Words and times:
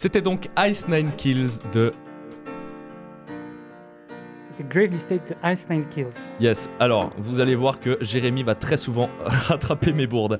C'était 0.00 0.22
donc 0.22 0.48
Ice 0.60 0.86
Nine 0.86 1.10
Kills 1.16 1.58
de 1.72 1.90
C'était 4.48 4.68
Grave 4.68 4.92
Mistake 4.92 5.22
de 5.28 5.52
Ice 5.52 5.66
Nine 5.68 5.88
Kills. 5.88 6.14
Yes, 6.38 6.70
alors 6.78 7.10
vous 7.18 7.40
allez 7.40 7.56
voir 7.56 7.80
que 7.80 7.98
Jérémy 8.00 8.44
va 8.44 8.54
très 8.54 8.76
souvent 8.76 9.10
rattraper 9.24 9.92
mes 9.92 10.06
bourdes. 10.06 10.38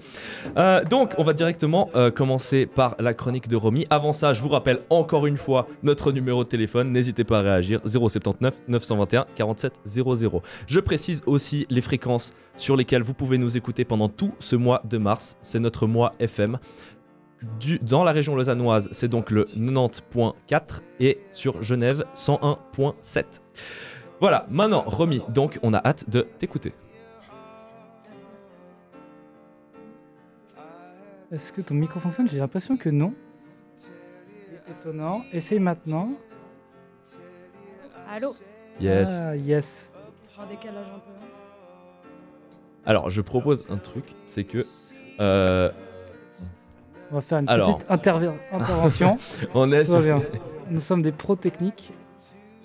Euh, 0.57 0.85
donc 0.85 1.15
on 1.19 1.25
va 1.25 1.33
directement 1.33 1.91
euh, 1.97 2.13
commencer 2.13 2.67
par 2.67 2.95
la 3.01 3.15
chronique 3.15 3.49
de 3.49 3.57
Romy. 3.57 3.85
Avant 3.91 4.13
ça, 4.13 4.33
je 4.33 4.41
vous 4.41 4.49
rappelle 4.49 4.79
encore 4.91 5.27
une 5.27 5.37
fois 5.37 5.67
notre 5.83 6.13
numéro 6.13 6.45
de 6.45 6.49
téléphone. 6.49 6.93
N'hésitez 6.93 7.25
pas 7.25 7.41
à 7.41 7.43
réagir 7.43 7.81
079 7.85 8.55
921 8.69 9.27
47 9.35 9.81
00. 9.85 10.43
Je 10.69 10.79
précise 10.79 11.25
aussi 11.27 11.67
les 11.69 11.81
fréquences 11.81 12.33
sur 12.57 12.77
lesquelles 12.77 13.03
vous 13.03 13.15
pouvez 13.15 13.39
nous 13.39 13.57
écouter 13.57 13.85
pendant 13.85 14.09
tout 14.09 14.33
ce 14.39 14.55
mois 14.55 14.83
de 14.85 14.99
mars. 14.99 15.37
C'est 15.43 15.59
notre 15.59 15.89
mois 15.89 16.13
FM. 16.21 16.59
Du- 17.61 17.79
dans 17.79 18.03
la 18.03 18.11
région 18.13 18.35
lausannoise, 18.35 18.89
c'est 18.91 19.07
donc 19.09 19.31
le 19.31 19.45
90.4 19.57 20.83
et 20.99 21.21
sur 21.31 21.63
Genève 21.63 22.05
101.7. 22.17 23.25
Voilà, 24.21 24.47
maintenant, 24.51 24.81
Romy, 24.85 25.23
donc 25.29 25.59
on 25.63 25.73
a 25.73 25.79
hâte 25.87 26.11
de 26.11 26.23
t'écouter. 26.23 26.73
Est-ce 31.31 31.53
que 31.53 31.61
ton 31.61 31.75
micro 31.75 32.01
fonctionne? 32.01 32.29
J'ai 32.29 32.39
l'impression 32.39 32.77
que 32.77 32.89
non. 32.89 33.13
C'est 33.77 33.91
étonnant. 34.71 35.23
Essaye 35.33 35.61
maintenant. 35.61 36.11
Allô? 38.11 38.35
Yes. 38.81 39.21
Ah, 39.23 39.37
yes. 39.37 39.91
En 40.39 40.47
décalage 40.47 40.87
un 40.89 40.99
peu. 40.99 41.11
hein. 41.21 41.29
Alors, 42.87 43.11
je 43.11 43.21
propose 43.21 43.67
un 43.69 43.77
truc, 43.77 44.05
c'est 44.25 44.45
que 44.45 44.65
euh, 45.21 45.71
On 47.11 47.17
va 47.17 47.21
faire 47.21 47.39
une 47.39 47.49
Alors. 47.49 47.79
petite 47.79 47.91
interve- 47.91 48.33
intervention. 48.53 49.17
on 49.55 49.73
est 49.73 49.85
Tout 49.85 49.93
va 49.93 49.99
sur... 50.03 50.05
bien. 50.19 50.23
Nous 50.71 50.81
sommes 50.81 51.03
des 51.03 51.13
pros 51.13 51.37
techniques. 51.37 51.91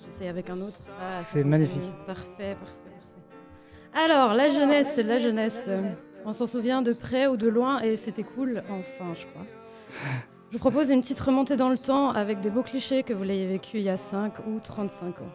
J'essaie 0.04 0.28
avec 0.28 0.50
un 0.50 0.60
autre. 0.60 0.80
Ah, 1.00 1.22
C'est 1.24 1.44
magnifique. 1.44 1.80
Parfait, 2.06 2.26
parfait, 2.36 2.56
parfait. 2.58 4.04
Alors, 4.04 4.34
la 4.34 4.50
jeunesse, 4.50 4.98
la 4.98 5.18
jeunesse. 5.18 5.68
On 6.26 6.32
s'en 6.32 6.46
souvient 6.46 6.82
de 6.82 6.92
près 6.92 7.26
ou 7.26 7.36
de 7.36 7.48
loin 7.48 7.80
et 7.80 7.96
c'était 7.96 8.22
cool, 8.22 8.62
enfin, 8.70 9.12
je 9.14 9.26
crois. 9.26 9.42
Je 10.50 10.52
vous 10.52 10.58
propose 10.58 10.90
une 10.90 11.00
petite 11.02 11.20
remontée 11.20 11.56
dans 11.56 11.68
le 11.68 11.76
temps 11.78 12.10
avec 12.10 12.40
des 12.40 12.50
beaux 12.50 12.62
clichés 12.62 13.02
que 13.02 13.12
vous 13.12 13.24
l'ayez 13.24 13.46
vécu 13.46 13.78
il 13.78 13.82
y 13.84 13.90
a 13.90 13.96
5 13.96 14.32
ou 14.46 14.58
35 14.62 15.20
ans. 15.20 15.28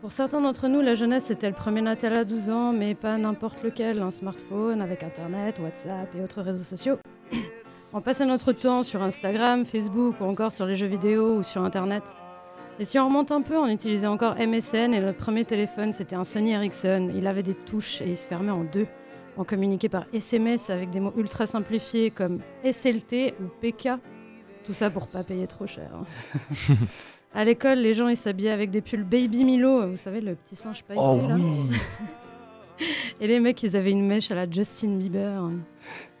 Pour 0.00 0.12
certains 0.12 0.40
d'entre 0.40 0.68
nous, 0.68 0.80
la 0.80 0.94
jeunesse 0.94 1.24
c'était 1.24 1.48
le 1.48 1.54
premier 1.54 1.80
Natal 1.82 2.12
à 2.14 2.24
12 2.24 2.50
ans, 2.50 2.72
mais 2.72 2.94
pas 2.94 3.16
n'importe 3.18 3.62
lequel, 3.64 4.00
un 4.00 4.10
smartphone 4.12 4.80
avec 4.80 5.02
Internet, 5.02 5.58
WhatsApp 5.60 6.08
et 6.16 6.22
autres 6.22 6.40
réseaux 6.40 6.62
sociaux. 6.64 6.96
On 7.94 8.00
passait 8.00 8.26
notre 8.26 8.52
temps 8.52 8.82
sur 8.82 9.02
Instagram, 9.02 9.64
Facebook 9.64 10.20
ou 10.20 10.24
encore 10.24 10.52
sur 10.52 10.66
les 10.66 10.76
jeux 10.76 10.86
vidéo 10.86 11.38
ou 11.38 11.42
sur 11.42 11.62
Internet. 11.62 12.02
Et 12.78 12.84
si 12.84 12.98
on 12.98 13.06
remonte 13.06 13.32
un 13.32 13.40
peu, 13.42 13.56
on 13.56 13.66
utilisait 13.66 14.06
encore 14.06 14.36
MSN 14.36 14.94
et 14.94 15.00
notre 15.00 15.18
premier 15.18 15.44
téléphone 15.44 15.92
c'était 15.92 16.14
un 16.14 16.24
Sony 16.24 16.52
Ericsson. 16.52 17.10
Il 17.14 17.26
avait 17.26 17.42
des 17.42 17.54
touches 17.54 18.00
et 18.02 18.08
il 18.10 18.16
se 18.16 18.28
fermait 18.28 18.52
en 18.52 18.64
deux. 18.64 18.86
On 19.36 19.44
communiquait 19.44 19.88
par 19.88 20.04
SMS 20.12 20.70
avec 20.70 20.90
des 20.90 21.00
mots 21.00 21.12
ultra 21.16 21.46
simplifiés 21.46 22.10
comme 22.10 22.40
SLT 22.64 23.34
ou 23.40 23.44
PK. 23.60 23.88
Tout 24.64 24.72
ça 24.74 24.90
pour 24.90 25.06
pas 25.08 25.24
payer 25.24 25.46
trop 25.46 25.66
cher. 25.66 25.90
hein. 25.94 26.74
à 27.34 27.44
l'école, 27.44 27.78
les 27.78 27.94
gens 27.94 28.08
ils 28.08 28.16
s'habillaient 28.16 28.50
avec 28.50 28.70
des 28.70 28.82
pulls 28.82 29.04
Baby 29.04 29.44
Milo, 29.44 29.88
vous 29.88 29.96
savez 29.96 30.20
le 30.20 30.34
petit 30.34 30.56
singe 30.56 30.84
pailleté 30.84 31.04
Oh 31.04 31.20
là. 31.26 31.36
oui 31.36 31.76
Et 33.20 33.26
les 33.26 33.40
mecs 33.40 33.60
ils 33.62 33.76
avaient 33.76 33.90
une 33.90 34.06
mèche 34.06 34.30
à 34.30 34.34
la 34.34 34.48
Justin 34.48 34.96
Bieber. 34.98 35.42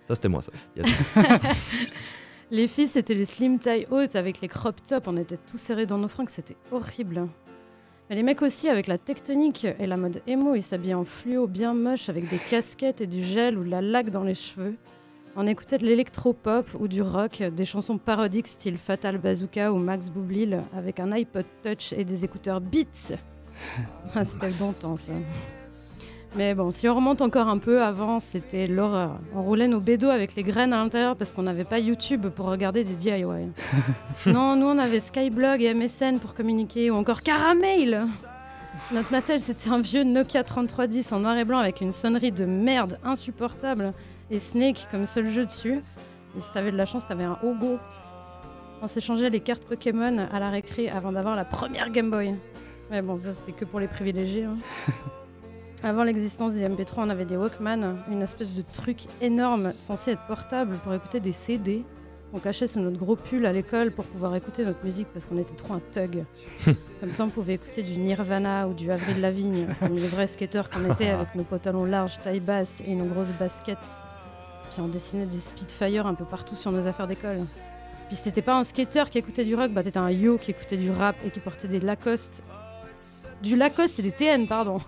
Ça, 0.08 0.14
c'était 0.14 0.28
moi, 0.28 0.40
ça. 0.40 0.52
Yes. 0.74 0.86
Les 2.50 2.66
filles, 2.66 2.88
c'était 2.88 3.12
les 3.12 3.26
slim 3.26 3.58
taille 3.58 3.86
hautes 3.90 4.16
avec 4.16 4.40
les 4.40 4.48
crop 4.48 4.82
tops. 4.82 5.06
On 5.06 5.18
était 5.18 5.36
tous 5.36 5.58
serrés 5.58 5.84
dans 5.84 5.98
nos 5.98 6.08
fringues, 6.08 6.30
c'était 6.30 6.56
horrible. 6.72 7.28
Mais 8.08 8.16
les 8.16 8.22
mecs 8.22 8.40
aussi, 8.40 8.70
avec 8.70 8.86
la 8.86 8.96
tectonique 8.96 9.66
et 9.66 9.86
la 9.86 9.98
mode 9.98 10.22
emo, 10.26 10.54
ils 10.54 10.62
s'habillaient 10.62 10.94
en 10.94 11.04
fluo 11.04 11.46
bien 11.46 11.74
moche 11.74 12.08
avec 12.08 12.26
des 12.30 12.38
casquettes 12.38 13.02
et 13.02 13.06
du 13.06 13.22
gel 13.22 13.58
ou 13.58 13.64
de 13.64 13.68
la 13.68 13.82
laque 13.82 14.08
dans 14.08 14.24
les 14.24 14.34
cheveux. 14.34 14.76
On 15.36 15.46
écoutait 15.46 15.76
de 15.76 15.84
l'électro-pop 15.84 16.66
ou 16.80 16.88
du 16.88 17.02
rock, 17.02 17.42
des 17.42 17.66
chansons 17.66 17.98
parodiques 17.98 18.48
style 18.48 18.78
Fatal 18.78 19.18
Bazooka 19.18 19.74
ou 19.74 19.76
Max 19.76 20.08
Boublil 20.08 20.62
avec 20.74 21.00
un 21.00 21.12
iPod 21.12 21.44
Touch 21.62 21.92
et 21.92 22.06
des 22.06 22.24
écouteurs 22.24 22.62
Beats. 22.62 23.14
Ah, 24.14 24.24
c'était 24.24 24.48
le 24.48 24.54
bon 24.54 24.72
temps 24.72 24.96
ça. 24.96 25.12
Mais 26.36 26.54
bon, 26.54 26.70
si 26.70 26.88
on 26.88 26.94
remonte 26.94 27.22
encore 27.22 27.48
un 27.48 27.58
peu 27.58 27.82
avant, 27.82 28.20
c'était 28.20 28.66
l'horreur. 28.66 29.18
On 29.34 29.42
roulait 29.42 29.66
nos 29.66 29.80
bédos 29.80 30.10
avec 30.10 30.36
les 30.36 30.42
graines 30.42 30.72
à 30.72 30.76
l'intérieur 30.76 31.16
parce 31.16 31.32
qu'on 31.32 31.42
n'avait 31.42 31.64
pas 31.64 31.78
YouTube 31.78 32.26
pour 32.28 32.46
regarder 32.46 32.84
des 32.84 32.92
DIY. 32.94 33.24
non, 34.26 34.54
nous 34.54 34.66
on 34.66 34.78
avait 34.78 35.00
Skyblog 35.00 35.62
et 35.62 35.72
MSN 35.72 36.18
pour 36.18 36.34
communiquer, 36.34 36.90
ou 36.90 36.94
encore 36.96 37.22
Caramail 37.22 37.98
Notre 38.92 39.10
Natel 39.10 39.40
c'était 39.40 39.70
un 39.70 39.80
vieux 39.80 40.04
Nokia 40.04 40.44
3310 40.44 41.12
en 41.12 41.20
noir 41.20 41.36
et 41.38 41.44
blanc 41.44 41.58
avec 41.58 41.80
une 41.80 41.92
sonnerie 41.92 42.30
de 42.32 42.44
merde 42.44 42.98
insupportable 43.04 43.94
et 44.30 44.38
Snake 44.38 44.86
comme 44.90 45.06
seul 45.06 45.28
jeu 45.28 45.46
dessus. 45.46 45.80
Et 46.36 46.40
si 46.40 46.52
t'avais 46.52 46.70
de 46.70 46.76
la 46.76 46.84
chance, 46.84 47.06
t'avais 47.06 47.24
un 47.24 47.38
Ogo. 47.42 47.78
On 48.82 48.86
s'échangeait 48.86 49.30
les 49.30 49.40
cartes 49.40 49.64
Pokémon 49.64 50.28
à 50.30 50.38
la 50.38 50.50
récré 50.50 50.90
avant 50.90 51.10
d'avoir 51.10 51.34
la 51.34 51.46
première 51.46 51.90
Game 51.90 52.10
Boy. 52.10 52.34
Mais 52.90 53.00
bon, 53.02 53.16
ça 53.16 53.32
c'était 53.32 53.52
que 53.52 53.64
pour 53.64 53.80
les 53.80 53.88
privilégiés. 53.88 54.44
hein. 54.44 54.56
Avant 55.84 56.02
l'existence 56.02 56.54
des 56.54 56.68
MP3, 56.68 56.94
on 56.98 57.08
avait 57.08 57.24
des 57.24 57.36
Walkman, 57.36 57.96
une 58.10 58.22
espèce 58.22 58.52
de 58.52 58.62
truc 58.72 59.02
énorme 59.20 59.72
censé 59.76 60.12
être 60.12 60.26
portable 60.26 60.76
pour 60.82 60.92
écouter 60.92 61.20
des 61.20 61.30
CD. 61.30 61.84
On 62.32 62.40
cachait 62.40 62.66
sous 62.66 62.80
notre 62.80 62.98
gros 62.98 63.14
pull 63.14 63.46
à 63.46 63.52
l'école 63.52 63.92
pour 63.92 64.04
pouvoir 64.04 64.34
écouter 64.34 64.64
notre 64.64 64.84
musique 64.84 65.06
parce 65.14 65.24
qu'on 65.24 65.38
était 65.38 65.54
trop 65.54 65.74
un 65.74 65.80
thug. 65.92 66.24
comme 67.00 67.12
ça, 67.12 67.24
on 67.24 67.28
pouvait 67.28 67.54
écouter 67.54 67.84
du 67.84 67.96
Nirvana 67.96 68.66
ou 68.66 68.74
du 68.74 68.90
Avril 68.90 69.20
Lavigne, 69.20 69.68
comme 69.78 69.96
les 69.96 70.08
vrais 70.08 70.26
skateurs 70.26 70.68
qu'on 70.68 70.92
était 70.92 71.10
avec 71.10 71.36
nos 71.36 71.44
pantalons 71.44 71.84
larges, 71.84 72.20
taille 72.24 72.40
basse 72.40 72.82
et 72.84 72.94
nos 72.96 73.06
grosses 73.06 73.32
baskets. 73.38 73.78
Puis 74.72 74.80
on 74.80 74.88
dessinait 74.88 75.26
des 75.26 75.38
Spitfire 75.38 76.08
un 76.08 76.14
peu 76.14 76.24
partout 76.24 76.56
sur 76.56 76.72
nos 76.72 76.88
affaires 76.88 77.06
d'école. 77.06 77.38
Puis 78.08 78.16
si 78.16 78.24
t'étais 78.24 78.42
pas 78.42 78.56
un 78.56 78.64
skater 78.64 79.04
qui 79.10 79.18
écoutait 79.18 79.44
du 79.44 79.54
rock, 79.54 79.70
bah 79.70 79.84
t'étais 79.84 79.98
un 79.98 80.10
yo 80.10 80.38
qui 80.38 80.50
écoutait 80.50 80.76
du 80.76 80.90
rap 80.90 81.14
et 81.24 81.30
qui 81.30 81.38
portait 81.38 81.68
des 81.68 81.80
Lacoste. 81.80 82.42
Du 83.42 83.54
Lacoste 83.54 84.00
et 84.00 84.02
des 84.02 84.12
TN, 84.12 84.48
pardon. 84.48 84.80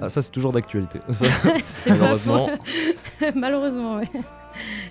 Ah, 0.00 0.08
ça, 0.10 0.22
c'est 0.22 0.30
toujours 0.30 0.52
d'actualité. 0.52 1.00
Malheureusement. 1.88 2.50
Malheureusement, 3.34 3.96
oui. 3.98 4.20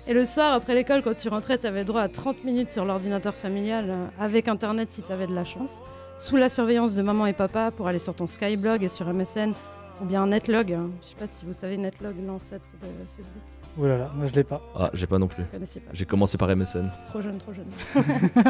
Et 0.06 0.14
le 0.14 0.24
soir, 0.24 0.54
après 0.54 0.74
l'école, 0.74 1.02
quand 1.02 1.14
tu 1.14 1.28
rentrais, 1.28 1.58
tu 1.58 1.66
avais 1.66 1.84
droit 1.84 2.00
à 2.02 2.08
30 2.08 2.44
minutes 2.44 2.70
sur 2.70 2.84
l'ordinateur 2.84 3.34
familial, 3.34 3.86
euh, 3.88 4.06
avec 4.18 4.48
Internet 4.48 4.90
si 4.90 5.02
tu 5.02 5.12
avais 5.12 5.26
de 5.26 5.34
la 5.34 5.44
chance, 5.44 5.80
sous 6.18 6.36
la 6.36 6.48
surveillance 6.48 6.94
de 6.94 7.02
maman 7.02 7.26
et 7.26 7.32
papa 7.34 7.70
pour 7.70 7.86
aller 7.88 7.98
sur 7.98 8.14
ton 8.14 8.26
Skyblog 8.26 8.82
et 8.82 8.88
sur 8.88 9.06
MSN, 9.12 9.52
ou 10.00 10.04
bien 10.06 10.26
Netlog. 10.26 10.72
hein. 10.72 10.88
Je 11.02 11.08
sais 11.08 11.16
pas 11.16 11.26
si 11.26 11.44
vous 11.44 11.52
savez 11.52 11.76
Netlog, 11.76 12.14
l'ancêtre 12.26 12.64
de 12.82 12.86
Facebook. 13.16 13.42
Oh 13.80 13.86
là 13.86 13.96
là, 13.98 14.10
moi 14.14 14.26
je 14.26 14.32
l'ai 14.32 14.42
pas. 14.42 14.60
Ah, 14.74 14.90
j'ai 14.94 15.06
pas 15.06 15.18
non 15.18 15.28
plus. 15.28 15.44
Vous 15.44 15.50
connaissez 15.50 15.78
pas. 15.80 15.90
J'ai 15.92 16.04
commencé 16.04 16.36
par 16.38 16.48
MSN. 16.48 16.90
Trop 17.10 17.20
jeune, 17.20 17.38
trop 17.38 17.52
jeune. 17.52 17.70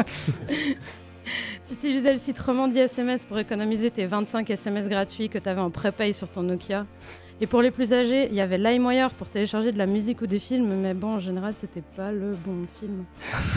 tu 1.67 1.73
utilisais 1.73 2.11
le 2.11 2.17
site 2.19 2.39
Romandie 2.39 2.79
SMS 2.79 3.25
pour 3.25 3.37
économiser 3.39 3.91
tes 3.91 4.05
25 4.05 4.49
SMS 4.49 4.87
gratuits 4.87 5.29
que 5.29 5.37
tu 5.37 5.49
avais 5.49 5.61
en 5.61 5.69
prépay 5.69 6.13
sur 6.13 6.29
ton 6.29 6.43
Nokia. 6.43 6.85
Et 7.41 7.47
pour 7.47 7.61
les 7.61 7.71
plus 7.71 7.93
âgés, 7.93 8.27
il 8.29 8.33
y 8.35 8.41
avait 8.41 8.57
LimeWire 8.57 9.11
pour 9.11 9.29
télécharger 9.29 9.71
de 9.71 9.77
la 9.77 9.85
musique 9.85 10.21
ou 10.21 10.27
des 10.27 10.39
films, 10.39 10.73
mais 10.75 10.93
bon, 10.93 11.13
en 11.15 11.19
général, 11.19 11.53
c'était 11.53 11.83
pas 11.95 12.11
le 12.11 12.31
bon 12.31 12.65
film. 12.79 13.05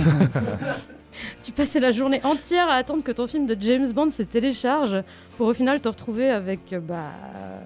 tu 1.42 1.50
passais 1.50 1.80
la 1.80 1.90
journée 1.90 2.20
entière 2.22 2.68
à 2.68 2.74
attendre 2.74 3.02
que 3.02 3.10
ton 3.10 3.26
film 3.26 3.44
de 3.46 3.56
James 3.60 3.90
Bond 3.92 4.10
se 4.10 4.22
télécharge 4.22 5.02
pour 5.36 5.48
au 5.48 5.52
final 5.54 5.80
te 5.80 5.88
retrouver 5.88 6.30
avec. 6.30 6.72
euh, 6.72 6.78
Bah. 6.78 7.10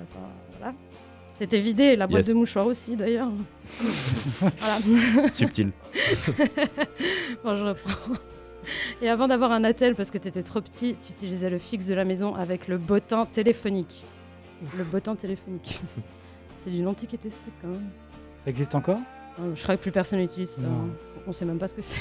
Enfin, 0.04 0.26
voilà. 0.58 0.74
T'étais 1.38 1.58
vidé, 1.58 1.96
la 1.96 2.06
boîte 2.06 2.24
Yes. 2.26 2.34
de 2.34 2.38
mouchoirs 2.38 2.66
aussi 2.66 2.96
d'ailleurs. 2.96 3.28
voilà. 4.40 4.78
Subtil. 5.32 5.70
Bon, 7.44 7.56
je 7.58 7.62
reprends. 7.64 8.14
Et 9.02 9.08
avant 9.08 9.28
d'avoir 9.28 9.52
un 9.52 9.64
attel 9.64 9.94
parce 9.94 10.10
que 10.10 10.18
t'étais 10.18 10.42
trop 10.42 10.60
petit, 10.60 10.96
tu 11.04 11.12
utilisais 11.12 11.50
le 11.50 11.58
fixe 11.58 11.86
de 11.86 11.94
la 11.94 12.04
maison 12.04 12.34
avec 12.34 12.68
le 12.68 12.78
bottin 12.78 13.26
téléphonique. 13.26 14.04
Le 14.76 14.84
bottin 14.84 15.14
téléphonique. 15.16 15.80
C'est 16.56 16.70
d'une 16.70 16.86
antiquité 16.88 17.30
ce 17.30 17.38
truc 17.38 17.52
quand 17.60 17.68
même. 17.68 17.88
Ça 18.44 18.50
existe 18.50 18.74
encore? 18.74 18.98
Euh, 19.40 19.54
Je 19.54 19.62
crois 19.62 19.76
que 19.76 19.82
plus 19.82 19.92
personne 19.92 20.18
n'utilise 20.20 20.50
ça. 20.50 20.62
Non. 20.62 20.88
On 21.26 21.32
sait 21.32 21.44
même 21.44 21.58
pas 21.58 21.68
ce 21.68 21.74
que 21.74 21.82
c'est. 21.82 22.00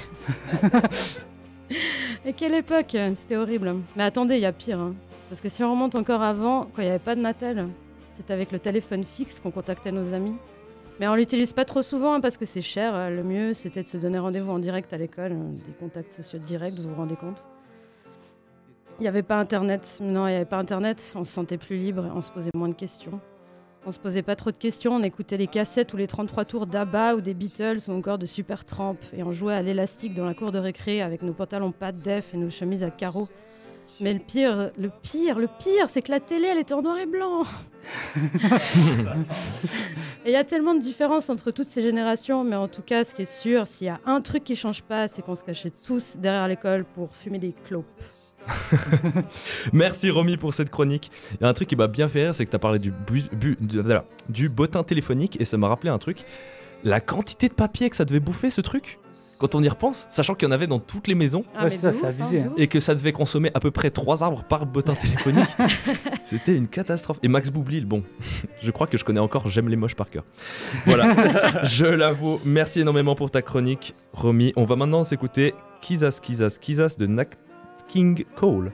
Et 2.26 2.34
quelle 2.34 2.54
époque? 2.54 2.96
C'était 3.16 3.36
horrible. 3.36 3.76
Mais 3.96 4.04
attendez, 4.04 4.36
il 4.36 4.42
y 4.42 4.46
a 4.46 4.52
pire. 4.52 4.80
hein. 4.80 4.94
Parce 5.30 5.42
que 5.42 5.50
si 5.50 5.64
on 5.64 5.72
remonte 5.72 5.96
encore 5.96 6.22
avant, 6.22 6.66
quand 6.74 6.82
il 6.82 6.86
n'y 6.86 6.90
avait 6.92 7.00
pas 7.00 7.16
de 7.16 7.22
Natel, 7.22 7.68
c'était 8.16 8.34
avec 8.34 8.52
le 8.52 8.60
téléphone 8.60 9.04
fixe 9.04 9.40
qu'on 9.40 9.52
contactait 9.52 9.92
nos 9.92 10.14
amis. 10.14 10.36
Mais 11.00 11.08
on 11.08 11.16
l'utilise 11.16 11.52
pas 11.52 11.66
trop 11.66 11.82
souvent 11.82 12.14
hein, 12.14 12.22
parce 12.22 12.38
que 12.38 12.46
c'est 12.46 12.62
cher. 12.62 12.96
Euh, 12.96 13.10
Le 13.10 13.24
mieux, 13.24 13.54
c'était 13.54 13.84
de 13.84 13.88
se 13.88 13.98
donner 13.98 14.18
rendez-vous 14.18 14.52
en 14.52 14.60
direct 14.60 14.94
à 14.94 14.98
l'école, 14.98 15.34
euh, 15.34 15.52
des 15.52 15.74
contacts 15.80 16.12
sociaux 16.12 16.40
directs, 16.40 16.76
vous 16.76 16.90
vous 16.90 16.96
rendez 16.96 17.16
compte. 17.16 17.44
Il 19.00 19.02
n'y 19.02 19.10
avait 19.10 19.24
pas 19.24 19.38
Internet. 19.38 19.98
Non, 20.00 20.26
il 20.28 20.32
n'y 20.32 20.36
avait 20.38 20.46
pas 20.46 20.58
Internet. 20.58 21.12
On 21.16 21.26
se 21.26 21.34
sentait 21.34 21.58
plus 21.58 21.76
libre, 21.76 22.10
on 22.16 22.22
se 22.22 22.32
posait 22.32 22.52
moins 22.56 22.70
de 22.70 22.74
questions. 22.74 23.20
On 23.86 23.92
se 23.92 24.00
posait 24.00 24.24
pas 24.24 24.36
trop 24.36 24.52
de 24.52 24.58
questions, 24.58 24.96
on 24.96 25.04
écoutait 25.04 25.38
les 25.38 25.46
cassettes 25.46 25.94
ou 25.94 25.98
les 25.98 26.08
33 26.08 26.46
tours 26.46 26.66
d'ABBA 26.66 27.16
ou 27.16 27.22
des 27.22 27.36
Beatles 27.36 27.78
ou 27.88 27.92
encore 27.92 28.18
de 28.18 28.26
Supertramp 28.26 28.98
et 29.16 29.22
on 29.22 29.32
jouait 29.32 29.54
à 29.54 29.62
l'élastique 29.62 30.16
dans 30.16 30.26
la 30.26 30.34
cour 30.34 30.52
de 30.52 30.58
récré 30.58 31.04
avec 31.04 31.22
nos 31.22 31.34
pantalons 31.34 31.72
pas 31.72 31.92
de 31.92 32.02
def 32.02 32.34
et 32.34 32.38
nos 32.38 32.50
chemises 32.50 32.84
à 32.84 32.90
carreaux. 32.90 33.28
Mais 34.02 34.14
le 34.14 34.20
pire, 34.20 34.72
le 34.78 34.90
pire, 35.02 35.40
le 35.40 35.48
pire, 35.48 35.90
c'est 35.90 36.02
que 36.02 36.12
la 36.12 36.20
télé, 36.20 36.48
elle 36.52 36.60
était 36.60 36.74
en 36.74 36.82
noir 36.82 36.98
et 36.98 37.06
blanc. 37.06 37.44
et 40.26 40.30
il 40.30 40.32
y 40.32 40.36
a 40.36 40.44
tellement 40.44 40.74
de 40.74 40.80
différences 40.80 41.30
entre 41.30 41.52
toutes 41.52 41.68
ces 41.68 41.82
générations, 41.82 42.44
mais 42.44 42.56
en 42.56 42.68
tout 42.68 42.82
cas, 42.82 43.04
ce 43.04 43.14
qui 43.14 43.22
est 43.24 43.26
sûr, 43.42 43.68
s'il 43.68 43.88
y 43.88 43.90
a 43.90 44.00
un 44.06 44.22
truc 44.22 44.44
qui 44.44 44.56
change 44.56 44.82
pas, 44.84 45.08
c'est 45.08 45.22
qu'on 45.22 45.36
se 45.36 45.44
cachait 45.44 45.72
tous 45.86 46.18
derrière 46.18 46.48
l'école 46.48 46.86
pour 46.96 47.12
fumer 47.16 47.40
des 47.40 47.54
clopes. 47.68 47.86
Merci 49.74 50.10
Romy 50.12 50.38
pour 50.38 50.54
cette 50.54 50.70
chronique. 50.70 51.12
Il 51.34 51.42
y 51.42 51.46
a 51.46 51.50
un 51.50 51.54
truc 51.54 51.68
qui 51.70 51.76
m'a 51.76 51.88
bien 51.88 52.08
fait 52.08 52.26
rire, 52.26 52.36
c'est 52.36 52.46
que 52.46 52.50
tu 52.52 52.56
as 52.56 52.60
parlé 52.60 52.80
du, 52.80 52.92
bu- 52.92 53.24
bu- 53.34 53.58
du, 53.60 53.80
du 54.30 54.50
bottin 54.50 54.84
téléphonique 54.84 55.40
et 55.40 55.46
ça 55.46 55.58
m'a 55.58 55.68
rappelé 55.68 55.90
un 55.90 55.98
truc. 55.98 56.20
La 56.84 57.00
quantité 57.02 57.50
de 57.50 57.54
papier 57.54 57.90
que 57.90 57.96
ça 57.96 58.06
devait 58.06 58.20
bouffer 58.20 58.52
ce 58.52 58.62
truc, 58.62 59.00
quand 59.38 59.54
on 59.56 59.62
y 59.64 59.68
repense, 59.70 60.08
sachant 60.10 60.34
qu'il 60.36 60.48
y 60.48 60.50
en 60.50 60.54
avait 60.54 60.68
dans 60.68 60.80
toutes 60.80 61.08
les 61.08 61.16
maisons 61.16 61.44
Ah, 61.56 61.66
Ouais, 61.66 61.78
ça, 61.78 61.90
ouf, 61.90 62.04
abusé, 62.04 62.42
hein. 62.42 62.52
ouf. 62.54 62.60
et 62.60 62.68
que 62.68 62.80
ça 62.80 62.96
devait 62.96 63.12
consommer 63.12 63.52
à 63.54 63.60
peu 63.60 63.72
près 63.72 63.90
3 63.92 64.24
arbres 64.24 64.44
par 64.44 64.66
bottin 64.66 64.96
téléphonique. 64.96 65.50
C'était 66.24 66.56
une 66.56 66.68
catastrophe. 66.68 67.20
Et 67.24 67.28
Max 67.28 67.50
Boublil, 67.50 67.86
bon, 67.86 68.04
je 68.62 68.72
crois 68.72 68.88
que 68.88 68.98
je 68.98 69.04
connais 69.06 69.20
encore 69.20 69.48
J'aime 69.48 69.70
les 69.70 69.76
moches 69.76 69.96
par 69.96 70.10
cœur. 70.10 70.24
Voilà, 70.86 71.64
je 71.66 71.86
l'avoue. 71.86 72.40
Merci 72.46 72.80
énormément 72.82 73.16
pour 73.16 73.30
ta 73.32 73.42
chronique, 73.42 73.94
Romy. 74.14 74.54
On 74.56 74.64
va 74.66 74.76
maintenant 74.76 75.04
s'écouter 75.04 75.54
Kizas, 75.82 76.20
Kizas, 76.22 76.58
Kizas 76.62 76.96
de 76.98 77.06
Nat 77.08 77.26
King 77.88 78.26
Cole. 78.36 78.72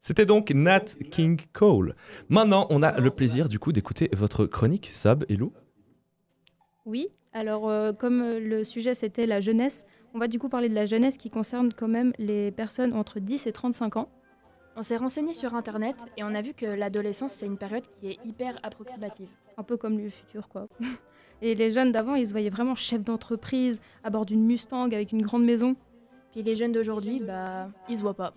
C'était 0.00 0.26
donc 0.26 0.50
Nat 0.52 0.84
King 1.10 1.40
Cole. 1.52 1.96
Maintenant, 2.28 2.66
on 2.70 2.82
a 2.82 3.00
le 3.00 3.10
plaisir 3.10 3.48
du 3.48 3.58
coup 3.58 3.72
d'écouter 3.72 4.08
votre 4.14 4.46
chronique, 4.46 4.90
Sab 4.92 5.24
et 5.28 5.34
Lou. 5.36 5.52
Oui, 6.84 7.08
alors 7.36 7.68
euh, 7.68 7.92
comme 7.92 8.22
euh, 8.22 8.40
le 8.40 8.64
sujet 8.64 8.94
c'était 8.94 9.26
la 9.26 9.40
jeunesse, 9.40 9.84
on 10.14 10.18
va 10.18 10.26
du 10.26 10.38
coup 10.38 10.48
parler 10.48 10.70
de 10.70 10.74
la 10.74 10.86
jeunesse 10.86 11.18
qui 11.18 11.28
concerne 11.28 11.70
quand 11.70 11.86
même 11.86 12.12
les 12.18 12.50
personnes 12.50 12.94
entre 12.94 13.20
10 13.20 13.46
et 13.46 13.52
35 13.52 13.98
ans. 13.98 14.08
On 14.74 14.82
s'est 14.82 14.96
renseigné 14.96 15.34
sur 15.34 15.54
internet 15.54 15.96
et 16.16 16.24
on 16.24 16.34
a 16.34 16.40
vu 16.40 16.54
que 16.54 16.64
l'adolescence 16.64 17.32
c'est 17.32 17.44
une 17.44 17.58
période 17.58 17.84
qui 17.86 18.08
est 18.08 18.18
hyper 18.24 18.58
approximative. 18.62 19.28
Un 19.58 19.62
peu 19.62 19.76
comme 19.76 19.98
le 19.98 20.08
futur 20.08 20.48
quoi. 20.48 20.66
Et 21.42 21.54
les 21.54 21.70
jeunes 21.70 21.92
d'avant, 21.92 22.14
ils 22.14 22.26
se 22.26 22.32
voyaient 22.32 22.48
vraiment 22.48 22.74
chefs 22.74 23.04
d'entreprise, 23.04 23.82
à 24.02 24.08
bord 24.08 24.24
d'une 24.24 24.42
Mustang 24.42 24.84
avec 24.84 25.12
une 25.12 25.20
grande 25.20 25.44
maison. 25.44 25.76
Puis 26.32 26.42
les 26.42 26.56
jeunes 26.56 26.72
d'aujourd'hui, 26.72 27.20
bah, 27.20 27.68
ils 27.90 27.98
se 27.98 28.00
voient 28.00 28.14
pas. 28.14 28.32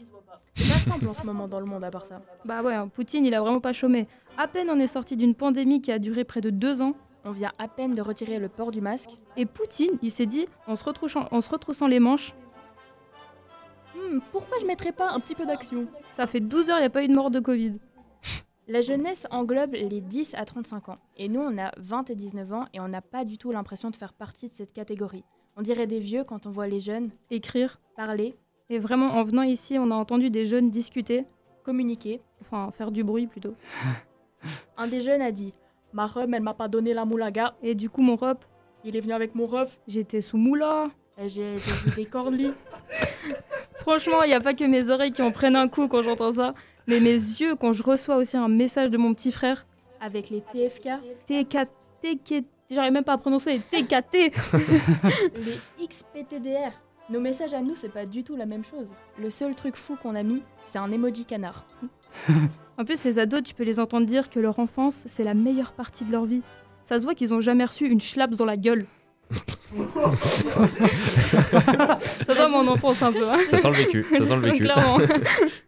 C'est 0.54 0.68
pas 0.68 0.92
simple 0.92 1.08
en 1.08 1.14
ce 1.14 1.26
moment 1.26 1.48
dans 1.48 1.62
le 1.62 1.66
monde 1.66 1.86
à 1.86 1.92
part 1.92 2.06
ça. 2.06 2.22
Bah 2.44 2.62
ouais, 2.62 2.74
hein, 2.74 2.90
Poutine, 2.90 3.26
il 3.26 3.34
a 3.34 3.40
vraiment 3.40 3.62
pas 3.62 3.72
chômé. 3.72 4.06
À 4.38 4.50
peine 4.50 4.70
on 4.70 4.78
est 4.78 4.88
sorti 4.88 5.16
d'une 5.16 5.34
pandémie 5.34 5.82
qui 5.82 5.94
a 5.94 6.00
duré 6.00 6.26
près 6.26 6.42
de 6.42 6.50
deux 6.50 6.82
ans, 6.82 6.94
On 7.30 7.32
vient 7.32 7.52
à 7.60 7.68
peine 7.68 7.94
de 7.94 8.02
retirer 8.02 8.40
le 8.40 8.50
port 8.50 8.72
du 8.72 8.82
masque. 8.82 9.12
et 9.38 9.46
Poutine, 9.46 10.00
il 10.02 10.10
s'est 10.10 10.26
dit, 10.26 10.48
en 10.66 10.76
se 10.76 10.84
retroussant, 10.84 11.28
en 11.30 11.42
se 11.42 11.50
retroussant 11.52 11.86
les 11.86 12.00
manches, 12.00 12.34
Hmm, 13.96 14.18
pourquoi 14.32 14.58
je 14.60 14.66
mettrais 14.66 14.92
pas 14.92 15.12
un 15.12 15.20
petit 15.20 15.36
peu 15.36 15.46
d'action? 15.46 15.86
Ça 16.14 16.26
fait 16.26 16.40
12 16.40 16.72
heures, 16.72 16.78
il 16.78 16.82
n'y 16.82 16.86
a 16.88 16.90
pas 16.90 17.04
eu 17.04 17.08
de 17.08 17.14
mort 17.14 17.30
de 17.30 17.40
Covid. 17.40 17.74
La 18.68 18.82
jeunesse 18.82 19.28
englobe 19.30 19.74
les 19.74 20.02
10 20.02 20.34
à 20.36 20.46
35 20.46 20.90
ans. 20.90 20.98
Et 21.18 21.28
nous, 21.30 21.40
on 21.42 21.56
a 21.60 21.72
20 21.78 22.10
et 22.10 22.16
19 22.16 22.52
ans 22.54 22.66
et 22.74 22.80
on 22.80 22.88
n'a 22.88 23.02
pas 23.02 23.26
du 23.26 23.38
tout 23.38 23.52
l'impression 23.52 23.92
de 23.92 23.96
faire 23.96 24.14
partie 24.14 24.48
de 24.50 24.54
cette 24.56 24.74
catégorie. 24.74 25.24
On 25.56 25.62
dirait 25.62 25.86
des 25.88 26.00
vieux 26.00 26.24
quand 26.24 26.48
on 26.48 26.50
voit 26.50 26.68
les 26.68 26.80
jeunes 26.80 27.12
Écrire. 27.30 27.80
parler, 27.96 28.36
Et 28.72 28.80
vraiment, 28.80 29.10
en 29.18 29.24
venant 29.24 29.44
ici, 29.44 29.78
on 29.80 29.92
a 29.92 29.96
entendu 29.96 30.32
des 30.32 30.46
jeunes 30.48 30.72
discuter, 30.72 31.26
communiquer. 31.64 32.22
enfin 32.42 32.72
faire 32.72 32.92
du 32.92 33.04
bruit 33.04 33.28
plutôt. 33.28 33.54
Un 34.78 34.88
des 34.88 35.02
jeunes 35.04 35.22
a 35.22 35.32
dit 35.32 35.54
Ma 35.94 36.06
rhum, 36.06 36.34
elle 36.34 36.44
m'a 36.44 36.54
pas 36.54 36.68
donné 36.68 36.94
la 36.94 37.06
moulaga. 37.06 37.56
Et 37.64 37.76
du 37.76 37.90
coup, 37.90 38.02
mon 38.02 38.16
rop, 38.16 38.46
Il 38.84 38.96
est 38.96 39.00
venu 39.02 39.14
avec 39.14 39.36
mon 39.36 39.46
ref. 39.46 39.78
j'étais 39.88 40.22
sous 40.22 40.38
moula. 40.38 40.90
J'ai 41.28 41.58
vu 41.58 41.92
des 41.96 42.06
cornlis. 42.06 42.54
Franchement, 43.82 44.24
il 44.24 44.28
n'y 44.30 44.34
a 44.34 44.40
pas 44.40 44.54
que 44.54 44.64
mes 44.64 44.90
oreilles 44.90 45.12
qui 45.12 45.22
en 45.22 45.32
prennent 45.32 45.56
un 45.56 45.68
coup 45.68 45.88
quand 45.88 46.02
j'entends 46.02 46.32
ça, 46.32 46.54
mais 46.88 47.00
mes 47.02 47.12
yeux 47.12 47.56
quand 47.56 47.74
je 47.74 47.84
reçois 47.84 48.16
aussi 48.18 48.38
un 48.38 48.48
message 48.48 48.90
de 48.90 48.98
mon 48.98 49.14
petit 49.14 49.32
frère. 49.32 49.66
Avec 50.00 50.30
les 50.30 50.42
TFK, 50.42 50.90
TK, 51.28 51.58
TK, 52.02 52.46
j'arrive 52.72 52.94
même 52.94 53.04
pas 53.04 53.14
à 53.14 53.18
prononcer, 53.18 53.60
TKT. 53.70 54.32
les 55.36 55.88
XPTDR. 55.88 56.72
Nos 57.10 57.20
messages 57.20 57.54
à 57.54 57.62
nous, 57.62 57.76
c'est 57.76 57.90
pas 57.92 58.06
du 58.06 58.24
tout 58.24 58.36
la 58.36 58.46
même 58.46 58.64
chose. 58.64 58.92
Le 59.18 59.30
seul 59.30 59.56
truc 59.56 59.76
fou 59.76 59.98
qu'on 60.02 60.16
a 60.16 60.24
mis, 60.24 60.42
c'est 60.66 60.78
un 60.78 60.92
emoji 60.92 61.26
canard. 61.26 61.66
En 62.78 62.86
plus, 62.86 62.98
ces 62.98 63.20
ados, 63.20 63.44
tu 63.44 63.54
peux 63.54 63.64
les 63.64 63.80
entendre 63.80 64.06
dire 64.06 64.30
que 64.30 64.40
leur 64.40 64.58
enfance, 64.60 65.04
c'est 65.08 65.24
la 65.24 65.34
meilleure 65.34 65.74
partie 65.74 66.06
de 66.06 66.12
leur 66.12 66.26
vie. 66.26 66.42
Ça 66.84 66.98
se 67.00 67.04
voit 67.04 67.14
qu'ils 67.14 67.34
ont 67.34 67.42
jamais 67.42 67.66
reçu 67.66 67.86
une 67.86 68.00
schlaps 68.00 68.38
dans 68.38 68.46
la 68.46 68.58
gueule. 68.58 68.86
ça 72.26 72.34
va 72.34 72.48
mon 72.50 72.68
enfance 72.68 73.02
un 73.04 73.12
peu, 73.12 73.24
hein 73.28 73.38
Ça 73.50 73.58
sent 73.58 73.70
le 73.70 73.76
vécu, 73.76 74.06
ça 74.14 74.26
sent 74.26 74.36
le 74.38 74.42
vécu. 74.42 74.64
Clairement. 74.64 74.98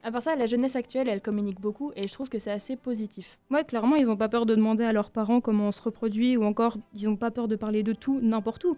À 0.03 0.11
part 0.11 0.21
ça, 0.23 0.35
la 0.35 0.47
jeunesse 0.47 0.75
actuelle, 0.75 1.07
elle 1.07 1.21
communique 1.21 1.61
beaucoup 1.61 1.91
et 1.95 2.07
je 2.07 2.13
trouve 2.13 2.27
que 2.29 2.39
c'est 2.39 2.49
assez 2.49 2.75
positif. 2.75 3.37
Ouais, 3.51 3.63
clairement, 3.63 3.95
ils 3.97 4.09
ont 4.09 4.17
pas 4.17 4.29
peur 4.29 4.47
de 4.47 4.55
demander 4.55 4.83
à 4.83 4.93
leurs 4.93 5.11
parents 5.11 5.41
comment 5.41 5.67
on 5.67 5.71
se 5.71 5.81
reproduit 5.81 6.37
ou 6.37 6.43
encore, 6.43 6.77
ils 6.93 7.07
ont 7.09 7.17
pas 7.17 7.29
peur 7.29 7.47
de 7.47 7.55
parler 7.55 7.83
de 7.83 7.93
tout, 7.93 8.19
n'importe 8.21 8.63
où. 8.65 8.77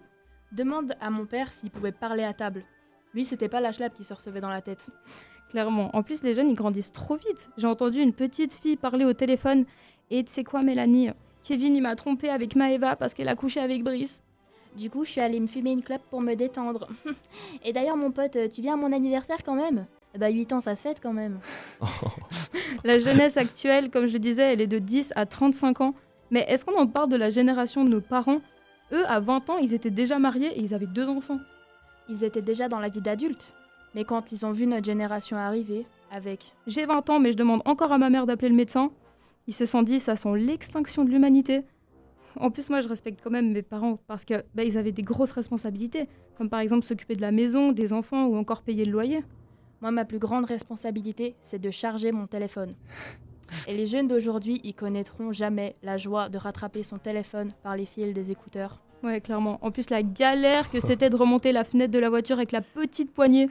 Demande 0.52 0.96
à 1.00 1.10
mon 1.10 1.26
père 1.26 1.54
s'il 1.54 1.72
pouvait 1.72 1.94
parler 1.94 2.24
à 2.24 2.34
table. 2.34 2.66
Lui, 3.14 3.26
c'était 3.26 3.48
pas 3.48 3.62
la 3.62 3.72
schlappe 3.72 3.94
qui 3.94 4.04
se 4.04 4.14
recevait 4.14 4.42
dans 4.42 4.50
la 4.50 4.62
tête. 4.62 4.88
Clairement. 5.54 5.96
En 5.96 6.02
plus, 6.02 6.24
les 6.24 6.34
jeunes, 6.34 6.50
ils 6.50 6.56
grandissent 6.56 6.92
trop 6.92 7.16
vite. 7.16 7.52
J'ai 7.58 7.68
entendu 7.68 8.02
une 8.02 8.12
petite 8.12 8.54
fille 8.54 8.76
parler 8.76 9.06
au 9.06 9.14
téléphone. 9.14 9.66
Et 10.10 10.24
tu 10.24 10.32
sais 10.32 10.44
quoi, 10.44 10.64
Mélanie? 10.64 11.12
Kevin, 11.44 11.76
il 11.76 11.82
m'a 11.84 11.96
trompé 11.96 12.30
avec 12.30 12.56
Maëva 12.56 12.96
parce 12.96 13.14
qu'elle 13.14 13.30
a 13.30 13.36
couché 13.36 13.60
avec 13.60 13.84
Brice. 13.84 14.24
Du 14.76 14.90
coup, 14.90 15.06
je 15.06 15.12
suis 15.12 15.22
allée 15.22 15.40
me 15.40 15.46
fumer 15.46 15.70
une 15.70 15.84
clope 15.84 16.02
pour 16.10 16.22
me 16.22 16.34
détendre. 16.34 16.88
et 17.64 17.72
d'ailleurs, 17.72 17.96
mon 17.96 18.10
pote, 18.10 18.36
tu 18.52 18.62
viens 18.62 18.74
à 18.74 18.78
mon 18.78 18.92
anniversaire 18.92 19.44
quand 19.46 19.54
même? 19.54 19.86
Eh 20.16 20.18
Bah, 20.18 20.30
8 20.30 20.54
ans, 20.54 20.62
ça 20.62 20.76
se 20.76 20.82
fête 20.82 21.00
quand 21.00 21.14
même. 21.14 21.38
La 22.84 22.98
jeunesse 22.98 23.38
actuelle, 23.38 23.92
comme 23.92 24.08
je 24.08 24.14
le 24.14 24.20
disais, 24.20 24.54
elle 24.54 24.62
est 24.62 24.66
de 24.66 24.80
10 24.80 25.14
à 25.16 25.28
35 25.28 25.82
ans. 25.82 25.94
Mais 26.32 26.48
est-ce 26.50 26.66
qu'on 26.66 26.80
en 26.80 26.88
parle 26.88 27.10
de 27.10 27.16
la 27.16 27.30
génération 27.30 27.84
de 27.84 27.90
nos 27.92 28.02
parents? 28.02 28.42
Eux, 28.92 29.06
à 29.08 29.20
20 29.20 29.52
ans, 29.52 29.58
ils 29.60 29.76
étaient 29.76 29.92
déjà 29.92 30.18
mariés 30.18 30.52
et 30.58 30.62
ils 30.62 30.74
avaient 30.74 30.88
deux 30.88 31.08
enfants. 31.08 31.40
Ils 32.10 32.24
étaient 32.24 32.42
déjà 32.42 32.68
dans 32.68 32.80
la 32.80 32.90
vie 32.90 33.02
d'adulte. 33.02 33.54
Mais 33.96 34.06
quand 34.06 34.32
ils 34.32 34.46
ont 34.46 34.52
vu 34.52 34.68
notre 34.68 34.86
génération 34.86 35.38
arriver, 35.38 35.86
avec 36.12 36.54
J'ai 36.68 36.86
20 36.86 37.10
ans, 37.10 37.20
mais 37.20 37.32
je 37.32 37.38
demande 37.38 37.62
encore 37.66 37.92
à 37.92 37.98
ma 37.98 38.10
mère 38.10 38.26
d'appeler 38.26 38.50
le 38.50 38.56
médecin. 38.56 38.92
Ils 39.48 39.54
se 39.54 39.66
sont 39.66 39.82
dit, 39.82 40.00
ça 40.00 40.16
sent 40.16 40.36
l'extinction 40.38 41.04
de 41.04 41.10
l'humanité. 41.10 41.64
En 42.40 42.50
plus, 42.50 42.70
moi, 42.70 42.82
je 42.82 42.88
respecte 42.88 43.20
quand 43.24 43.30
même 43.30 43.52
mes 43.52 43.62
parents 43.62 44.00
parce 44.08 44.26
que 44.26 44.44
bah, 44.56 44.64
ils 44.64 44.78
avaient 44.78 44.92
des 44.92 45.04
grosses 45.04 45.32
responsabilités, 45.32 46.08
comme 46.38 46.50
par 46.50 46.60
exemple 46.60 46.86
s'occuper 46.86 47.16
de 47.16 47.22
la 47.22 47.32
maison, 47.32 47.72
des 47.72 47.94
enfants 47.94 48.26
ou 48.26 48.36
encore 48.38 48.62
payer 48.62 48.86
le 48.86 48.92
loyer. 48.92 49.24
Moi, 49.82 49.92
ma 49.92 50.06
plus 50.06 50.20
grande 50.20 50.46
responsabilité, 50.46 51.36
c'est 51.42 51.60
de 51.60 51.70
charger 51.70 52.12
mon 52.12 52.28
téléphone. 52.28 52.74
Et 53.68 53.76
les 53.76 53.86
jeunes 53.86 54.08
d'aujourd'hui, 54.08 54.62
ils 54.64 54.74
connaîtront 54.74 55.32
jamais 55.32 55.76
la 55.84 55.98
joie 55.98 56.30
de 56.30 56.38
rattraper 56.38 56.82
son 56.84 56.98
téléphone 56.98 57.52
par 57.62 57.76
les 57.76 57.86
fils 57.86 58.14
des 58.14 58.32
écouteurs. 58.32 58.82
Ouais, 59.04 59.20
clairement. 59.20 59.60
En 59.62 59.70
plus, 59.70 59.90
la 59.90 60.02
galère 60.02 60.72
que 60.72 60.80
c'était 60.80 61.10
de 61.10 61.16
remonter 61.16 61.52
la 61.52 61.64
fenêtre 61.64 61.92
de 61.92 62.00
la 62.00 62.10
voiture 62.10 62.38
avec 62.38 62.52
la 62.52 62.62
petite 62.62 63.14
poignée. 63.14 63.50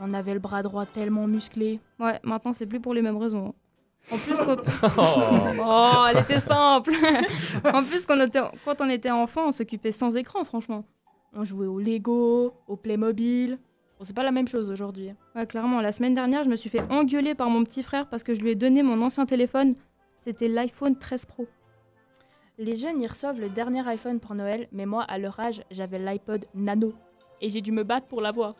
On 0.00 0.12
avait 0.12 0.34
le 0.34 0.40
bras 0.40 0.62
droit 0.62 0.86
tellement 0.86 1.26
musclé. 1.26 1.80
Ouais, 1.98 2.18
maintenant, 2.22 2.52
c'est 2.52 2.66
plus 2.66 2.80
pour 2.80 2.94
les 2.94 3.02
mêmes 3.02 3.16
raisons. 3.16 3.54
En 4.10 4.16
plus, 4.16 4.36
quand... 4.44 4.56
Oh. 4.98 5.22
Oh, 5.64 6.04
elle 6.10 6.22
était 6.22 6.40
simple 6.40 6.92
En 7.64 7.82
plus, 7.82 8.04
quand 8.06 8.16
on 8.16 8.26
était, 8.26 8.40
quand 8.64 8.80
on 8.80 8.88
était 8.88 9.10
enfant, 9.10 9.48
on 9.48 9.52
s'occupait 9.52 9.92
sans 9.92 10.16
écran, 10.16 10.44
franchement. 10.44 10.84
On 11.34 11.44
jouait 11.44 11.66
au 11.66 11.78
Lego, 11.78 12.52
au 12.66 12.76
Playmobil. 12.76 13.58
Bon, 13.98 14.04
c'est 14.04 14.16
pas 14.16 14.24
la 14.24 14.32
même 14.32 14.48
chose 14.48 14.70
aujourd'hui. 14.70 15.12
Ouais, 15.34 15.46
clairement. 15.46 15.80
La 15.80 15.92
semaine 15.92 16.14
dernière, 16.14 16.44
je 16.44 16.48
me 16.48 16.56
suis 16.56 16.68
fait 16.70 16.82
engueuler 16.90 17.34
par 17.34 17.48
mon 17.48 17.64
petit 17.64 17.82
frère 17.82 18.08
parce 18.08 18.22
que 18.22 18.34
je 18.34 18.40
lui 18.40 18.50
ai 18.50 18.54
donné 18.54 18.82
mon 18.82 19.00
ancien 19.02 19.24
téléphone. 19.24 19.74
C'était 20.20 20.48
l'iPhone 20.48 20.96
13 20.96 21.26
Pro. 21.26 21.46
Les 22.58 22.76
jeunes, 22.76 23.00
ils 23.00 23.06
reçoivent 23.06 23.40
le 23.40 23.48
dernier 23.48 23.86
iPhone 23.88 24.20
pour 24.20 24.34
Noël, 24.34 24.68
mais 24.72 24.86
moi, 24.86 25.04
à 25.04 25.18
leur 25.18 25.40
âge, 25.40 25.62
j'avais 25.70 25.98
l'iPod 25.98 26.44
Nano. 26.54 26.92
Et 27.40 27.48
j'ai 27.48 27.60
dû 27.60 27.72
me 27.72 27.82
battre 27.82 28.06
pour 28.06 28.20
l'avoir. 28.20 28.54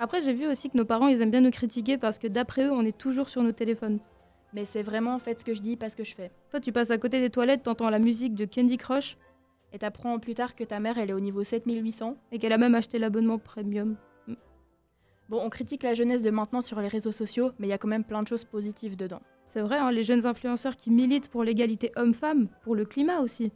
Après, 0.00 0.20
j'ai 0.20 0.32
vu 0.32 0.46
aussi 0.46 0.70
que 0.70 0.76
nos 0.76 0.84
parents, 0.84 1.08
ils 1.08 1.22
aiment 1.22 1.30
bien 1.30 1.40
nous 1.40 1.50
critiquer 1.50 1.98
parce 1.98 2.18
que 2.18 2.28
d'après 2.28 2.64
eux, 2.64 2.72
on 2.72 2.84
est 2.84 2.96
toujours 2.96 3.28
sur 3.28 3.42
nos 3.42 3.52
téléphones. 3.52 3.98
Mais 4.54 4.64
c'est 4.64 4.82
vraiment 4.82 5.18
fait 5.18 5.40
ce 5.40 5.44
que 5.44 5.52
je 5.54 5.60
dis, 5.60 5.76
pas 5.76 5.88
ce 5.88 5.96
que 5.96 6.04
je 6.04 6.14
fais. 6.14 6.30
Toi, 6.50 6.60
tu 6.60 6.72
passes 6.72 6.90
à 6.90 6.98
côté 6.98 7.20
des 7.20 7.30
toilettes, 7.30 7.64
t'entends 7.64 7.90
la 7.90 7.98
musique 7.98 8.34
de 8.34 8.44
Candy 8.44 8.78
Crush 8.78 9.18
Et 9.72 9.78
t'apprends 9.78 10.18
plus 10.18 10.34
tard 10.34 10.54
que 10.54 10.64
ta 10.64 10.78
mère, 10.78 10.98
elle 10.98 11.10
est 11.10 11.14
au 11.14 11.20
niveau 11.20 11.42
7800. 11.42 12.16
et 12.32 12.38
qu'elle 12.38 12.52
a 12.52 12.58
même 12.58 12.74
acheté 12.74 12.98
l'abonnement 12.98 13.38
premium. 13.38 13.96
Bon, 15.28 15.42
on 15.44 15.50
critique 15.50 15.82
la 15.82 15.92
jeunesse 15.92 16.22
de 16.22 16.30
maintenant 16.30 16.62
sur 16.62 16.80
les 16.80 16.88
réseaux 16.88 17.12
sociaux, 17.12 17.52
mais 17.58 17.66
il 17.66 17.70
y 17.70 17.74
a 17.74 17.78
quand 17.78 17.88
même 17.88 18.04
plein 18.04 18.22
de 18.22 18.28
choses 18.28 18.44
positives 18.44 18.96
dedans. 18.96 19.20
C'est 19.46 19.60
vrai, 19.60 19.78
hein, 19.78 19.90
les 19.90 20.02
jeunes 20.02 20.24
influenceurs 20.24 20.76
qui 20.76 20.90
militent 20.90 21.28
pour 21.28 21.44
l'égalité 21.44 21.92
homme-femme, 21.96 22.48
pour 22.62 22.74
le 22.74 22.86
climat 22.86 23.20
aussi. 23.20 23.52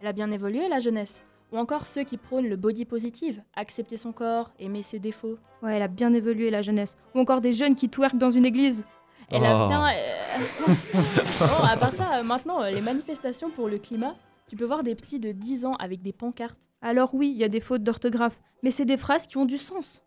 Elle 0.00 0.08
a 0.08 0.12
bien 0.12 0.32
évolué, 0.32 0.68
la 0.68 0.80
jeunesse. 0.80 1.22
Ou 1.52 1.58
encore 1.58 1.86
ceux 1.86 2.02
qui 2.04 2.16
prônent 2.16 2.48
le 2.48 2.56
body 2.56 2.84
positive, 2.86 3.42
accepter 3.54 3.96
son 3.98 4.12
corps, 4.12 4.50
aimer 4.58 4.82
ses 4.82 4.98
défauts. 4.98 5.36
Ouais, 5.62 5.76
elle 5.76 5.82
a 5.82 5.88
bien 5.88 6.12
évolué 6.14 6.50
la 6.50 6.62
jeunesse. 6.62 6.96
Ou 7.14 7.20
encore 7.20 7.40
des 7.42 7.52
jeunes 7.52 7.74
qui 7.74 7.88
twerkent 7.90 8.16
dans 8.18 8.30
une 8.30 8.46
église. 8.46 8.84
Elle 9.28 9.44
a 9.44 9.64
Oh. 9.64 9.68
bien. 9.68 9.86
euh, 9.86 9.92
bon, 11.40 11.64
à 11.66 11.76
part 11.76 11.94
ça, 11.94 12.18
euh, 12.18 12.22
maintenant, 12.22 12.62
euh, 12.62 12.70
les 12.70 12.80
manifestations 12.80 13.50
pour 13.50 13.68
le 13.68 13.78
climat, 13.78 14.16
tu 14.48 14.56
peux 14.56 14.64
voir 14.64 14.82
des 14.82 14.94
petits 14.94 15.18
de 15.20 15.32
10 15.32 15.66
ans 15.66 15.74
avec 15.74 16.02
des 16.02 16.12
pancartes. 16.12 16.58
Alors 16.80 17.14
oui, 17.14 17.28
il 17.30 17.36
y 17.38 17.44
a 17.44 17.48
des 17.48 17.60
fautes 17.60 17.82
d'orthographe, 17.82 18.40
mais 18.62 18.70
c'est 18.70 18.84
des 18.84 18.96
phrases 18.96 19.26
qui 19.26 19.36
ont 19.36 19.44
du 19.44 19.58
sens. 19.58 20.02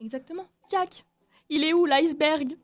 Exactement. 0.00 0.44
Jack, 0.70 1.04
il 1.48 1.64
est 1.64 1.72
où 1.72 1.86
l'iceberg? 1.86 2.56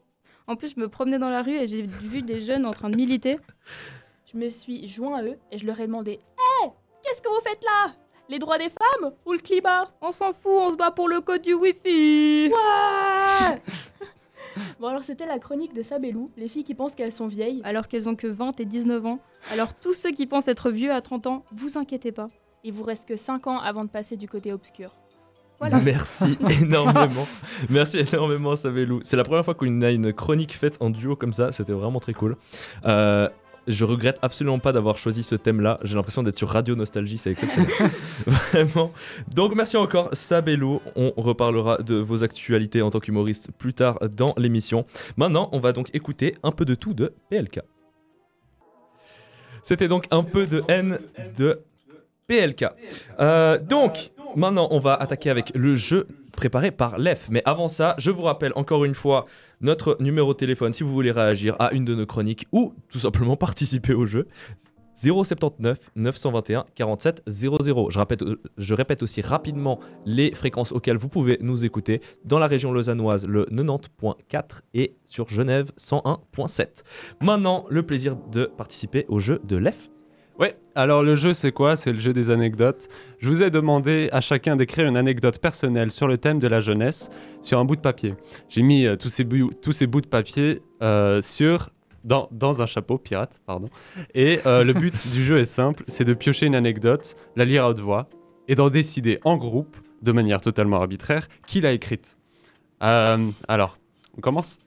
En 0.46 0.56
plus, 0.56 0.74
je 0.74 0.80
me 0.80 0.88
promenais 0.88 1.18
dans 1.18 1.30
la 1.30 1.42
rue 1.42 1.56
et 1.56 1.66
j'ai 1.66 1.82
vu 1.82 2.22
des 2.22 2.40
jeunes 2.40 2.64
en 2.66 2.72
train 2.72 2.88
de 2.90 2.96
militer. 2.96 3.38
Je 4.32 4.36
me 4.38 4.48
suis 4.48 4.86
joint 4.86 5.18
à 5.18 5.22
eux 5.24 5.38
et 5.50 5.58
je 5.58 5.66
leur 5.66 5.80
ai 5.80 5.86
demandé 5.86 6.12
Hé, 6.62 6.68
qu'est-ce 7.02 7.20
que 7.20 7.28
vous 7.28 7.40
faites 7.44 7.64
là? 7.64 7.92
Les 8.28 8.38
droits 8.40 8.58
des 8.58 8.70
femmes 8.70 9.12
ou 9.24 9.32
le 9.32 9.38
climat? 9.38 9.88
On 10.00 10.10
s'en 10.10 10.32
fout, 10.32 10.52
on 10.52 10.72
se 10.72 10.76
bat 10.76 10.90
pour 10.90 11.08
le 11.08 11.20
code 11.20 11.42
du 11.42 11.54
Wi-Fi. 11.54 12.50
Ouais 12.50 13.62
Bon, 14.80 14.88
alors 14.88 15.02
c'était 15.02 15.26
la 15.26 15.38
chronique 15.38 15.74
de 15.74 15.82
Sabelou, 15.82 16.30
les 16.36 16.48
filles 16.48 16.64
qui 16.64 16.74
pensent 16.74 16.94
qu'elles 16.94 17.12
sont 17.12 17.26
vieilles. 17.26 17.60
Alors 17.62 17.88
qu'elles 17.88 18.08
ont 18.08 18.16
que 18.16 18.26
20 18.26 18.58
et 18.58 18.64
19 18.64 19.06
ans. 19.06 19.18
Alors 19.52 19.74
tous 19.74 19.94
ceux 19.94 20.10
qui 20.10 20.26
pensent 20.26 20.48
être 20.48 20.70
vieux 20.70 20.92
à 20.92 21.00
30 21.00 21.26
ans, 21.26 21.44
vous 21.52 21.78
inquiétez 21.78 22.10
pas. 22.10 22.26
Il 22.64 22.72
vous 22.72 22.82
reste 22.82 23.06
que 23.06 23.16
5 23.16 23.46
ans 23.46 23.60
avant 23.60 23.84
de 23.84 23.90
passer 23.90 24.16
du 24.16 24.28
côté 24.28 24.52
obscur. 24.52 24.92
Voilà. 25.58 25.78
Merci 25.80 26.36
énormément. 26.62 27.26
Merci 27.70 27.98
énormément, 27.98 28.56
Savelou. 28.56 29.00
C'est 29.02 29.16
la 29.16 29.24
première 29.24 29.44
fois 29.44 29.54
qu'on 29.54 29.82
a 29.82 29.90
une 29.90 30.12
chronique 30.12 30.52
faite 30.52 30.76
en 30.80 30.90
duo 30.90 31.16
comme 31.16 31.32
ça. 31.32 31.52
C'était 31.52 31.72
vraiment 31.72 32.00
très 32.00 32.12
cool. 32.12 32.36
Euh, 32.86 33.28
je 33.66 33.84
regrette 33.84 34.18
absolument 34.22 34.58
pas 34.58 34.72
d'avoir 34.72 34.98
choisi 34.98 35.22
ce 35.22 35.34
thème-là. 35.34 35.78
J'ai 35.82 35.94
l'impression 35.94 36.22
d'être 36.22 36.36
sur 36.36 36.48
Radio 36.48 36.74
Nostalgie, 36.74 37.18
c'est 37.18 37.30
exceptionnel. 37.30 37.70
Vraiment. 38.26 38.92
Donc 39.28 39.54
merci 39.54 39.76
encore, 39.76 40.10
Sabelou. 40.12 40.80
On 40.94 41.12
reparlera 41.16 41.78
de 41.78 41.96
vos 41.96 42.22
actualités 42.22 42.82
en 42.82 42.90
tant 42.90 43.00
qu'humoriste 43.00 43.50
plus 43.58 43.74
tard 43.74 43.98
dans 44.10 44.34
l'émission. 44.36 44.86
Maintenant, 45.16 45.48
on 45.52 45.58
va 45.58 45.72
donc 45.72 45.94
écouter 45.94 46.36
un 46.42 46.52
peu 46.52 46.64
de 46.64 46.74
tout 46.74 46.94
de 46.94 47.12
PLK. 47.30 47.60
C'était 49.62 49.88
donc 49.88 50.06
un 50.10 50.22
peu 50.22 50.46
de 50.46 50.62
haine 50.68 51.00
de 51.36 51.60
PLK. 52.28 52.66
Euh, 53.18 53.58
donc, 53.58 54.12
maintenant, 54.36 54.68
on 54.70 54.78
va 54.78 54.94
attaquer 54.94 55.30
avec 55.30 55.52
le 55.54 55.74
jeu 55.74 56.06
préparé 56.36 56.70
par 56.70 56.98
Lef. 56.98 57.28
Mais 57.30 57.42
avant 57.44 57.66
ça, 57.66 57.96
je 57.98 58.10
vous 58.10 58.22
rappelle 58.22 58.52
encore 58.54 58.84
une 58.84 58.94
fois 58.94 59.26
notre 59.60 59.96
numéro 60.00 60.32
de 60.32 60.38
téléphone 60.38 60.72
si 60.72 60.84
vous 60.84 60.92
voulez 60.92 61.10
réagir 61.10 61.56
à 61.58 61.72
une 61.72 61.84
de 61.84 61.94
nos 61.94 62.06
chroniques 62.06 62.46
ou 62.52 62.74
tout 62.88 62.98
simplement 62.98 63.36
participer 63.36 63.94
au 63.94 64.06
jeu. 64.06 64.28
079 64.96 65.90
921 65.94 66.64
47 66.74 67.22
00. 67.26 67.90
Je 67.90 67.98
répète, 67.98 68.24
je 68.56 68.74
répète 68.74 69.02
aussi 69.02 69.20
rapidement 69.20 69.78
les 70.06 70.34
fréquences 70.34 70.72
auxquelles 70.72 70.96
vous 70.96 71.08
pouvez 71.08 71.38
nous 71.40 71.64
écouter 71.64 72.00
dans 72.24 72.38
la 72.38 72.46
région 72.46 72.72
lausannoise 72.72 73.26
le 73.26 73.44
90.4 73.44 74.60
et 74.74 74.96
sur 75.04 75.28
Genève 75.28 75.70
101.7. 75.78 76.82
Maintenant, 77.20 77.66
le 77.68 77.84
plaisir 77.84 78.16
de 78.16 78.46
participer 78.46 79.04
au 79.08 79.18
jeu 79.18 79.40
de 79.44 79.56
l'EF. 79.56 79.90
Ouais, 80.38 80.54
alors 80.74 81.02
le 81.02 81.16
jeu 81.16 81.32
c'est 81.32 81.50
quoi? 81.50 81.76
C'est 81.76 81.92
le 81.92 81.98
jeu 81.98 82.12
des 82.12 82.30
anecdotes. 82.30 82.88
Je 83.18 83.28
vous 83.28 83.42
ai 83.42 83.50
demandé 83.50 84.10
à 84.12 84.20
chacun 84.20 84.54
d'écrire 84.56 84.86
une 84.86 84.98
anecdote 84.98 85.38
personnelle 85.38 85.90
sur 85.90 86.06
le 86.06 86.18
thème 86.18 86.38
de 86.38 86.46
la 86.46 86.60
jeunesse 86.60 87.08
sur 87.40 87.58
un 87.58 87.64
bout 87.64 87.76
de 87.76 87.80
papier. 87.80 88.14
J'ai 88.50 88.60
mis 88.60 88.84
euh, 88.84 88.96
tous, 88.96 89.08
ces 89.08 89.24
bouts, 89.24 89.50
tous 89.62 89.72
ces 89.72 89.86
bouts 89.86 90.02
de 90.02 90.06
papier 90.06 90.60
euh, 90.82 91.22
sur, 91.22 91.70
dans, 92.04 92.28
dans 92.32 92.60
un 92.60 92.66
chapeau 92.66 92.98
pirate, 92.98 93.40
pardon. 93.46 93.70
Et 94.14 94.40
euh, 94.44 94.62
le 94.62 94.72
but 94.74 95.10
du 95.10 95.24
jeu 95.24 95.38
est 95.38 95.46
simple, 95.46 95.84
c'est 95.88 96.04
de 96.04 96.12
piocher 96.12 96.44
une 96.44 96.54
anecdote, 96.54 97.16
la 97.34 97.46
lire 97.46 97.64
à 97.64 97.70
haute 97.70 97.80
voix 97.80 98.10
et 98.46 98.54
d'en 98.54 98.68
décider 98.68 99.20
en 99.24 99.38
groupe, 99.38 99.78
de 100.02 100.12
manière 100.12 100.42
totalement 100.42 100.76
arbitraire, 100.76 101.28
qui 101.46 101.62
l'a 101.62 101.72
écrite. 101.72 102.18
Alors, 102.78 103.78
on 104.18 104.20
commence 104.20 104.58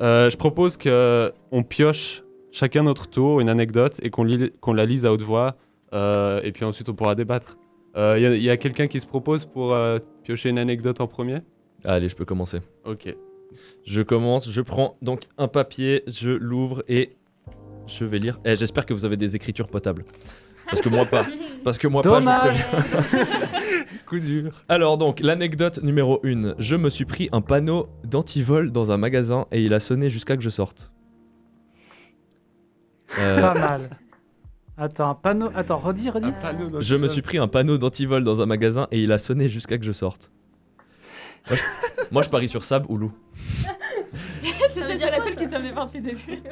Je 0.00 0.34
propose 0.36 0.78
que 0.78 1.32
on 1.52 1.62
pioche 1.62 2.22
chacun 2.52 2.82
notre 2.82 3.08
tour 3.08 3.40
une 3.40 3.48
anecdote 3.48 4.00
et 4.02 4.10
qu'on 4.10 4.72
la 4.72 4.86
lise 4.86 5.06
à 5.06 5.12
haute 5.12 5.22
voix 5.22 5.56
euh, 5.94 6.40
et 6.42 6.52
puis 6.52 6.64
ensuite 6.64 6.88
on 6.88 6.94
pourra 6.94 7.14
débattre. 7.14 7.58
Il 7.96 8.22
y 8.22 8.26
a, 8.26 8.36
y 8.36 8.50
a 8.50 8.56
quelqu'un 8.56 8.86
qui 8.86 9.00
se 9.00 9.06
propose 9.06 9.44
pour 9.44 9.74
euh, 9.74 9.98
piocher 10.22 10.50
une 10.50 10.58
anecdote 10.58 11.00
en 11.00 11.08
premier? 11.08 11.40
Allez, 11.84 12.08
je 12.08 12.14
peux 12.14 12.24
commencer. 12.24 12.60
Ok. 12.84 13.12
Je 13.84 14.02
commence, 14.02 14.50
je 14.50 14.60
prends 14.60 14.96
donc 15.02 15.22
un 15.36 15.48
papier, 15.48 16.04
je 16.06 16.30
l'ouvre 16.30 16.84
et 16.86 17.16
je 17.86 18.04
vais 18.04 18.18
lire. 18.18 18.38
Et 18.44 18.56
j'espère 18.56 18.86
que 18.86 18.94
vous 18.94 19.04
avez 19.04 19.16
des 19.16 19.34
écritures 19.34 19.68
potables. 19.68 20.04
Parce 20.66 20.82
que 20.82 20.88
moi 20.88 21.06
pas. 21.06 21.26
Parce 21.64 21.78
que 21.78 21.88
moi 21.88 22.02
pas, 22.02 22.20
je 22.20 22.26
vous 22.26 22.34
préviens. 22.36 23.26
Coup 24.06 24.18
dur. 24.18 24.52
Alors 24.68 24.98
donc, 24.98 25.20
l'anecdote 25.20 25.82
numéro 25.82 26.20
1. 26.24 26.54
Je 26.58 26.76
me 26.76 26.90
suis 26.90 27.04
pris 27.04 27.28
un 27.32 27.40
panneau 27.40 27.88
d'antivol 28.04 28.70
dans 28.70 28.92
un 28.92 28.96
magasin 28.96 29.46
et 29.50 29.62
il 29.62 29.72
a 29.74 29.80
sonné 29.80 30.10
jusqu'à 30.10 30.36
que 30.36 30.42
je 30.42 30.50
sorte. 30.50 30.92
Euh, 33.18 33.40
Pas 33.40 33.54
mal. 33.54 33.90
Attends, 34.76 35.10
un 35.10 35.14
panneau. 35.14 35.48
Attends, 35.54 35.78
redis, 35.78 36.08
redis. 36.10 36.28
je 36.80 36.96
me 36.96 37.08
suis 37.08 37.22
pris 37.22 37.38
un 37.38 37.48
panneau 37.48 37.78
d'antivol 37.78 38.22
dans 38.22 38.42
un 38.42 38.46
magasin 38.46 38.86
et 38.92 39.02
il 39.02 39.10
a 39.12 39.18
sonné 39.18 39.48
jusqu'à 39.48 39.78
que 39.78 39.84
je 39.84 39.92
sorte. 39.92 40.30
Moi 41.48 41.56
je, 41.56 41.62
moi, 42.12 42.22
je 42.22 42.28
parie 42.28 42.48
sur 42.48 42.62
Sab 42.62 42.84
ou 42.90 42.96
Lou. 42.96 43.12
C'était 44.74 44.96
la 45.10 45.24
seule 45.24 45.34
qui 45.34 45.48
pas 45.48 45.58
depuis 45.86 45.98
le 45.98 46.04
début. 46.04 46.42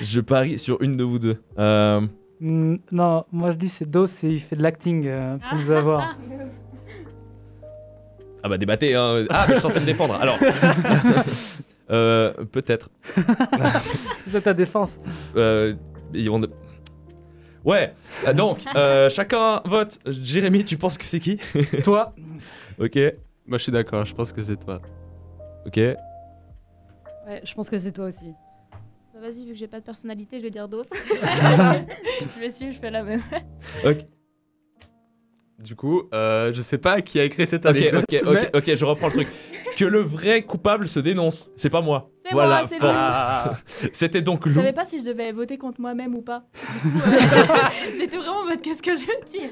Je 0.00 0.20
parie 0.20 0.58
sur 0.58 0.82
une 0.82 0.96
de 0.96 1.04
vous 1.04 1.18
deux. 1.18 1.40
Euh, 1.58 2.00
Hmm, 2.42 2.78
non, 2.90 3.24
moi 3.30 3.52
je 3.52 3.56
dis 3.56 3.68
c'est 3.68 3.88
Dos 3.88 4.06
et 4.24 4.30
il 4.30 4.40
fait 4.40 4.56
de 4.56 4.64
l'acting 4.64 5.06
euh, 5.06 5.36
pour 5.38 5.58
nous 5.60 5.70
avoir. 5.70 6.16
Ah 8.42 8.48
bah 8.48 8.58
débattez, 8.58 8.96
hein. 8.96 9.24
Ah, 9.30 9.44
mais 9.46 9.54
je 9.54 9.60
suis 9.60 9.62
censé 9.62 9.78
me 9.78 9.86
défendre, 9.86 10.14
alors. 10.14 10.36
Euh, 11.90 12.32
Peut-être. 12.50 12.88
C'est 14.30 14.40
ta 14.40 14.54
défense. 14.54 14.96
Euh, 15.36 15.74
Ouais, 17.64 17.94
euh, 18.26 18.32
donc, 18.32 18.58
euh, 18.76 19.08
chacun 19.08 19.60
vote. 19.64 19.98
Jérémy, 20.06 20.64
tu 20.64 20.76
penses 20.76 20.98
que 20.98 21.04
c'est 21.04 21.20
qui? 21.20 21.38
Toi, 21.84 22.12
Ok, 22.78 22.96
Moi 23.46 23.58
je 23.58 23.62
suis 23.62 23.72
d'accord, 23.72 24.04
je 24.04 24.14
pense 24.14 24.32
que 24.32 24.42
c'est 24.42 24.56
toi. 24.56 24.80
ok. 25.66 25.76
Ouais, 25.76 25.96
je 27.44 27.54
pense 27.54 27.70
que 27.70 27.78
c'est 27.78 27.92
toi 27.92 28.06
aussi. 28.06 28.32
Bah, 29.14 29.20
Vas-y, 29.20 29.44
vu 29.44 29.52
que 29.52 29.58
j'ai 29.58 29.68
pas 29.68 29.78
de 29.78 29.84
personnalité, 29.84 30.38
je 30.38 30.42
vais 30.44 30.50
dire 30.50 30.68
Dos. 30.68 30.82
je 30.92 32.40
vais 32.40 32.50
suivre, 32.50 32.72
je 32.72 32.78
fais 32.78 32.90
la 32.90 33.02
même. 33.04 33.22
Du 35.62 35.76
coup, 35.76 36.02
euh, 36.12 36.52
je 36.52 36.60
sais 36.62 36.78
pas 36.78 37.00
qui 37.02 37.20
a 37.20 37.24
écrit 37.24 37.46
cette 37.46 37.64
Ok, 37.66 37.76
anecdote. 37.76 38.04
ok, 38.10 38.20
mais- 38.24 38.46
ok, 38.46 38.50
ok, 38.54 38.74
je 38.74 38.84
reprends 38.84 39.06
le 39.06 39.12
truc. 39.12 39.28
Que 39.82 39.88
le 39.88 39.98
vrai 40.00 40.42
coupable 40.42 40.86
se 40.86 41.00
dénonce, 41.00 41.50
c'est 41.56 41.68
pas 41.68 41.80
moi. 41.80 42.08
C'est 42.24 42.32
Voilà, 42.32 42.66
moi. 42.80 42.92
Ah, 42.94 43.54
C'était 43.92 44.22
donc 44.22 44.42
Je 44.44 44.50
Lou. 44.50 44.54
savais 44.54 44.72
pas 44.72 44.84
si 44.84 45.00
je 45.00 45.04
devais 45.06 45.32
voter 45.32 45.58
contre 45.58 45.80
moi-même 45.80 46.14
ou 46.14 46.22
pas. 46.22 46.44
Euh, 46.54 46.88
J'étais 47.98 48.16
vraiment 48.16 48.42
en 48.42 48.44
mode 48.46 48.60
qu'est-ce 48.60 48.80
que 48.80 48.96
je 48.96 49.04
veux 49.04 49.28
dire? 49.28 49.50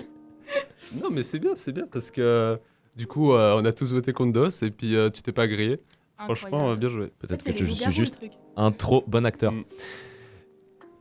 Non 1.02 1.10
mais 1.10 1.24
c'est 1.24 1.40
bien, 1.40 1.56
c'est 1.56 1.72
bien 1.72 1.86
parce 1.90 2.12
que 2.12 2.60
du 2.96 3.08
coup 3.08 3.32
euh, 3.32 3.56
on 3.60 3.64
a 3.64 3.72
tous 3.72 3.92
voté 3.92 4.12
contre 4.12 4.32
DOS 4.32 4.62
et 4.62 4.70
puis 4.70 4.94
euh, 4.94 5.10
tu 5.10 5.20
t'es 5.22 5.32
pas 5.32 5.48
grillé. 5.48 5.80
Franchement, 6.16 6.70
euh, 6.70 6.76
bien 6.76 6.88
joué. 6.90 7.10
Peut-être 7.18 7.42
que 7.42 7.64
je 7.64 7.72
suis 7.72 7.90
juste 7.92 8.20
un 8.56 8.70
trop 8.70 9.02
bon 9.08 9.26
acteur. 9.26 9.50
Mm. 9.50 9.64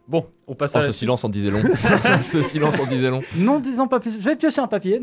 Bon, 0.07 0.25
on 0.47 0.55
passe 0.55 0.71
Oh, 0.73 0.79
à 0.79 0.81
ce 0.81 0.87
la 0.87 0.93
silence 0.93 1.23
en 1.23 1.29
disait 1.29 1.51
long. 1.51 1.61
ce 2.23 2.41
silence 2.41 2.79
en 2.79 2.87
disait 2.87 3.11
long. 3.11 3.19
non 3.37 3.59
disons 3.59 3.87
pas 3.87 3.99
plus. 3.99 4.13
Je 4.19 4.25
vais 4.25 4.35
piocher 4.35 4.61
un 4.61 4.67
papier. 4.67 5.01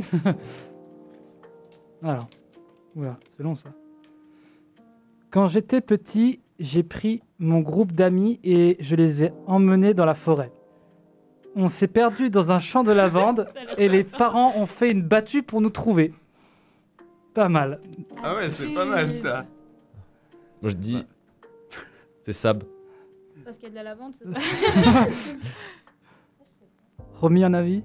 Alors. 2.02 2.28
Oula, 2.96 3.18
c'est 3.36 3.42
long 3.42 3.54
ça. 3.54 3.68
Quand 5.36 5.48
j'étais 5.48 5.82
petit, 5.82 6.40
j'ai 6.58 6.82
pris 6.82 7.22
mon 7.38 7.60
groupe 7.60 7.92
d'amis 7.92 8.40
et 8.42 8.78
je 8.80 8.96
les 8.96 9.22
ai 9.22 9.32
emmenés 9.46 9.92
dans 9.92 10.06
la 10.06 10.14
forêt. 10.14 10.50
On 11.54 11.68
s'est 11.68 11.88
perdu 11.88 12.30
dans 12.30 12.52
un 12.52 12.58
champ 12.58 12.84
de 12.84 12.90
lavande 12.90 13.46
et 13.76 13.86
les 13.90 14.02
parents 14.02 14.56
ont 14.56 14.64
fait 14.64 14.90
une 14.90 15.02
battue 15.02 15.42
pour 15.42 15.60
nous 15.60 15.68
trouver. 15.68 16.14
Pas 17.34 17.50
mal. 17.50 17.82
Ah 18.22 18.34
ouais, 18.34 18.48
c'est 18.48 18.72
pas 18.72 18.86
mal 18.86 19.12
ça. 19.12 19.42
Moi 20.62 20.70
je 20.70 20.76
dis. 20.76 21.04
C'est 22.22 22.32
Sab. 22.32 22.64
Parce 23.44 23.58
qu'il 23.58 23.64
y 23.64 23.66
a 23.66 23.70
de 23.72 23.74
la 23.74 23.82
lavande, 23.82 24.14
c'est 24.14 24.24
ça 24.84 25.06
Remis 27.16 27.44
un 27.44 27.52
avis? 27.52 27.82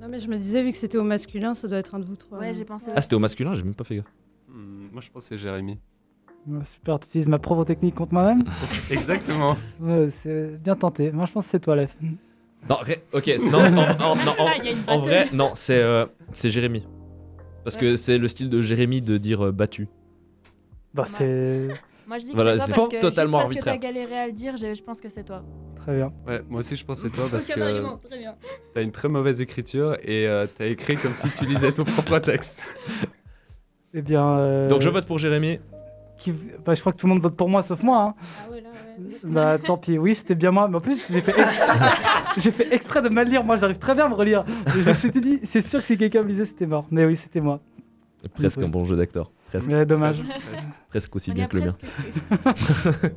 Non, 0.00 0.08
mais 0.08 0.20
je 0.20 0.28
me 0.28 0.38
disais, 0.38 0.62
vu 0.62 0.72
que 0.72 0.78
c'était 0.78 0.96
au 0.96 1.04
masculin, 1.04 1.52
ça 1.52 1.68
doit 1.68 1.76
être 1.76 1.94
un 1.94 1.98
de 1.98 2.06
vous 2.06 2.16
trois. 2.16 2.38
Ouais, 2.38 2.54
j'ai 2.54 2.64
pensé. 2.64 2.90
Ah, 2.96 3.02
c'était 3.02 3.16
au 3.16 3.18
masculin, 3.18 3.52
j'ai 3.52 3.62
même 3.62 3.74
pas 3.74 3.84
fait 3.84 3.96
gaffe. 3.96 4.10
Hmm, 4.48 4.88
moi 4.90 5.02
je 5.02 5.10
c'est 5.18 5.36
Jérémy. 5.36 5.78
Super, 6.64 6.98
tu 7.00 7.06
utilises 7.08 7.26
ma 7.28 7.38
propre 7.38 7.64
technique 7.64 7.94
contre 7.94 8.12
moi-même 8.14 8.44
Exactement. 8.90 9.56
Ouais, 9.80 10.08
C'est 10.22 10.60
bien 10.62 10.76
tenté. 10.76 11.10
Moi, 11.12 11.26
je 11.26 11.32
pense 11.32 11.44
que 11.44 11.50
c'est 11.50 11.60
toi, 11.60 11.76
Lef. 11.76 11.94
Non, 12.68 12.76
ré- 12.80 13.02
ok, 13.12 13.30
non, 13.50 13.58
en, 13.58 13.62
en- 13.62 14.16
non, 14.16 14.32
en- 14.38 14.46
Ah, 14.88 14.92
en 14.94 14.98
vrai, 14.98 15.28
non, 15.32 15.50
c'est 15.54 15.80
euh, 15.80 16.06
c'est 16.32 16.50
Jérémy. 16.50 16.86
Parce 17.64 17.76
que 17.76 17.96
c'est 17.96 18.18
le 18.18 18.28
style 18.28 18.48
de 18.48 18.62
Jérémy 18.62 19.00
de 19.00 19.16
dire 19.18 19.46
euh, 19.46 19.52
battu. 19.52 19.88
Bah, 20.94 21.04
c'est 21.06 21.68
Moi 22.06 22.18
je 22.18 22.24
dis 22.24 22.30
que 22.30 22.34
Voilà, 22.36 22.56
c'est 22.58 22.66
c'est 22.66 22.72
toi 22.72 22.88
parce 22.88 22.94
que 22.94 23.00
totalement 23.00 23.40
juste 23.46 23.64
parce 23.64 23.66
arbitraire. 23.68 23.74
que 23.76 23.80
t'as 23.80 23.86
galéré 23.92 24.18
à 24.18 24.26
le 24.26 24.32
dire, 24.32 24.56
je, 24.56 24.74
je 24.74 24.82
pense 24.82 25.00
que 25.00 25.08
c'est 25.08 25.22
toi. 25.24 25.44
très 25.76 25.96
bien. 25.96 26.12
Ouais, 26.26 26.40
moi 26.48 26.60
aussi 26.60 26.74
je 26.76 26.84
pense 26.84 27.02
que 27.02 27.08
c'est 27.08 27.14
toi 27.14 27.26
parce 27.30 27.44
Aucun 27.44 27.54
que 27.56 27.60
argument, 27.60 27.96
très 27.98 28.18
bien. 28.18 28.34
t'as 28.74 28.82
une 28.82 28.90
très 28.92 29.08
mauvaise 29.08 29.40
écriture 29.40 29.96
et 30.02 30.26
euh, 30.26 30.46
t'as 30.56 30.66
écrit 30.66 30.96
comme 30.96 31.12
si 31.14 31.28
tu 31.30 31.44
lisais 31.46 31.72
ton 31.72 31.84
propre 31.84 32.18
texte. 32.20 32.66
Eh 33.94 34.02
bien. 34.02 34.38
euh, 34.38 34.68
Donc 34.68 34.80
je 34.82 34.88
vote 34.88 35.06
pour 35.06 35.18
Jérémy. 35.18 35.60
Qui- 36.18 36.32
bah, 36.64 36.74
je 36.74 36.80
crois 36.80 36.92
que 36.92 36.98
tout 36.98 37.06
le 37.06 37.14
monde 37.14 37.22
vote 37.22 37.36
pour 37.36 37.48
moi, 37.48 37.62
sauf 37.62 37.82
moi. 37.82 38.02
hein. 38.02 38.14
Ah 38.46 38.50
ouais, 38.50 38.60
là, 38.60 38.68
ouais. 38.70 38.74
Bah 39.24 39.58
tant 39.58 39.76
pis, 39.78 39.96
oui 39.98 40.14
c'était 40.14 40.34
bien 40.34 40.50
moi, 40.50 40.66
mais 40.68 40.76
en 40.76 40.80
plus 40.80 41.10
j'ai 41.12 41.20
fait, 41.20 41.30
ex- 41.38 41.60
j'ai 42.38 42.50
fait 42.50 42.72
exprès 42.74 43.00
de 43.00 43.08
mal 43.08 43.28
lire, 43.28 43.44
moi 43.44 43.56
j'arrive 43.56 43.78
très 43.78 43.94
bien 43.94 44.06
à 44.06 44.08
me 44.08 44.14
relire. 44.14 44.44
Je 44.66 44.88
me 44.88 44.92
suis 44.92 45.10
dit, 45.12 45.40
c'est 45.44 45.60
sûr 45.62 45.80
que 45.80 45.86
si 45.86 45.96
quelqu'un 45.96 46.22
me 46.22 46.28
lisait 46.28 46.44
c'était 46.46 46.66
mort, 46.66 46.86
mais 46.90 47.04
oui 47.06 47.16
c'était 47.16 47.40
moi. 47.40 47.60
Presque 48.34 48.60
un 48.60 48.68
bon 48.68 48.84
jeu 48.84 48.96
d'acteur. 48.96 49.30
Presque, 49.48 49.70
Mais 49.70 49.86
dommage. 49.86 50.20
presque 50.88 51.14
aussi 51.14 51.30
On 51.30 51.34
bien 51.34 51.46
que 51.46 51.56
le 51.56 51.64
mien. 51.66 51.76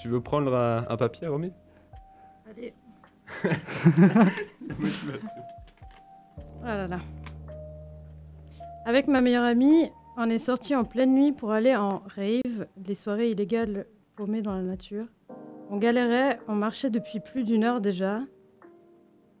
Tu 0.00 0.08
veux 0.08 0.20
prendre 0.20 0.54
un, 0.54 0.84
un 0.88 0.96
papier, 0.96 1.28
Romy? 1.28 1.50
Allez. 2.50 2.74
Motivation. 4.78 5.42
Oh 6.62 6.66
là 6.66 6.86
là. 6.88 6.98
Avec 8.86 9.08
ma 9.08 9.20
meilleure 9.20 9.44
amie, 9.44 9.90
on 10.16 10.30
est 10.30 10.38
sorti 10.38 10.74
en 10.74 10.84
pleine 10.84 11.14
nuit 11.14 11.32
pour 11.32 11.50
aller 11.52 11.74
en 11.76 12.02
rave, 12.14 12.66
les 12.86 12.94
soirées 12.94 13.30
illégales 13.30 13.86
paumées 14.16 14.42
dans 14.42 14.54
la 14.54 14.62
nature. 14.62 15.06
On 15.70 15.76
galérait, 15.78 16.38
on 16.46 16.54
marchait 16.54 16.90
depuis 16.90 17.20
plus 17.20 17.42
d'une 17.44 17.64
heure 17.64 17.80
déjà. 17.80 18.20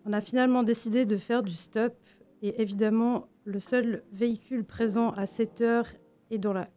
On 0.04 0.12
a 0.12 0.20
finalement 0.20 0.62
décidé 0.62 1.06
de 1.06 1.16
faire 1.16 1.42
du 1.42 1.52
stop 1.54 1.94
et 2.42 2.60
évidemment, 2.60 3.28
le 3.44 3.60
seul 3.60 4.02
véhicule 4.12 4.64
présent 4.64 5.10
à 5.10 5.26
cette 5.26 5.60
heure 5.60 5.86
et 6.30 6.38
dans 6.38 6.52
la 6.52 6.68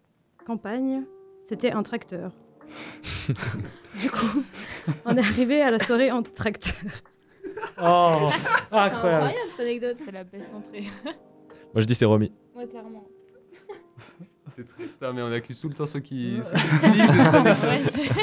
campagne, 0.46 1.04
c'était 1.44 1.72
un 1.72 1.84
tracteur. 1.84 2.34
du 4.00 4.10
coup, 4.12 4.44
on 5.06 5.16
est 5.16 5.22
arrivé 5.22 5.62
à 5.62 5.72
la 5.72 5.80
soirée 5.80 6.12
en 6.12 6.22
tracteur. 6.24 6.76
Oh, 7.82 8.30
C'est 8.70 8.76
incroyable. 8.76 9.26
incroyable 9.26 9.50
cette 9.50 9.60
anecdote. 9.62 9.98
C'est 10.04 10.12
la 10.12 10.24
best 10.24 10.46
entrée. 10.54 10.84
Moi 11.74 11.82
je 11.82 11.86
dis 11.86 11.96
c'est 11.96 12.06
Romy. 12.06 12.32
Ouais, 12.56 12.68
clairement. 12.68 13.04
C'est 14.56 14.68
triste, 14.68 15.04
hein, 15.04 15.12
mais 15.14 15.22
on 15.22 15.32
accuse 15.32 15.60
tout 15.60 15.68
le 15.68 15.74
temps 15.76 15.86
ceux 15.86 16.00
qui, 16.00 16.40
ceux 16.44 16.54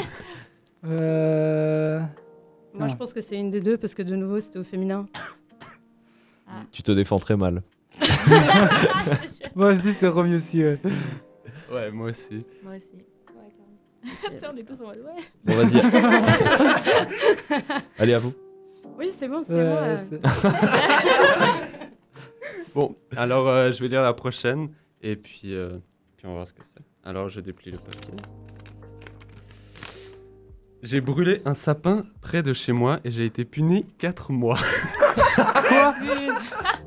Euh... 0.85 1.99
Moi, 2.73 2.83
Ah. 2.85 2.87
je 2.89 2.95
pense 2.95 3.13
que 3.13 3.21
c'est 3.21 3.37
une 3.37 3.49
des 3.51 3.61
deux 3.61 3.77
parce 3.77 3.95
que 3.95 4.03
de 4.03 4.15
nouveau, 4.15 4.39
c'était 4.39 4.59
au 4.59 4.63
féminin. 4.63 5.07
Tu 6.71 6.83
te 6.83 6.91
défends 6.91 7.19
très 7.19 7.35
mal. 7.37 7.63
Moi 9.55 9.73
je 9.73 9.79
dis 9.79 9.93
c'est 9.93 10.07
Romy 10.07 10.35
aussi. 10.35 10.61
Ouais. 10.63 10.77
Ouais, 11.71 11.91
moi 11.91 12.09
aussi. 12.09 12.39
Moi 12.63 12.73
aussi. 12.75 12.85
Ouais, 12.97 13.51
clairement. 14.25 14.39
Ça, 14.41 14.51
on 14.53 14.57
est 14.57 14.63
tous 14.63 14.73
en 14.83 14.87
mode 14.87 14.97
ouais. 14.97 15.23
Bon 15.45 15.55
vas-y. 15.55 15.81
Allez 17.97 18.13
à 18.13 18.19
vous. 18.19 18.33
Oui, 18.97 19.09
c'est 19.11 19.27
bon, 19.29 19.41
c'est 19.43 19.53
Ouais, 19.53 19.63
moi. 19.63 19.79
euh. 19.81 20.19
Bon, 22.75 22.95
alors 23.15 23.47
euh, 23.47 23.71
je 23.71 23.81
vais 23.81 23.87
lire 23.87 24.01
la 24.01 24.13
prochaine 24.13 24.67
et 25.05 25.15
puis, 25.15 25.53
euh, 25.53 25.77
puis 26.17 26.25
on 26.25 26.29
va 26.29 26.35
voir 26.37 26.47
ce 26.47 26.53
que 26.53 26.63
c'est. 26.63 26.81
Alors 27.07 27.29
je 27.29 27.39
déplie 27.39 27.71
le 27.71 27.77
papier. 27.77 28.13
J'ai 30.81 30.99
brûlé 30.99 31.41
un 31.45 31.53
sapin 31.53 32.05
près 32.21 32.41
de 32.43 32.53
chez 32.53 32.71
moi 32.71 32.99
et 33.03 33.11
j'ai 33.11 33.25
été 33.25 33.45
puni 33.45 33.85
4 33.99 34.31
mois. 34.31 34.57
Quoi 35.35 35.93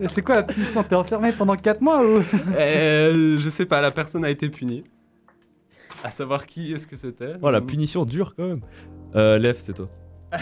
C'est 0.09 0.23
quoi 0.23 0.37
la 0.37 0.43
punition 0.43 0.83
T'es 0.85 0.95
enfermé 0.95 1.33
pendant 1.33 1.57
4 1.57 1.81
mois 1.81 2.05
ou 2.05 2.23
Euh, 2.57 3.37
je 3.37 3.49
sais 3.51 3.67
pas, 3.67 3.81
la 3.81 3.91
personne 3.91 4.25
a 4.25 4.31
été 4.31 4.49
punie. 4.49 4.85
À 6.05 6.11
savoir 6.11 6.47
qui 6.47 6.73
est-ce 6.73 6.87
que 6.87 6.97
c'était 6.97 7.35
Oh 7.43 7.51
la 7.51 7.61
punition 7.61 8.05
dure 8.05 8.35
quand 8.37 8.47
même. 8.47 8.61
Euh, 9.17 9.39
Lef, 9.39 9.59
c'est 9.61 9.75
toi. 9.75 9.89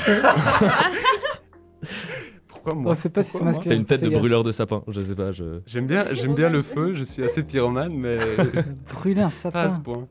Pourquoi 2.67 2.83
moi 2.83 2.93
On 2.93 2.95
sait 2.97 3.11
pas 3.11 3.23
si 3.23 3.37
c'est 3.37 3.45
masculin. 3.45 3.69
T'as 3.69 3.77
une 3.77 3.85
tête 3.85 4.01
de 4.03 4.09
brûleur 4.11 4.43
de 4.43 4.51
sapin. 4.51 4.83
Je 4.89 4.99
sais 5.01 5.15
pas. 5.15 5.31
Je... 5.31 5.61
J'aime 5.67 5.87
bien, 5.87 6.05
j'aime 6.13 6.35
bien 6.35 6.51
le 6.51 6.63
feu, 6.63 6.95
je 6.95 7.05
suis 7.05 7.23
assez 7.23 7.43
pyromane, 7.45 7.95
mais 7.97 8.19
Brûler 8.93 9.21
un 9.23 9.27
pas 9.27 9.31
sapin. 9.31 9.61
à 9.61 9.71
ce 9.71 9.79
point. 9.81 10.09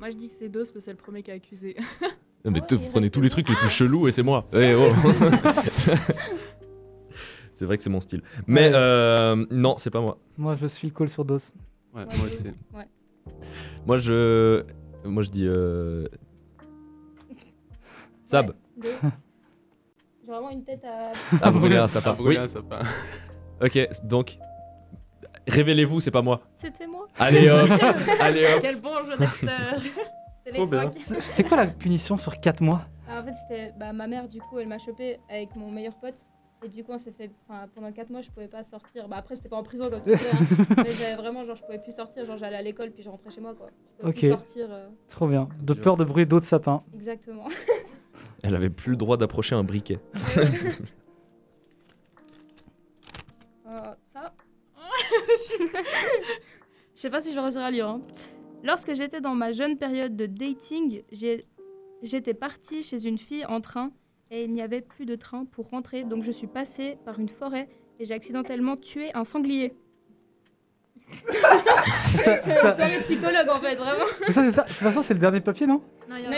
Moi, 0.00 0.10
je 0.10 0.16
dis 0.16 0.28
que 0.28 0.34
c'est 0.34 0.48
Dos 0.48 0.60
parce 0.60 0.70
que 0.72 0.80
c'est 0.80 0.90
le 0.90 0.96
premier 0.96 1.22
qui 1.22 1.30
a 1.30 1.34
accusé. 1.34 1.76
Non, 2.44 2.52
mais 2.52 2.60
te- 2.60 2.76
vous 2.76 2.88
prenez 2.90 3.10
tous 3.10 3.20
les 3.20 3.28
trucs 3.30 3.48
les 3.48 3.56
plus 3.56 3.68
chelous 3.68 4.06
et 4.06 4.12
c'est 4.12 4.22
moi. 4.22 4.46
Eh, 4.52 4.72
oh. 4.74 4.92
c'est 7.52 7.64
vrai 7.64 7.76
que 7.76 7.82
c'est 7.82 7.90
mon 7.90 7.98
style. 7.98 8.22
Mais 8.46 8.68
Ouais. 8.68 8.72
euh, 8.72 9.44
non, 9.50 9.74
c'est 9.78 9.90
pas 9.90 10.00
moi. 10.00 10.18
Moi 10.38 10.54
je 10.54 10.66
suis 10.68 10.92
call 10.92 11.08
sur 11.08 11.24
dos. 11.24 11.38
Ouais, 11.92 12.04
Ouais, 12.04 12.52
moi. 12.72 12.84
Moi 13.84 13.98
je, 13.98 14.62
moi 15.04 15.24
je 15.24 15.30
dis 15.32 15.44
euh... 15.44 16.06
Sab. 18.24 18.52
Deux. 18.80 18.90
J'ai 20.26 20.32
vraiment 20.32 20.50
une 20.50 20.64
tête 20.64 20.84
à. 20.84 21.12
À 21.46 21.50
brûler 21.50 21.76
un 21.76 21.84
Ah, 21.84 21.88
sapin. 21.88 22.12
brûler 22.14 22.38
Oui. 22.38 22.44
un 22.44 22.48
sapin. 22.48 22.80
Ok. 23.62 23.78
Donc 24.04 24.38
révélez-vous, 25.48 26.00
c'est 26.00 26.10
pas 26.10 26.20
moi. 26.22 26.40
C'était 26.52 26.86
moi. 26.86 27.06
Allez 27.18 27.48
hop. 27.48 27.68
Allez 28.20 28.46
hop. 28.46 28.58
Quel 28.60 28.80
bon 28.80 29.02
jeu 29.04 29.16
d'acteur 29.16 29.80
C'était 31.20 31.44
quoi 31.44 31.56
la 31.56 31.66
punition 31.68 32.16
sur 32.16 32.38
4 32.40 32.60
mois? 32.60 32.82
Ah, 33.08 33.20
en 33.20 33.24
fait, 33.24 33.32
c'était 33.42 33.72
bah, 33.78 33.92
ma 33.92 34.06
mère, 34.08 34.28
du 34.28 34.40
coup, 34.40 34.58
elle 34.58 34.66
m'a 34.68 34.78
chopé 34.78 35.18
avec 35.30 35.54
mon 35.56 35.70
meilleur 35.70 35.94
pote. 35.98 36.18
Et 36.64 36.68
du 36.68 36.82
coup, 36.84 36.92
on 36.92 36.98
s'est 36.98 37.12
fait. 37.12 37.30
Pendant 37.74 37.92
4 37.92 38.10
mois, 38.10 38.20
je 38.22 38.30
pouvais 38.30 38.48
pas 38.48 38.62
sortir. 38.62 39.08
Bah, 39.08 39.16
après, 39.18 39.36
j'étais 39.36 39.48
pas 39.48 39.56
en 39.56 39.62
prison 39.62 39.88
comme 39.90 40.02
tu 40.02 40.16
sais. 40.16 40.26
hein. 40.32 40.74
mais 40.78 40.90
j'avais 40.90 41.14
vraiment, 41.16 41.44
genre, 41.46 41.56
je 41.56 41.62
pouvais 41.62 41.78
plus 41.78 41.92
sortir. 41.94 42.24
Genre, 42.26 42.36
j'allais 42.38 42.56
à 42.56 42.62
l'école 42.62 42.90
puis 42.90 43.02
je 43.02 43.08
rentrais 43.08 43.30
chez 43.30 43.40
moi, 43.40 43.54
quoi. 43.54 43.68
Je 43.98 44.00
pouvais 44.02 44.12
plus 44.12 44.28
sortir. 44.28 44.66
euh, 44.70 44.88
Trop 45.08 45.28
bien. 45.28 45.48
De 45.62 45.72
peur 45.74 45.96
de 45.96 46.04
brûler 46.04 46.26
d'autres 46.26 46.46
sapins. 46.46 46.82
Exactement. 46.94 47.44
Elle 48.42 48.54
avait 48.54 48.70
plus 48.70 48.90
le 48.92 48.96
droit 48.96 49.16
d'approcher 49.16 49.54
un 49.54 49.64
briquet. 49.64 49.98
Euh, 53.68 53.94
ça. 54.12 54.32
Je 56.94 57.00
sais 57.00 57.10
pas 57.10 57.20
si 57.20 57.30
je 57.30 57.34
vais 57.34 57.40
réussir 57.40 57.62
à 57.62 57.70
lire. 57.70 57.88
hein. 57.88 58.00
Lorsque 58.62 58.94
j'étais 58.94 59.20
dans 59.20 59.34
ma 59.34 59.52
jeune 59.52 59.76
période 59.76 60.16
de 60.16 60.26
dating, 60.26 61.02
j'étais 62.02 62.32
partie 62.34 62.82
chez 62.82 63.06
une 63.06 63.18
fille 63.18 63.44
en 63.44 63.60
train 63.60 63.90
et 64.30 64.44
il 64.44 64.52
n'y 64.52 64.62
avait 64.62 64.80
plus 64.80 65.04
de 65.04 65.14
train 65.16 65.44
pour 65.44 65.68
rentrer. 65.70 66.04
Donc 66.04 66.22
je 66.22 66.30
suis 66.30 66.46
passée 66.46 66.96
par 67.04 67.18
une 67.18 67.28
forêt 67.28 67.68
et 67.98 68.04
j'ai 68.04 68.14
accidentellement 68.14 68.76
tué 68.76 69.10
un 69.14 69.24
sanglier. 69.24 69.74
Ça, 72.16 72.36
C'est 72.42 72.54
ça- 72.54 72.72
c'est 72.76 73.00
psychologue 73.02 73.48
en 73.48 73.60
fait, 73.60 73.74
vraiment. 73.76 74.04
c'est 74.18 74.32
ça, 74.32 74.42
c'est 74.44 74.52
ça. 74.52 74.62
De 74.62 74.68
toute 74.68 74.76
façon, 74.78 75.02
c'est 75.02 75.14
le 75.14 75.20
dernier 75.20 75.40
papier, 75.40 75.66
non? 75.66 75.80
Non, 76.08 76.16
il 76.18 76.24
y 76.24 76.28
en 76.28 76.32
a 76.32 76.34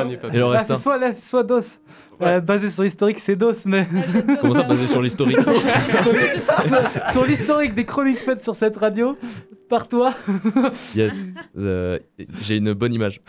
un. 0.00 0.04
Non. 0.04 0.10
Et 0.10 0.12
il 0.14 0.18
papier. 0.18 0.42
en 0.42 0.50
Bah, 0.50 0.58
reste 0.58 0.70
un. 0.72 0.78
soit 0.78 0.98
soit 1.20 1.42
Dos. 1.44 1.60
Euh, 2.22 2.40
basé 2.40 2.68
sur 2.70 2.82
l'historique, 2.82 3.18
c'est 3.20 3.36
Dos, 3.36 3.52
mais 3.66 3.86
Comment 4.40 4.54
ça, 4.54 4.62
basé 4.64 4.86
sur 4.88 5.00
l'historique? 5.02 5.38
Sur, 5.40 5.52
sur- 6.12 7.12
sur 7.12 7.24
l'historique 7.24 7.74
des 7.74 7.84
chroniques 7.84 8.18
faites 8.18 8.40
sur 8.42 8.56
cette 8.56 8.76
radio, 8.76 9.16
par 9.68 9.86
toi. 9.86 10.14
Yes. 10.96 11.24
Euh, 11.56 11.98
J'ai 12.42 12.56
une 12.56 12.72
bonne 12.72 12.92
image. 12.94 13.20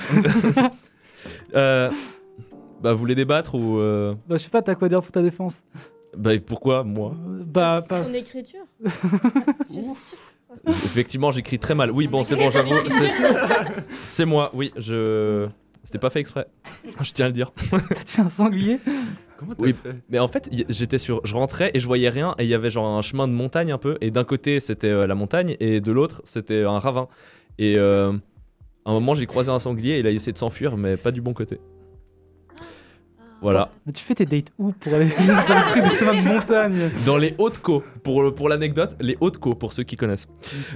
Euh, 1.56 1.89
bah, 2.82 2.93
vous 2.93 2.99
voulez 2.99 3.15
débattre 3.15 3.56
ou 3.56 3.78
euh, 3.78 4.15
Bah, 4.28 4.38
je 4.38 4.43
sais 4.43 4.49
pas, 4.49 4.62
t'as 4.62 4.75
quoi 4.75 4.89
dire 4.89 5.02
pour 5.02 5.12
ta 5.12 5.21
défense? 5.21 5.56
Bah, 6.17 6.32
pourquoi 6.45 6.84
moi? 6.84 7.13
Bah, 7.45 7.82
pas. 7.88 8.02
Ton 8.04 8.13
écriture. 8.13 8.62
Je 8.84 9.73
suis 9.73 9.84
sûre. 9.84 10.17
Effectivement, 10.67 11.31
j'écris 11.31 11.59
très 11.59 11.75
mal. 11.75 11.91
Oui, 11.91 12.07
bon, 12.07 12.23
c'est 12.23 12.35
bon, 12.35 12.49
j'avoue. 12.51 12.75
c'est- 14.05 14.25
moi, 14.25 14.49
oui, 14.53 14.71
je. 14.77 15.47
C'était 15.83 15.99
pas 15.99 16.09
fait 16.09 16.19
exprès. 16.19 16.45
Je 17.01 17.12
tiens 17.13 17.25
à 17.25 17.29
le 17.29 17.33
dire. 17.33 17.51
T'as 17.71 18.03
tué 18.03 18.21
un 18.21 18.29
sanglier 18.29 18.79
Comment 19.38 19.53
t'as 19.53 19.63
Oui. 19.63 19.73
fait? 19.81 19.95
Mais 20.09 20.19
en 20.19 20.27
fait, 20.27 20.49
j'étais 20.69 20.97
sur. 20.97 21.21
Je 21.25 21.33
rentrais 21.35 21.71
et 21.73 21.79
je 21.79 21.88
voyais 21.88 22.09
rien. 22.09 22.35
Et 22.38 22.43
il 22.43 22.49
y 22.49 22.53
avait 22.53 22.69
genre 22.69 22.85
un 22.97 23.01
chemin 23.01 23.27
de 23.27 23.33
montagne 23.33 23.71
un 23.71 23.77
peu. 23.77 23.97
Et 24.01 24.12
d'un 24.12 24.25
côté, 24.25 24.59
c'était 24.59 24.89
euh, 24.89 25.07
la 25.07 25.15
montagne. 25.15 25.55
Et 25.62 25.79
de 25.79 25.91
l'autre, 25.91 26.21
c'était 26.25 26.63
un 26.63 26.79
ravin. 26.79 27.07
Et 27.57 27.75
euh, 27.77 28.12
à 28.85 28.89
un 28.91 28.93
moment, 28.93 29.15
j'ai 29.15 29.25
croisé 29.25 29.49
un 29.51 29.59
sanglier. 29.59 29.93
Et 29.93 29.99
il 29.99 30.07
a 30.07 30.12
essayé 30.12 30.33
de 30.33 30.38
s'enfuir, 30.38 30.75
mais 30.75 30.97
pas 30.97 31.12
du 31.12 31.21
bon 31.21 31.33
côté. 31.33 31.59
Voilà. 33.41 33.69
Mais 33.86 33.93
tu 33.93 34.04
fais 34.04 34.15
tes 34.15 34.25
dates 34.25 34.52
où 34.58 34.71
pour 34.73 34.93
aller 34.93 35.06
dans 35.17 35.23
le 35.23 35.71
truc 35.71 35.84
de 35.84 35.89
chemin 35.95 36.21
de 36.23 36.28
montagne 36.28 36.89
Dans 37.06 37.17
les 37.17 37.36
Hautes-Côts. 37.38 37.84
Pour, 38.04 38.21
le- 38.23 38.34
pour 38.36 38.49
l'anecdote, 38.49 38.95
les 38.99 39.17
Hautes-Côts, 39.21 39.56
pour 39.56 39.71
ceux 39.73 39.84
qui 39.84 39.95
connaissent. 39.95 40.28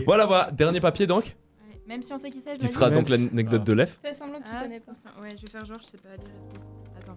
Voilà, 0.06 0.26
voilà. 0.26 0.50
Dernier 0.52 0.80
papier 0.80 1.06
donc. 1.08 1.24
Ouais, 1.26 1.80
Même 1.88 2.02
si 2.04 2.14
on 2.14 2.18
sait 2.18 2.30
qui 2.30 2.40
c'est, 2.42 2.56
je 2.56 2.60
Qui 2.60 2.68
sera 2.68 2.90
donc 2.90 3.10
l'anecdote 3.10 3.64
de 3.66 3.74
Lef. 3.74 4.00
Fais 4.02 4.14
semblant 4.14 4.40
que 4.40 4.44
tu 4.44 4.50
Ah, 4.54 4.62
connais 4.64 4.80
pas. 4.80 4.92
attention. 4.92 5.22
Ouais, 5.22 5.30
je 5.36 5.42
vais 5.42 5.52
faire 5.52 5.66
genre, 5.66 5.78
je 5.82 5.86
sais 5.88 5.98
pas 5.98 6.10
lire. 6.16 6.32
Attends. 7.02 7.14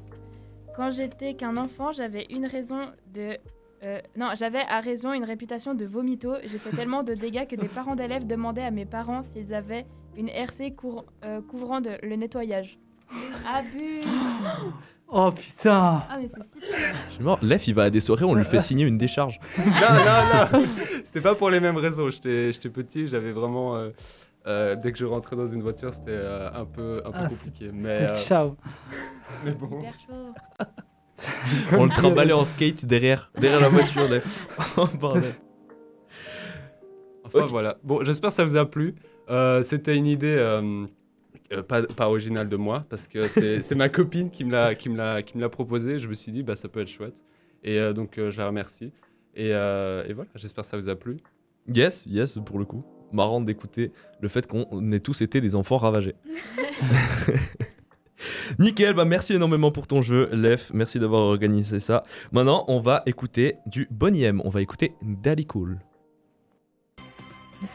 Quand 0.76 0.90
j'étais 0.90 1.34
qu'un 1.34 1.56
enfant, 1.56 1.92
j'avais 1.92 2.26
une 2.30 2.44
raison 2.46 2.80
de. 3.14 3.38
euh, 3.82 4.00
non, 4.16 4.30
j'avais 4.36 4.62
à 4.68 4.80
raison 4.80 5.12
une 5.12 5.24
réputation 5.24 5.74
de 5.74 5.84
vomito. 5.86 6.34
J'ai 6.44 6.58
fait 6.58 6.74
tellement 6.76 7.02
de 7.02 7.14
dégâts 7.14 7.46
que 7.46 7.56
des 7.56 7.68
parents 7.68 7.94
d'élèves 7.96 8.26
demandaient 8.26 8.64
à 8.64 8.70
mes 8.70 8.84
parents 8.84 9.22
s'ils 9.22 9.54
avaient 9.54 9.86
une 10.16 10.28
RC 10.28 10.72
cour- 10.74 11.04
euh, 11.24 11.40
couvrant 11.40 11.80
de, 11.80 11.90
le 12.02 12.16
nettoyage. 12.16 12.78
Abuse 13.50 14.04
Oh 15.08 15.30
putain 15.30 16.02
Ah, 16.10 16.18
mais 16.20 16.26
c'est 16.28 16.42
si 16.42 16.58
Je 17.08 17.12
suis 17.14 17.22
mort. 17.22 17.38
Lef, 17.42 17.68
il 17.68 17.74
va 17.74 17.84
à 17.84 17.90
des 17.90 18.00
soirées, 18.00 18.24
on 18.24 18.34
lui 18.34 18.44
fait 18.44 18.60
signer 18.60 18.84
une 18.84 18.98
décharge. 18.98 19.38
Non, 19.58 19.64
non, 20.54 20.60
non 20.60 20.66
C'était 21.04 21.20
pas 21.20 21.34
pour 21.34 21.48
les 21.50 21.60
mêmes 21.60 21.76
raisons. 21.76 22.08
J'étais 22.10 22.52
petit, 22.70 23.06
j'avais 23.08 23.32
vraiment. 23.32 23.76
euh, 23.76 23.90
euh, 24.48 24.76
dès 24.76 24.92
que 24.92 24.98
je 24.98 25.04
rentrais 25.04 25.34
dans 25.36 25.48
une 25.48 25.62
voiture, 25.62 25.92
c'était 25.92 26.10
euh, 26.12 26.48
un 26.54 26.64
peu, 26.64 27.02
un 27.04 27.10
peu 27.10 27.18
Ah, 27.20 27.26
compliqué. 27.28 27.70
Mais, 27.72 28.08
euh, 28.10 28.16
Ciao 28.16 28.56
mais 29.44 29.52
bon. 29.52 29.82
On 31.72 31.84
le 31.84 31.90
trimballait 31.90 32.32
en 32.32 32.44
skate 32.44 32.84
derrière, 32.84 33.30
derrière 33.40 33.60
la 33.60 33.68
voiture, 33.68 34.08
Lef. 34.08 34.24
Oh 34.76 34.86
bordel. 34.98 35.32
Enfin 37.24 37.46
voilà. 37.46 37.78
Bon, 37.82 38.04
j'espère 38.04 38.30
que 38.30 38.36
ça 38.36 38.44
vous 38.44 38.56
a 38.56 38.68
plu. 38.70 38.94
Euh, 39.30 39.62
C'était 39.62 39.96
une 39.96 40.06
idée 40.06 40.36
euh, 41.52 41.62
pas, 41.62 41.82
pas 41.82 42.08
original 42.08 42.48
de 42.48 42.56
moi, 42.56 42.84
parce 42.88 43.08
que 43.08 43.28
c'est 43.28 43.74
ma 43.74 43.88
copine 43.88 44.30
qui 44.30 44.44
me 44.44 44.52
l'a 44.52 44.74
qui 44.74 44.88
me 44.88 44.96
l'a 44.96 45.22
qui 45.22 45.36
me 45.36 45.42
l'a 45.42 45.48
proposé. 45.48 45.98
Je 45.98 46.08
me 46.08 46.14
suis 46.14 46.32
dit, 46.32 46.42
bah, 46.42 46.56
ça 46.56 46.68
peut 46.68 46.80
être 46.80 46.88
chouette. 46.88 47.24
Et 47.66 47.78
euh, 47.78 47.92
donc, 47.92 48.18
euh, 48.18 48.30
je 48.30 48.38
la 48.38 48.46
remercie. 48.46 48.92
Et, 49.34 49.50
euh, 49.52 50.06
et 50.08 50.12
voilà, 50.12 50.30
j'espère 50.34 50.62
que 50.62 50.70
ça 50.70 50.76
vous 50.76 50.88
a 50.88 50.96
plu. 50.96 51.18
Yes, 51.68 52.04
yes, 52.06 52.38
pour 52.44 52.58
le 52.58 52.64
coup. 52.64 52.84
Marrant 53.12 53.40
d'écouter 53.40 53.92
le 54.20 54.28
fait 54.28 54.46
qu'on 54.46 54.92
ait 54.92 55.00
tous 55.00 55.20
été 55.20 55.40
des 55.40 55.54
enfants 55.54 55.76
ravagés. 55.76 56.14
Nickel, 58.58 58.94
bah 58.94 59.04
merci 59.04 59.34
énormément 59.34 59.70
pour 59.70 59.86
ton 59.86 60.00
jeu, 60.00 60.28
Lef. 60.32 60.70
Merci 60.72 60.98
d'avoir 60.98 61.22
organisé 61.22 61.80
ça. 61.80 62.02
Maintenant, 62.32 62.64
on 62.68 62.80
va 62.80 63.02
écouter 63.06 63.56
du 63.66 63.86
Bonnie 63.90 64.22
M. 64.22 64.40
On 64.44 64.48
va 64.48 64.62
écouter 64.62 64.94
Daddy 65.02 65.44
Cool. 65.44 65.78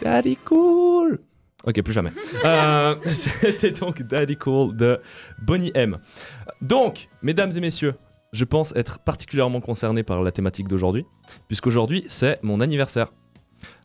Daddy 0.01 0.37
Cool. 0.37 1.19
Ok, 1.65 1.81
plus 1.81 1.93
jamais. 1.93 2.11
Euh, 2.43 2.95
C'était 3.13 3.71
donc 3.71 4.01
Daddy 4.01 4.35
Cool 4.37 4.75
de 4.75 4.99
Bonnie 5.41 5.71
M. 5.75 5.97
Donc, 6.61 7.09
mesdames 7.21 7.51
et 7.55 7.59
messieurs, 7.59 7.95
je 8.33 8.45
pense 8.45 8.73
être 8.75 8.99
particulièrement 8.99 9.61
concerné 9.61 10.03
par 10.03 10.23
la 10.23 10.31
thématique 10.31 10.67
d'aujourd'hui, 10.67 11.05
puisqu'aujourd'hui 11.47 12.05
c'est 12.07 12.39
mon 12.43 12.61
anniversaire. 12.61 13.11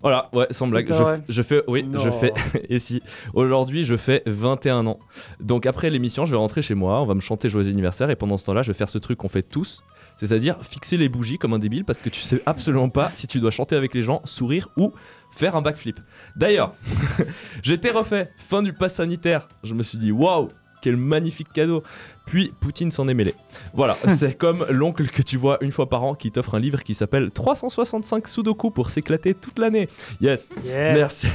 Voilà, 0.00 0.30
ouais, 0.32 0.46
sans 0.52 0.68
blague. 0.68 0.90
Je, 0.90 1.32
je 1.32 1.42
fais, 1.42 1.62
oui, 1.68 1.86
je 1.92 2.10
fais. 2.10 2.32
Et 2.70 2.78
si, 2.78 3.02
aujourd'hui 3.34 3.84
je 3.84 3.96
fais 3.96 4.22
21 4.26 4.86
ans. 4.86 4.98
Donc 5.40 5.66
après 5.66 5.90
l'émission, 5.90 6.24
je 6.24 6.30
vais 6.30 6.36
rentrer 6.36 6.62
chez 6.62 6.74
moi, 6.74 7.02
on 7.02 7.06
va 7.06 7.14
me 7.14 7.20
chanter 7.20 7.50
joyeux 7.50 7.68
anniversaire, 7.68 8.08
et 8.10 8.16
pendant 8.16 8.38
ce 8.38 8.46
temps-là, 8.46 8.62
je 8.62 8.72
vais 8.72 8.78
faire 8.78 8.88
ce 8.88 8.98
truc 8.98 9.18
qu'on 9.18 9.28
fait 9.28 9.42
tous, 9.42 9.82
c'est-à-dire 10.16 10.56
fixer 10.62 10.96
les 10.96 11.08
bougies 11.08 11.38
comme 11.38 11.52
un 11.54 11.58
débile, 11.58 11.84
parce 11.84 11.98
que 11.98 12.08
tu 12.08 12.20
sais 12.20 12.42
absolument 12.46 12.88
pas 12.88 13.10
si 13.14 13.26
tu 13.26 13.38
dois 13.40 13.50
chanter 13.50 13.76
avec 13.76 13.94
les 13.94 14.02
gens, 14.02 14.22
sourire 14.24 14.68
ou 14.76 14.92
faire 15.30 15.56
un 15.56 15.62
backflip. 15.62 16.00
D'ailleurs, 16.36 16.74
j'étais 17.62 17.90
refait, 17.90 18.30
fin 18.38 18.62
du 18.62 18.72
pass 18.72 18.94
sanitaire. 18.94 19.48
Je 19.62 19.74
me 19.74 19.82
suis 19.82 19.98
dit, 19.98 20.12
waouh, 20.12 20.48
quel 20.82 20.96
magnifique 20.96 21.52
cadeau. 21.52 21.82
Puis 22.26 22.52
Poutine 22.60 22.90
s'en 22.90 23.08
est 23.08 23.14
mêlé. 23.14 23.34
Voilà, 23.74 23.96
c'est 24.08 24.34
comme 24.36 24.64
l'oncle 24.70 25.06
que 25.08 25.22
tu 25.22 25.36
vois 25.36 25.58
une 25.60 25.72
fois 25.72 25.88
par 25.88 26.02
an 26.04 26.14
qui 26.14 26.30
t'offre 26.30 26.54
un 26.54 26.60
livre 26.60 26.82
qui 26.82 26.94
s'appelle 26.94 27.30
365 27.30 28.26
Sudoku 28.28 28.70
pour 28.70 28.90
s'éclater 28.90 29.34
toute 29.34 29.58
l'année. 29.58 29.88
Yes, 30.20 30.48
Yes. 30.64 30.94
merci. 30.94 31.26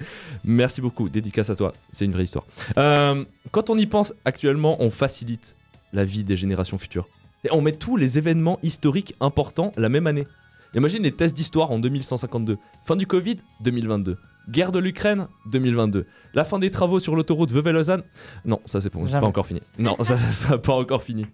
merci 0.44 0.80
beaucoup, 0.80 1.08
dédicace 1.08 1.50
à 1.50 1.56
toi, 1.56 1.72
c'est 1.92 2.04
une 2.04 2.12
vraie 2.12 2.24
histoire. 2.24 2.44
Euh, 2.78 3.24
quand 3.50 3.70
on 3.70 3.76
y 3.78 3.86
pense, 3.86 4.14
actuellement, 4.24 4.76
on 4.82 4.90
facilite 4.90 5.56
la 5.92 6.04
vie 6.04 6.24
des 6.24 6.36
générations 6.36 6.78
futures. 6.78 7.08
Et 7.44 7.48
on 7.52 7.60
met 7.60 7.72
tous 7.72 7.96
les 7.96 8.18
événements 8.18 8.58
historiques 8.62 9.14
importants 9.20 9.72
la 9.76 9.88
même 9.88 10.06
année. 10.06 10.26
Imagine 10.74 11.02
les 11.02 11.12
tests 11.12 11.34
d'histoire 11.34 11.70
en 11.70 11.78
2152. 11.78 12.58
Fin 12.84 12.96
du 12.96 13.06
Covid, 13.06 13.36
2022. 13.62 14.18
Guerre 14.48 14.72
de 14.72 14.78
l'Ukraine, 14.78 15.26
2022. 15.50 16.06
La 16.34 16.44
fin 16.44 16.58
des 16.58 16.70
travaux 16.70 17.00
sur 17.00 17.16
l'autoroute 17.16 17.52
Vevey-Lausanne. 17.52 18.02
Non, 18.44 18.60
ça 18.64 18.80
c'est 18.80 18.90
pas, 18.90 18.98
pas 18.98 19.26
encore 19.26 19.46
fini. 19.46 19.62
Non, 19.78 19.96
ça, 20.00 20.16
ça 20.16 20.32
sera 20.32 20.58
pas 20.58 20.74
encore 20.74 21.02
fini. 21.02 21.26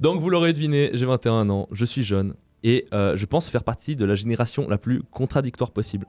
Donc 0.00 0.20
vous 0.20 0.30
l'aurez 0.30 0.52
deviné, 0.52 0.90
j'ai 0.94 1.06
21 1.06 1.48
ans, 1.50 1.68
je 1.72 1.84
suis 1.84 2.02
jeune 2.02 2.34
et 2.62 2.86
euh, 2.92 3.16
je 3.16 3.26
pense 3.26 3.48
faire 3.48 3.64
partie 3.64 3.96
de 3.96 4.04
la 4.04 4.14
génération 4.14 4.68
la 4.68 4.78
plus 4.78 5.02
contradictoire 5.02 5.70
possible. 5.70 6.06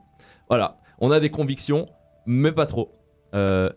Voilà, 0.48 0.78
on 0.98 1.10
a 1.10 1.20
des 1.20 1.30
convictions, 1.30 1.86
mais 2.26 2.52
pas 2.52 2.66
trop. 2.66 2.92
Euh, 3.34 3.70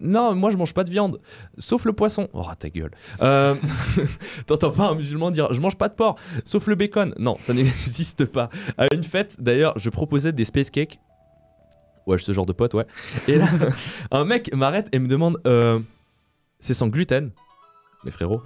non, 0.00 0.34
moi 0.34 0.50
je 0.50 0.56
mange 0.56 0.74
pas 0.74 0.84
de 0.84 0.90
viande, 0.90 1.20
sauf 1.58 1.84
le 1.84 1.92
poisson. 1.92 2.28
Oh 2.32 2.46
ta 2.58 2.68
gueule. 2.70 2.90
Euh, 3.22 3.54
T'entends 4.46 4.70
pas 4.70 4.88
un 4.88 4.94
musulman 4.94 5.30
dire 5.30 5.52
je 5.52 5.60
mange 5.60 5.76
pas 5.76 5.88
de 5.88 5.94
porc, 5.94 6.16
sauf 6.44 6.66
le 6.66 6.74
bacon. 6.74 7.14
Non, 7.18 7.36
ça 7.40 7.54
n'existe 7.54 8.24
pas. 8.24 8.50
À 8.78 8.92
une 8.92 9.04
fête, 9.04 9.36
d'ailleurs, 9.40 9.78
je 9.78 9.90
proposais 9.90 10.32
des 10.32 10.44
space 10.44 10.70
cakes. 10.70 11.00
Ouais, 12.06 12.18
ce 12.18 12.32
genre 12.32 12.46
de 12.46 12.52
pote, 12.52 12.74
ouais. 12.74 12.86
Et 13.28 13.38
là, 13.38 13.46
un 14.10 14.24
mec 14.24 14.54
m'arrête 14.54 14.88
et 14.92 14.98
me 14.98 15.08
demande 15.08 15.40
euh, 15.46 15.80
c'est 16.58 16.74
sans 16.74 16.88
gluten? 16.88 17.30
Mais 18.04 18.10
frérot, 18.10 18.42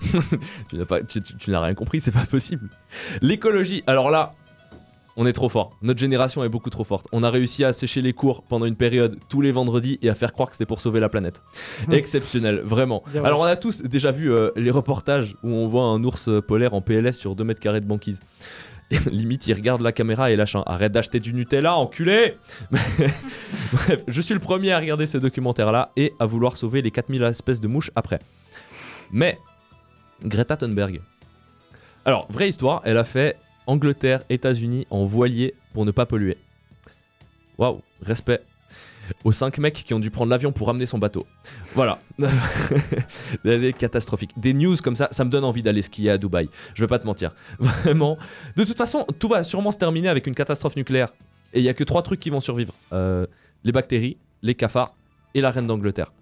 tu 0.69 1.51
n'as 1.51 1.61
rien 1.61 1.75
compris, 1.75 2.01
c'est 2.01 2.13
pas 2.13 2.27
possible. 2.27 2.71
L'écologie, 3.23 3.83
alors 3.89 4.09
là, 4.11 4.35
on 5.19 5.27
est 5.27 5.33
trop 5.33 5.49
fort. 5.49 5.71
Notre 5.83 5.99
génération 5.99 6.45
est 6.45 6.49
beaucoup 6.49 6.71
trop 6.71 6.85
forte. 6.85 7.07
On 7.13 7.25
a 7.25 7.31
réussi 7.31 7.65
à 7.65 7.73
sécher 7.73 8.01
les 8.01 8.13
cours 8.13 8.45
pendant 8.45 8.67
une 8.67 8.77
période 8.77 9.19
tous 9.29 9.41
les 9.41 9.51
vendredis 9.51 9.99
et 10.01 10.09
à 10.09 10.15
faire 10.15 10.33
croire 10.33 10.49
que 10.49 10.55
c'était 10.55 10.65
pour 10.65 10.81
sauver 10.81 11.01
la 11.01 11.09
planète. 11.09 11.43
Exceptionnel, 11.91 12.61
vraiment. 12.65 13.03
Bien 13.13 13.25
Alors 13.25 13.41
on 13.41 13.45
a 13.45 13.57
tous 13.57 13.83
déjà 13.83 14.13
vu 14.13 14.33
euh, 14.33 14.53
les 14.55 14.71
reportages 14.71 15.35
où 15.43 15.49
on 15.49 15.67
voit 15.67 15.83
un 15.83 16.03
ours 16.05 16.31
polaire 16.47 16.73
en 16.73 16.81
PLS 16.81 17.19
sur 17.19 17.35
2 17.35 17.43
mètres 17.43 17.61
carrés 17.61 17.81
de 17.81 17.87
banquise. 17.87 18.21
Limite, 19.11 19.49
il 19.49 19.55
regarde 19.55 19.83
la 19.83 19.91
caméra 19.91 20.31
et 20.31 20.37
lâche 20.37 20.55
un 20.55 20.63
arrête 20.67 20.93
d'acheter 20.93 21.19
du 21.19 21.35
Nutella, 21.35 21.75
enculé 21.75 22.37
Bref, 22.71 24.05
je 24.07 24.21
suis 24.21 24.35
le 24.35 24.41
premier 24.41 24.71
à 24.71 24.79
regarder 24.79 25.09
ces 25.09 25.19
documentaires-là 25.19 25.91
et 25.97 26.13
à 26.21 26.27
vouloir 26.27 26.57
sauver 26.57 26.81
les 26.81 26.93
4000 26.93 27.25
espèces 27.25 27.61
de 27.61 27.67
mouches 27.67 27.91
après. 27.97 28.21
Mais, 29.11 29.39
Greta 30.25 30.57
Thunberg. 30.57 31.01
Alors, 32.05 32.29
vraie 32.31 32.49
histoire, 32.49 32.81
elle 32.85 32.97
a 32.97 33.05
fait 33.05 33.37
Angleterre, 33.69 34.25
États-Unis 34.31 34.87
en 34.91 35.05
voilier 35.05 35.55
pour 35.75 35.85
ne 35.85 35.91
pas 35.91 36.07
polluer. 36.07 36.39
Waouh, 37.59 37.83
respect 38.03 38.41
aux 39.25 39.33
5 39.33 39.59
mecs 39.59 39.85
qui 39.85 39.95
ont 39.95 40.01
dû 40.01 40.11
prendre 40.11 40.31
l'avion 40.31 40.53
pour 40.53 40.67
ramener 40.67 40.87
son 40.87 40.99
bateau. 40.99 41.27
Voilà. 41.75 41.99
Des 43.45 43.73
catastrophiques. 43.73 44.33
Des 44.37 44.55
news 44.55 44.77
comme 44.83 44.97
ça, 44.97 45.09
ça 45.11 45.25
me 45.25 45.31
donne 45.31 45.45
envie 45.45 45.63
d'aller 45.63 45.83
skier 45.83 46.11
à 46.11 46.19
Dubaï. 46.19 46.49
Je 46.75 46.83
vais 46.83 46.89
pas 46.89 46.99
te 46.99 47.07
mentir. 47.07 47.35
Vraiment. 47.59 48.17
De 48.57 48.65
toute 48.65 48.77
façon, 48.77 49.07
tout 49.19 49.29
va 49.29 49.43
sûrement 49.43 49.71
se 49.71 49.79
terminer 49.79 50.09
avec 50.09 50.27
une 50.27 50.35
catastrophe 50.35 50.77
nucléaire. 50.77 51.13
Et 51.53 51.61
il 51.61 51.65
y 51.65 51.69
a 51.69 51.75
que 51.75 51.85
trois 51.85 52.03
trucs 52.03 52.21
qui 52.21 52.31
vont 52.31 52.41
survivre. 52.41 52.75
Euh, 52.93 53.27
les 53.65 53.73
bactéries, 53.73 54.17
les 54.43 54.55
cafards 54.55 54.95
et 55.35 55.41
la 55.41 55.51
reine 55.51 55.67
d'Angleterre. 55.67 56.13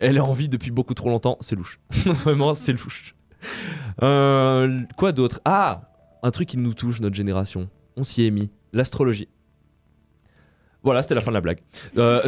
Elle 0.00 0.16
est 0.16 0.20
en 0.20 0.32
vie 0.32 0.48
depuis 0.48 0.72
beaucoup 0.72 0.94
trop 0.94 1.08
longtemps, 1.08 1.38
c'est 1.40 1.54
louche. 1.54 1.78
Vraiment, 1.90 2.54
c'est 2.54 2.72
louche. 2.72 3.14
Euh, 4.02 4.80
quoi 4.96 5.12
d'autre? 5.12 5.40
Ah 5.44 5.87
Un 6.22 6.30
truc 6.30 6.48
qui 6.48 6.58
nous 6.58 6.74
touche, 6.74 7.00
notre 7.00 7.16
génération. 7.16 7.68
On 7.96 8.02
s'y 8.02 8.26
est 8.26 8.30
mis. 8.30 8.50
L'astrologie. 8.72 9.28
Voilà, 10.82 11.02
c'était 11.02 11.14
la 11.14 11.20
fin 11.20 11.30
de 11.30 11.34
la 11.34 11.40
blague. 11.40 11.60
Euh, 11.96 12.22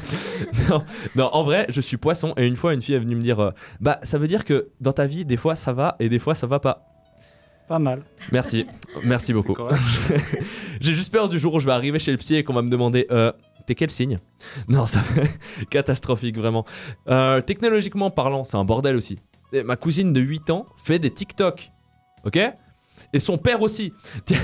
non, 0.70 0.84
non, 1.14 1.30
en 1.32 1.44
vrai, 1.44 1.66
je 1.68 1.80
suis 1.80 1.96
poisson 1.98 2.32
et 2.36 2.46
une 2.46 2.56
fois, 2.56 2.72
une 2.72 2.80
fille 2.80 2.94
est 2.94 3.00
venue 3.00 3.16
me 3.16 3.20
dire 3.20 3.40
euh, 3.40 3.50
Bah, 3.80 3.98
ça 4.02 4.18
veut 4.18 4.26
dire 4.26 4.44
que 4.44 4.68
dans 4.80 4.92
ta 4.92 5.06
vie, 5.06 5.24
des 5.24 5.36
fois 5.36 5.56
ça 5.56 5.72
va 5.72 5.96
et 5.98 6.08
des 6.08 6.18
fois 6.18 6.34
ça 6.34 6.46
va 6.46 6.58
pas. 6.58 6.88
Pas 7.68 7.78
mal. 7.78 8.02
Merci, 8.32 8.66
merci 9.04 9.32
beaucoup. 9.32 9.56
J'ai 10.80 10.94
juste 10.94 11.12
peur 11.12 11.28
du 11.28 11.38
jour 11.38 11.54
où 11.54 11.60
je 11.60 11.66
vais 11.66 11.72
arriver 11.72 11.98
chez 11.98 12.10
le 12.10 12.18
psy 12.18 12.36
et 12.36 12.44
qu'on 12.44 12.54
va 12.54 12.62
me 12.62 12.70
demander 12.70 13.06
euh, 13.10 13.32
T'es 13.66 13.74
quel 13.74 13.90
signe? 13.90 14.18
Non, 14.68 14.86
ça 14.86 15.00
catastrophique, 15.70 16.36
vraiment. 16.36 16.64
Euh, 17.08 17.40
technologiquement 17.40 18.10
parlant, 18.10 18.44
c'est 18.44 18.56
un 18.56 18.64
bordel 18.64 18.96
aussi. 18.96 19.18
Et 19.52 19.62
ma 19.62 19.76
cousine 19.76 20.12
de 20.12 20.20
8 20.20 20.50
ans 20.50 20.66
fait 20.76 20.98
des 20.98 21.10
TikTok. 21.10 21.70
Ok? 22.24 22.38
Et 23.12 23.18
son 23.18 23.38
père 23.38 23.62
aussi. 23.62 23.92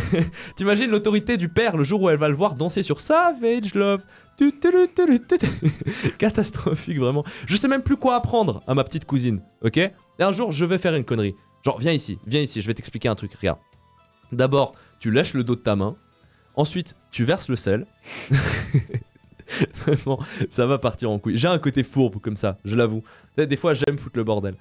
T'imagines 0.56 0.90
l'autorité 0.90 1.36
du 1.36 1.48
père 1.48 1.76
le 1.76 1.84
jour 1.84 2.02
où 2.02 2.08
elle 2.08 2.18
va 2.18 2.28
le 2.28 2.34
voir 2.34 2.54
danser 2.54 2.82
sur 2.82 3.00
Savage 3.00 3.74
Love. 3.74 4.04
Catastrophique, 6.18 6.98
vraiment. 6.98 7.24
Je 7.46 7.56
sais 7.56 7.68
même 7.68 7.82
plus 7.82 7.96
quoi 7.96 8.14
apprendre 8.16 8.62
à 8.66 8.74
ma 8.74 8.84
petite 8.84 9.04
cousine. 9.04 9.40
Ok? 9.62 9.76
Et 9.76 9.92
un 10.20 10.32
jour, 10.32 10.52
je 10.52 10.64
vais 10.64 10.78
faire 10.78 10.94
une 10.94 11.04
connerie. 11.04 11.34
Genre, 11.64 11.78
viens 11.78 11.92
ici, 11.92 12.18
viens 12.26 12.40
ici, 12.40 12.60
je 12.60 12.66
vais 12.66 12.74
t'expliquer 12.74 13.08
un 13.08 13.14
truc. 13.14 13.34
Regarde. 13.34 13.58
D'abord, 14.30 14.72
tu 15.00 15.10
lèches 15.10 15.34
le 15.34 15.42
dos 15.42 15.54
de 15.54 15.60
ta 15.60 15.74
main. 15.74 15.96
Ensuite, 16.54 16.94
tu 17.10 17.24
verses 17.24 17.48
le 17.48 17.56
sel. 17.56 17.86
Vraiment, 19.86 20.18
ça 20.50 20.66
va 20.66 20.78
partir 20.78 21.10
en 21.10 21.18
couille. 21.18 21.36
J'ai 21.36 21.48
un 21.48 21.58
côté 21.58 21.82
fourbe 21.82 22.20
comme 22.20 22.36
ça, 22.36 22.58
je 22.64 22.76
l'avoue. 22.76 23.02
Des 23.36 23.56
fois, 23.56 23.74
j'aime 23.74 23.98
foutre 23.98 24.18
le 24.18 24.24
bordel. 24.24 24.54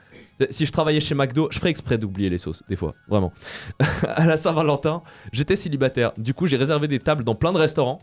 Si 0.52 0.66
je 0.66 0.72
travaillais 0.72 1.00
chez 1.00 1.16
McDo, 1.16 1.48
je 1.52 1.58
ferais 1.58 1.72
exprès 1.72 1.98
d'oublier 1.98 2.30
les 2.30 2.38
sauces, 2.38 2.64
des 2.70 2.76
fois, 2.76 2.94
vraiment. 3.08 3.34
à 4.04 4.26
la 4.26 4.38
Saint-Valentin, 4.38 5.02
j'étais 5.32 5.56
célibataire. 5.56 6.12
Du 6.18 6.34
coup, 6.34 6.46
j'ai 6.46 6.58
réservé 6.58 6.88
des 6.88 7.00
tables 7.00 7.24
dans 7.24 7.36
plein 7.36 7.54
de 7.54 7.58
restaurants. 7.58 8.00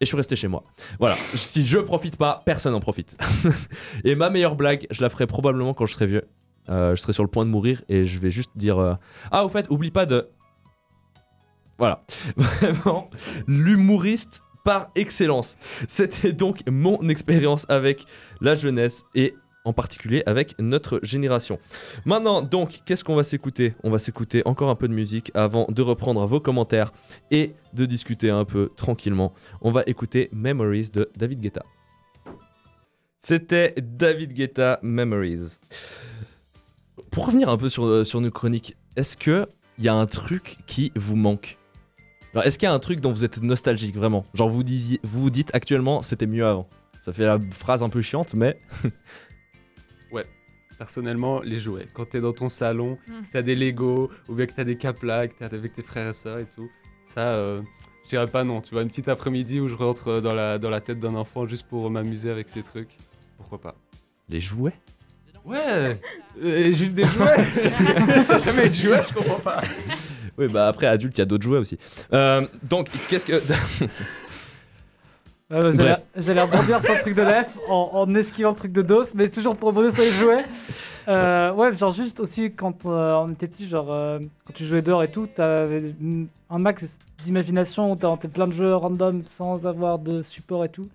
Et 0.00 0.04
je 0.04 0.08
suis 0.08 0.16
resté 0.16 0.34
chez 0.34 0.48
moi. 0.48 0.64
Voilà. 0.98 1.14
Si 1.34 1.64
je 1.64 1.78
profite 1.78 2.16
pas, 2.16 2.42
personne 2.44 2.72
n'en 2.72 2.80
profite. 2.80 3.16
et 4.04 4.16
ma 4.16 4.30
meilleure 4.30 4.56
blague, 4.56 4.88
je 4.90 5.00
la 5.00 5.08
ferai 5.08 5.28
probablement 5.28 5.74
quand 5.74 5.86
je 5.86 5.94
serai 5.94 6.08
vieux. 6.08 6.24
Euh, 6.68 6.96
je 6.96 7.00
serai 7.00 7.12
sur 7.12 7.22
le 7.22 7.28
point 7.28 7.44
de 7.44 7.50
mourir 7.50 7.82
et 7.88 8.04
je 8.04 8.18
vais 8.18 8.30
juste 8.30 8.50
dire 8.56 8.78
euh, 8.78 8.94
Ah, 9.30 9.44
au 9.44 9.48
fait, 9.48 9.66
oublie 9.70 9.92
pas 9.92 10.06
de. 10.06 10.28
Voilà. 11.78 12.04
Vraiment, 12.36 13.10
l'humoriste 13.46 14.42
par 14.64 14.90
excellence. 14.94 15.56
C'était 15.88 16.32
donc 16.32 16.62
mon 16.68 17.08
expérience 17.08 17.66
avec 17.68 18.04
la 18.40 18.54
jeunesse 18.54 19.04
et 19.14 19.34
en 19.64 19.72
particulier 19.72 20.22
avec 20.26 20.58
notre 20.58 21.00
génération. 21.02 21.58
Maintenant, 22.04 22.42
donc, 22.42 22.80
qu'est-ce 22.84 23.04
qu'on 23.04 23.14
va 23.14 23.22
s'écouter? 23.22 23.74
On 23.82 23.90
va 23.90 23.98
s'écouter 23.98 24.42
encore 24.44 24.70
un 24.70 24.74
peu 24.74 24.88
de 24.88 24.92
musique 24.92 25.30
avant 25.34 25.66
de 25.68 25.82
reprendre 25.82 26.26
vos 26.26 26.40
commentaires 26.40 26.92
et 27.30 27.54
de 27.72 27.86
discuter 27.86 28.30
un 28.30 28.44
peu 28.44 28.68
tranquillement. 28.76 29.32
On 29.60 29.70
va 29.70 29.82
écouter 29.86 30.28
Memories 30.32 30.90
de 30.92 31.10
David 31.16 31.40
Guetta. 31.40 31.62
C'était 33.20 33.74
David 33.80 34.32
Guetta 34.32 34.80
Memories. 34.82 35.58
Pour 37.10 37.26
revenir 37.26 37.48
un 37.48 37.56
peu 37.56 37.68
sur, 37.68 37.84
euh, 37.84 38.04
nos 38.14 38.30
chroniques, 38.30 38.76
est-ce 38.96 39.16
que 39.16 39.46
il 39.78 39.84
y 39.84 39.88
a 39.88 39.94
un 39.94 40.06
truc 40.06 40.58
qui 40.66 40.92
vous 40.96 41.16
manque? 41.16 41.58
Genre, 42.34 42.44
Est-ce 42.44 42.58
qu'il 42.58 42.66
y 42.66 42.70
a 42.70 42.72
un 42.74 42.78
truc 42.78 43.00
dont 43.00 43.12
vous 43.12 43.24
êtes 43.24 43.42
nostalgique 43.42 43.94
vraiment? 43.94 44.24
Genre 44.34 44.48
vous, 44.48 44.62
disiez, 44.62 45.00
vous 45.02 45.30
dites 45.30 45.54
actuellement 45.54 46.02
c'était 46.02 46.26
mieux 46.26 46.46
avant. 46.46 46.68
Ça 47.00 47.12
fait 47.12 47.24
la 47.26 47.38
phrase 47.52 47.82
un 47.82 47.88
peu 47.88 48.00
chiante, 48.02 48.34
mais 48.34 48.58
personnellement, 50.78 51.40
les 51.42 51.60
jouets. 51.60 51.86
Quand 51.94 52.06
t'es 52.08 52.20
dans 52.20 52.32
ton 52.32 52.48
salon, 52.48 52.98
Mm. 53.08 53.12
t'as 53.32 53.42
des 53.42 53.54
Lego, 53.54 54.10
ou 54.28 54.34
bien 54.34 54.46
que 54.46 54.52
t'as 54.52 54.64
des 54.64 54.76
Kapla, 54.76 55.28
que 55.28 55.34
t'es 55.34 55.44
avec 55.44 55.72
tes 55.74 55.82
frères 55.82 56.08
et 56.08 56.12
sœurs 56.12 56.38
et 56.40 56.46
tout. 56.46 56.68
Ça, 57.14 57.34
euh, 57.34 57.62
je 58.04 58.08
dirais 58.08 58.26
pas 58.26 58.42
non. 58.42 58.60
Tu 58.60 58.72
vois, 58.72 58.82
une 58.82 58.88
petite 58.88 59.06
après-midi 59.06 59.60
où 59.60 59.68
je 59.68 59.74
rentre 59.76 60.08
euh, 60.08 60.20
dans 60.20 60.34
la, 60.34 60.58
dans 60.58 60.70
la 60.70 60.80
tête 60.80 60.98
d'un 60.98 61.14
enfant 61.14 61.46
juste 61.46 61.66
pour 61.68 61.88
m'amuser 61.88 62.30
avec 62.30 62.48
ces 62.48 62.62
trucs. 62.62 62.96
Pourquoi 63.36 63.60
pas 63.60 63.76
Les 64.28 64.40
jouets? 64.40 64.74
Ouais 65.44 65.98
euh, 66.42 66.72
Juste 66.72 66.96
des 66.96 67.04
jouets 67.04 67.46
T'as 68.26 68.38
jamais 68.44 68.68
de 68.68 68.74
jouets, 68.74 69.02
je 69.04 69.14
comprends 69.14 69.40
pas. 69.40 69.62
Oui, 70.38 70.48
bah 70.48 70.66
après, 70.68 70.86
adulte, 70.86 71.16
il 71.18 71.20
y 71.20 71.22
a 71.22 71.26
d'autres 71.26 71.44
jouets 71.44 71.58
aussi. 71.58 71.78
Euh, 72.12 72.46
donc, 72.62 72.88
qu'est-ce 73.08 73.26
que. 73.26 73.32
Euh, 75.50 75.70
Bref. 75.74 76.00
J'allais 76.16 76.42
rebondir 76.42 76.80
sur 76.82 76.94
le 76.94 77.00
truc 77.00 77.14
de 77.14 77.20
l'EF 77.20 77.46
en, 77.68 77.90
en 77.92 78.14
esquivant 78.14 78.50
le 78.50 78.56
truc 78.56 78.72
de 78.72 78.80
DOS, 78.80 79.08
mais 79.14 79.28
toujours 79.28 79.54
pour 79.54 79.68
rebondir 79.68 79.92
sur 79.92 80.02
les 80.02 80.10
jouets. 80.10 80.44
Euh, 81.08 81.52
ouais, 81.52 81.74
genre 81.76 81.92
juste 81.92 82.20
aussi 82.20 82.52
quand 82.54 82.86
euh, 82.86 83.14
on 83.16 83.28
était 83.28 83.48
petit, 83.48 83.68
genre 83.68 83.92
euh, 83.92 84.18
quand 84.46 84.54
tu 84.54 84.64
jouais 84.64 84.80
dehors 84.80 85.02
et 85.02 85.10
tout, 85.10 85.26
t'avais 85.26 85.94
un 86.48 86.58
max 86.58 86.98
d'imagination, 87.22 87.94
t'as 87.96 88.06
inventé 88.06 88.28
plein 88.28 88.46
de 88.46 88.52
jeux 88.52 88.74
random 88.74 89.22
sans 89.28 89.66
avoir 89.66 89.98
de 89.98 90.22
support 90.22 90.64
et 90.64 90.70
tout. 90.70 90.86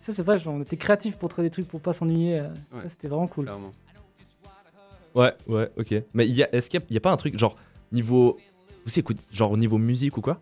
Ça 0.00 0.12
c'est 0.12 0.22
vrai, 0.24 0.38
genre, 0.38 0.54
on 0.54 0.62
était 0.62 0.76
créatifs 0.76 1.16
pour 1.16 1.28
trouver 1.28 1.46
des 1.46 1.52
trucs 1.52 1.68
pour 1.68 1.80
pas 1.80 1.92
s'ennuyer. 1.92 2.40
euh, 2.40 2.48
Ouais. 2.72 2.82
C'était 2.88 3.06
vraiment 3.06 3.28
cool. 3.28 3.44
Clairement. 3.44 3.70
Ouais, 5.14 5.32
ouais, 5.46 5.70
ok. 5.78 5.94
Mais 6.14 6.26
il 6.26 6.34
y 6.34 6.42
a, 6.42 6.52
est-ce 6.52 6.68
qu'il 6.68 6.80
y 6.80 6.82
a- 6.82 6.86
il 6.90 6.94
y 6.94 6.96
a, 6.96 7.00
pas 7.00 7.12
un 7.12 7.16
truc, 7.16 7.38
genre, 7.38 7.54
niveau. 7.92 8.38
Vous 8.84 8.90
savez, 8.90 9.00
écoute, 9.00 9.18
genre 9.32 9.50
au 9.50 9.56
niveau 9.56 9.78
musique 9.78 10.16
ou 10.16 10.20
quoi 10.20 10.40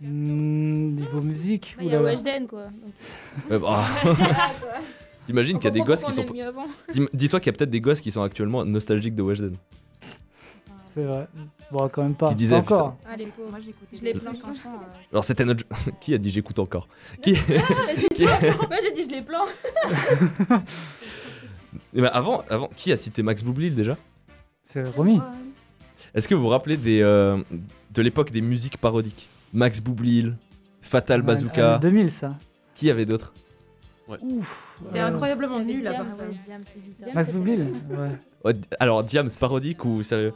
Hmm, 0.00 0.94
niveau 0.96 1.20
musique, 1.20 1.74
Bah, 1.78 1.84
Il 1.84 1.92
y 1.92 1.94
a. 1.94 2.02
Weshden 2.02 2.48
quoi. 2.48 2.62
Ouais, 3.48 3.58
bah, 3.58 3.84
T'imagines 5.26 5.58
qu'il 5.58 5.66
y 5.66 5.68
a 5.68 5.70
des 5.70 5.80
gosses 5.82 6.02
qui 6.02 6.12
sont. 6.12 6.26
Dis- 6.92 7.08
Dis-toi 7.14 7.38
qu'il 7.38 7.52
y 7.52 7.54
a 7.54 7.56
peut-être 7.56 7.70
des 7.70 7.80
gosses 7.80 8.00
qui 8.00 8.10
sont 8.10 8.22
actuellement 8.22 8.64
nostalgiques 8.64 9.14
de 9.14 9.22
Weshden. 9.22 9.54
c'est 10.88 11.04
vrai. 11.04 11.28
Bon, 11.70 11.88
quand 11.88 12.02
même 12.02 12.16
pas. 12.16 12.28
Qui 12.30 12.34
disait, 12.34 12.56
Pas 12.56 12.74
encore. 12.74 12.96
Ah 13.06 13.14
les 13.16 13.26
pauvres. 13.26 13.50
Moi 13.50 13.60
j'écoutais 13.60 13.96
Je 13.96 14.02
l'ai 14.02 14.14
plein. 14.14 14.32
enfants, 14.32 14.74
euh, 14.74 14.96
Alors, 15.12 15.22
c'était 15.22 15.44
notre. 15.44 15.64
qui 16.00 16.14
a 16.14 16.18
dit 16.18 16.30
j'écoute 16.30 16.58
encore 16.58 16.88
Qui. 17.22 17.34
qui- 18.14 18.24
Moi 18.24 18.78
j'ai 18.82 18.90
dit 18.92 19.04
je 19.04 19.10
les 19.14 19.22
plains. 19.22 19.44
Eh 21.94 22.00
ben, 22.00 22.10
avant, 22.12 22.42
avant, 22.50 22.68
qui 22.76 22.90
a 22.92 22.96
cité 22.96 23.22
Max 23.22 23.42
Boublil 23.44 23.74
déjà? 23.74 23.96
C'est 24.66 24.82
Romy. 24.96 25.20
Est-ce 26.14 26.28
que 26.28 26.34
vous 26.34 26.42
vous 26.42 26.48
rappelez 26.48 26.76
des, 26.76 27.00
euh, 27.02 27.38
de 27.92 28.02
l'époque 28.02 28.30
des 28.30 28.40
musiques 28.42 28.76
parodiques? 28.78 29.28
Max 29.52 29.80
Boublil, 29.80 30.36
Fatal 30.80 31.20
Ouais, 31.20 31.26
Bazooka. 31.26 31.70
années 31.74 31.80
2000 31.80 32.10
ça. 32.10 32.36
Qui 32.74 32.90
avait 32.90 33.04
d'autres? 33.06 33.32
Ouf. 34.20 34.76
C'était 34.82 35.00
Euh, 35.00 35.06
incroyablement 35.06 35.60
nul 35.60 35.86
à 35.86 35.90
Diams, 35.90 36.04
part 36.06 36.12
ça. 36.12 36.24
ouais, 36.24 36.34
Diams. 36.46 36.62
Max 37.14 37.30
Boublil 37.32 37.66
Ouais. 37.90 38.08
Ouais, 38.44 38.52
Alors, 38.80 39.04
Diams 39.04 39.28
parodique 39.38 39.84
ou 39.84 40.02
sérieux? 40.02 40.34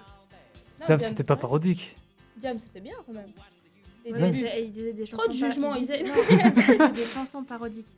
Tiens, 0.87 0.99
c'était 0.99 1.25
pas 1.25 1.37
parodique. 1.37 1.95
Jam 2.43 2.59
c'était 2.59 2.81
bien 2.81 2.95
quand 3.07 3.13
même. 3.13 3.25
Et 4.05 4.13
Ouais. 4.13 4.21
il 4.29 4.31
disait- 4.31 4.61
et 4.61 4.65
il 4.67 4.71
disait 4.73 4.93
des 4.93 5.05
chansons. 5.07 5.17
Trop 5.25 5.29
de 5.29 5.37
jugement, 5.37 5.75
il 5.75 5.79
il 5.83 5.87
disait- 5.87 6.03
disait- 6.05 6.13
non, 6.45 6.53
il 6.55 6.55
disait 6.55 6.89
des 6.91 7.05
chansons 7.07 7.43
parodiques. 7.43 7.89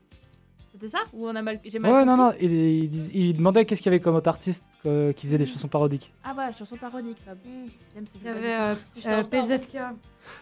C'était 0.80 0.88
ça 0.96 1.02
Ou 1.12 1.26
on 1.28 1.34
a 1.34 1.42
mal. 1.42 1.58
J'ai 1.64 1.78
mal 1.80 1.92
Ouais, 1.92 2.04
non, 2.04 2.16
compris 2.16 2.46
non, 2.46 2.50
il, 2.52 2.52
il 2.84 2.88
dis- 2.90 3.10
il 3.12 3.36
demandait 3.36 3.64
qu'est-ce 3.64 3.80
qu'il 3.82 3.90
y 3.90 3.94
avait 3.94 4.00
comme 4.00 4.14
autre 4.14 4.28
artiste 4.28 4.62
euh, 4.86 5.12
qui 5.12 5.26
faisait 5.26 5.38
des 5.38 5.46
chansons 5.46 5.66
parodiques. 5.68 6.12
Ah 6.22 6.32
bah, 6.34 6.52
chansons 6.52 6.76
parodiques. 6.76 7.18
ça. 7.24 7.32
Diams, 7.34 7.66
c'est 8.06 8.18
Il 8.20 8.26
y 8.26 8.28
avait 8.28 8.54
euh, 8.54 8.74
euh. 9.06 9.22
PZK. 9.24 9.78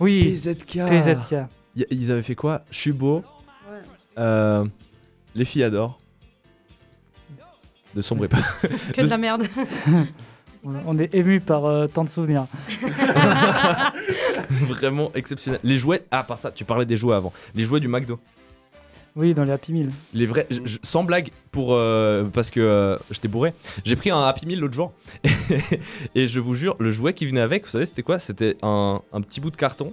Oui, 0.00 0.24
PZK. 0.34 0.78
PZK. 0.88 1.34
Y- 1.76 1.86
Ils 1.90 2.12
avaient 2.12 2.22
fait 2.22 2.34
quoi? 2.34 2.62
Je 2.70 2.78
suis 2.78 2.92
beau. 2.92 3.22
Ouais. 3.70 3.80
Euh, 4.18 4.64
les 5.34 5.44
filles 5.46 5.62
adorent. 5.64 5.98
De 7.94 8.00
sombre 8.02 8.26
et 8.26 8.28
pas. 8.28 8.36
Que 8.92 9.00
de 9.00 9.06
la 9.08 9.16
merde. 9.18 9.46
On, 10.68 10.74
on 10.84 10.98
est 10.98 11.14
ému 11.14 11.38
par 11.40 11.64
euh, 11.64 11.86
tant 11.86 12.02
de 12.02 12.08
souvenirs. 12.08 12.46
Vraiment 14.50 15.12
exceptionnel. 15.14 15.60
Les 15.62 15.78
jouets. 15.78 16.02
Ah, 16.10 16.24
par 16.24 16.38
ça, 16.40 16.50
tu 16.50 16.64
parlais 16.64 16.84
des 16.84 16.96
jouets 16.96 17.14
avant. 17.14 17.32
Les 17.54 17.64
jouets 17.64 17.78
du 17.80 17.86
McDo. 17.88 18.18
Oui, 19.16 19.32
dans 19.34 19.44
les 19.44 19.52
Happy 19.52 19.72
Meal. 19.72 19.88
Les 20.12 20.26
vrais. 20.26 20.46
je- 20.50 20.60
je- 20.64 20.78
sans 20.82 21.02
blague, 21.02 21.30
pour. 21.50 21.72
euh, 21.74 22.24
parce 22.24 22.50
que 22.50 22.60
euh, 22.60 22.96
j'étais 23.10 23.28
bourré. 23.28 23.54
J'ai 23.84 23.96
pris 23.96 24.10
un 24.10 24.20
Happy 24.22 24.46
Meal 24.46 24.60
l'autre 24.60 24.74
jour. 24.74 24.92
et 26.14 26.26
je 26.28 26.38
vous 26.40 26.54
jure, 26.54 26.76
le 26.78 26.90
jouet 26.90 27.14
qui 27.14 27.26
venait 27.26 27.40
avec, 27.40 27.64
vous 27.64 27.70
savez, 27.70 27.86
c'était 27.86 28.02
quoi? 28.02 28.18
C'était 28.18 28.56
un, 28.62 29.00
un 29.12 29.20
petit 29.22 29.40
bout 29.40 29.50
de 29.50 29.56
carton. 29.56 29.92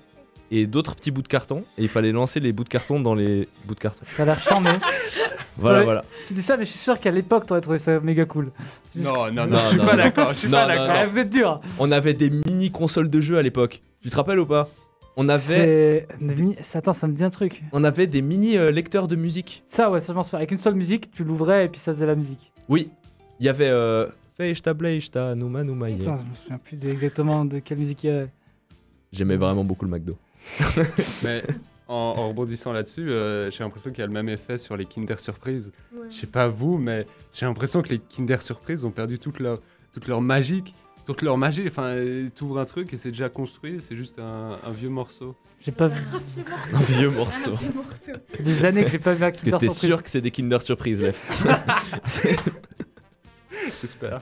Et 0.52 0.68
d'autres 0.68 0.96
petits 0.96 1.10
bouts 1.10 1.24
de 1.24 1.28
carton. 1.28 1.64
Et 1.80 1.84
il 1.84 1.90
fallait 1.90 2.12
lancer 2.12 2.40
les 2.40 2.52
bouts 2.52 2.64
de 2.66 2.70
carton 2.70 3.00
dans 3.00 3.16
les 3.16 3.48
bouts 3.66 3.74
de 3.74 3.80
carton. 3.80 4.06
Ça 4.16 4.24
a 4.24 4.26
l'air 4.26 4.42
charmé. 4.42 4.70
Voilà, 5.56 5.78
Ouais. 5.80 5.84
voilà. 5.86 6.04
tu 6.28 6.34
dis 6.34 6.42
ça, 6.42 6.58
mais 6.58 6.66
je 6.66 6.72
suis 6.72 6.80
sûr 6.80 7.00
qu'à 7.00 7.12
l'époque, 7.12 7.46
t'aurais 7.46 7.62
trouvé 7.62 7.78
ça 7.78 8.00
méga 8.00 8.26
cool. 8.26 8.52
Non, 8.96 9.32
non, 9.32 9.46
Non, 9.48 9.60
je 9.66 9.68
suis 9.70 9.78
non, 9.78 9.86
pas 9.86 9.96
d'accord, 9.96 10.30
je 10.34 10.40
suis 10.40 10.48
Non, 10.48 10.58
pas 10.58 10.66
d'accord. 10.68 11.12
Vous 11.12 11.18
êtes 11.20 11.30
dur. 11.30 11.60
On 11.78 11.92
avait 11.92 12.16
des 12.16 12.32
mini 12.32 12.72
consoles 12.72 13.08
de 13.08 13.22
jeux 13.22 13.38
à 13.38 13.44
l'époque. 13.44 13.84
Tu 14.02 14.10
te 14.10 14.16
rappelles 14.16 14.40
ou 14.40 14.48
pas? 14.48 14.68
On 15.16 15.30
avait. 15.30 16.08
Attends, 16.74 16.94
ça 16.94 17.08
me 17.08 17.14
dit 17.14 17.24
un 17.24 17.30
truc. 17.30 17.62
On 17.72 17.84
avait 17.84 18.08
des 18.08 18.22
mini 18.22 18.58
euh, 18.58 18.72
lecteurs 18.72 19.08
de 19.08 19.16
musique. 19.16 19.64
Ça, 19.68 19.92
ouais, 19.92 20.00
ça, 20.00 20.14
je 20.14 20.18
m'en 20.18 20.24
souviens. 20.24 20.40
Avec 20.40 20.52
une 20.52 20.58
seule 20.58 20.76
musique, 20.76 21.12
tu 21.12 21.24
l'ouvrais 21.24 21.66
et 21.66 21.70
puis 21.70 21.80
ça 21.80 21.94
faisait 21.94 22.06
la 22.06 22.16
musique. 22.16 22.52
Oui, 22.70 22.90
il 23.40 23.46
y 23.46 23.50
avait 23.50 23.70
euh, 23.70 24.08
Feishta 24.38 24.74
Bleishta 24.74 25.36
Numa 25.36 25.64
Numa. 25.64 25.88
Putain, 25.88 26.16
je 26.18 26.24
me 26.30 26.34
souviens 26.34 26.58
plus 26.58 26.78
de- 26.78 26.90
exactement 26.90 27.46
de 27.46 27.60
quelle 27.60 27.78
musique 27.78 28.04
il 28.04 28.08
y 28.08 28.10
avait. 28.14 28.30
J'aimais 29.12 29.38
vraiment 29.38 29.64
beaucoup 29.64 29.86
le 29.86 29.92
McDo. 29.92 30.18
Mais 31.24 31.44
en, 31.88 31.94
en 31.96 32.30
rebondissant 32.30 32.74
là-dessus, 32.74 33.12
euh, 33.12 33.52
j'ai 33.52 33.64
l'impression 33.64 33.92
qu'il 33.92 34.00
y 34.00 34.04
a 34.04 34.08
le 34.08 34.14
même 34.14 34.30
effet 34.30 34.58
sur 34.58 34.76
les 34.76 34.86
Kinder 34.86 35.20
Surprise. 35.20 35.72
Je 36.10 36.16
sais 36.16 36.28
pas 36.28 36.48
vous, 36.48 36.78
mais 36.78 37.06
j'ai 37.34 37.46
l'impression 37.46 37.82
que 37.82 37.90
les 37.90 38.00
Kinder 38.00 38.42
Surprise 38.42 38.84
ont 38.84 38.92
perdu 38.92 39.20
toute 39.20 39.40
leur, 39.40 39.60
toute 39.94 40.08
leur 40.08 40.22
magie. 40.22 40.64
Toute 41.06 41.22
leur 41.22 41.38
magie, 41.38 41.66
enfin, 41.68 41.84
euh, 41.96 42.30
t'ouvres 42.34 42.60
un 42.60 42.66
truc 42.66 42.94
et 42.94 42.98
c'est 42.98 43.10
déjà 43.10 43.28
construit, 43.28 43.82
c'est 43.82 43.96
juste 43.98 44.20
un, 44.20 44.58
un 44.64 44.72
vieux 44.72 44.88
morceau. 44.90 45.36
J'ai 45.60 45.72
pas 45.74 45.88
vu. 45.90 46.02
Un 46.74 46.80
vieux 46.80 47.10
morceau. 47.10 47.52
Des 48.40 48.64
années 48.66 48.86
que 48.86 48.90
j'ai 48.92 49.00
pas 49.00 49.14
vu 49.14 49.24
Est-ce 49.26 49.44
que 49.44 49.56
t'es 49.58 49.70
sûr 49.70 50.02
que 50.02 50.10
c'est 50.10 50.22
des 50.22 50.32
Kinder 50.32 50.62
Surprise, 50.62 51.02
Lef 51.02 51.30
J'espère. 53.82 54.20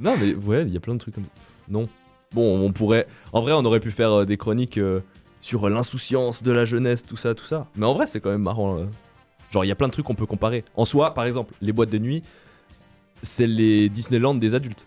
Non, 0.00 0.16
mais 0.18 0.34
ouais, 0.34 0.62
il 0.62 0.72
y 0.72 0.76
a 0.76 0.80
plein 0.80 0.94
de 0.94 0.98
trucs 0.98 1.14
comme 1.14 1.24
ça. 1.24 1.30
Non. 1.68 1.84
Bon, 2.32 2.60
on 2.64 2.72
pourrait. 2.72 3.06
En 3.32 3.40
vrai, 3.42 3.52
on 3.52 3.64
aurait 3.64 3.80
pu 3.80 3.90
faire 3.90 4.10
euh, 4.12 4.24
des 4.24 4.36
chroniques 4.36 4.78
euh, 4.78 5.00
sur 5.40 5.68
l'insouciance 5.68 6.42
de 6.42 6.52
la 6.52 6.64
jeunesse, 6.64 7.04
tout 7.04 7.16
ça, 7.16 7.34
tout 7.34 7.44
ça. 7.44 7.66
Mais 7.76 7.84
en 7.86 7.94
vrai, 7.94 8.06
c'est 8.06 8.20
quand 8.20 8.30
même 8.30 8.42
marrant. 8.42 8.78
euh. 8.78 8.84
Genre, 9.50 9.64
il 9.64 9.68
y 9.68 9.72
a 9.72 9.74
plein 9.74 9.88
de 9.88 9.92
trucs 9.92 10.06
qu'on 10.06 10.14
peut 10.14 10.26
comparer. 10.26 10.64
En 10.74 10.86
soi, 10.86 11.12
par 11.12 11.24
exemple, 11.24 11.52
les 11.60 11.72
boîtes 11.72 11.90
de 11.90 11.98
nuit, 11.98 12.22
c'est 13.22 13.46
les 13.46 13.90
Disneyland 13.90 14.34
des 14.34 14.54
adultes. 14.54 14.86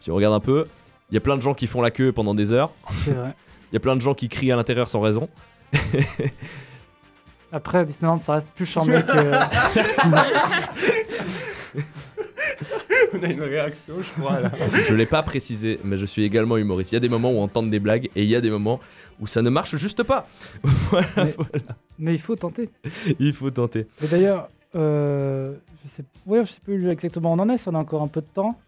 Si 0.00 0.10
on 0.10 0.14
regarde 0.16 0.34
un 0.34 0.40
peu, 0.40 0.64
il 1.10 1.14
y 1.14 1.18
a 1.18 1.20
plein 1.20 1.36
de 1.36 1.42
gens 1.42 1.54
qui 1.54 1.66
font 1.68 1.82
la 1.82 1.90
queue 1.92 2.10
pendant 2.10 2.34
des 2.34 2.50
heures. 2.52 2.72
C'est 3.04 3.12
vrai. 3.12 3.34
Il 3.72 3.74
y 3.74 3.76
a 3.76 3.80
plein 3.80 3.94
de 3.94 4.00
gens 4.00 4.14
qui 4.14 4.28
crient 4.28 4.50
à 4.50 4.56
l'intérieur 4.56 4.88
sans 4.88 5.00
raison. 5.00 5.28
Après, 7.52 7.84
Disneyland, 7.84 8.18
ça 8.18 8.34
reste 8.34 8.50
plus 8.52 8.66
charmé 8.66 8.94
que. 8.94 9.02
On 13.12 13.22
a 13.22 13.26
une 13.26 13.42
réaction, 13.42 13.94
je 14.00 14.20
crois, 14.20 14.40
là. 14.40 14.50
Je 14.88 14.94
l'ai 14.94 15.06
pas 15.06 15.22
précisé, 15.22 15.78
mais 15.84 15.96
je 15.96 16.06
suis 16.06 16.24
également 16.24 16.56
humoriste. 16.56 16.90
Il 16.92 16.94
y 16.94 16.96
a 16.96 17.00
des 17.00 17.08
moments 17.08 17.30
où 17.30 17.36
on 17.38 17.46
tente 17.48 17.70
des 17.70 17.78
blagues 17.80 18.06
et 18.16 18.22
il 18.24 18.28
y 18.28 18.34
a 18.36 18.40
des 18.40 18.50
moments 18.50 18.80
où 19.20 19.26
ça 19.28 19.42
ne 19.42 19.50
marche 19.50 19.76
juste 19.76 20.02
pas. 20.02 20.26
voilà, 20.62 21.06
Mais- 21.16 21.34
voilà. 21.36 21.50
Mais 21.98 22.14
il 22.14 22.20
faut 22.20 22.36
tenter. 22.36 22.70
Il 23.18 23.32
faut 23.32 23.50
tenter. 23.50 23.86
Et 24.02 24.06
d'ailleurs, 24.06 24.48
euh, 24.74 25.54
je 25.84 25.90
sais, 25.90 26.04
ouais, 26.26 26.44
je 26.44 26.52
sais 26.52 26.60
plus 26.64 26.88
exactement 26.88 27.32
où 27.32 27.36
on 27.36 27.40
en 27.40 27.48
est, 27.50 27.58
si 27.58 27.68
on 27.68 27.74
a 27.74 27.78
encore 27.78 28.02
un 28.02 28.08
peu 28.08 28.20
de 28.20 28.26
temps. 28.32 28.58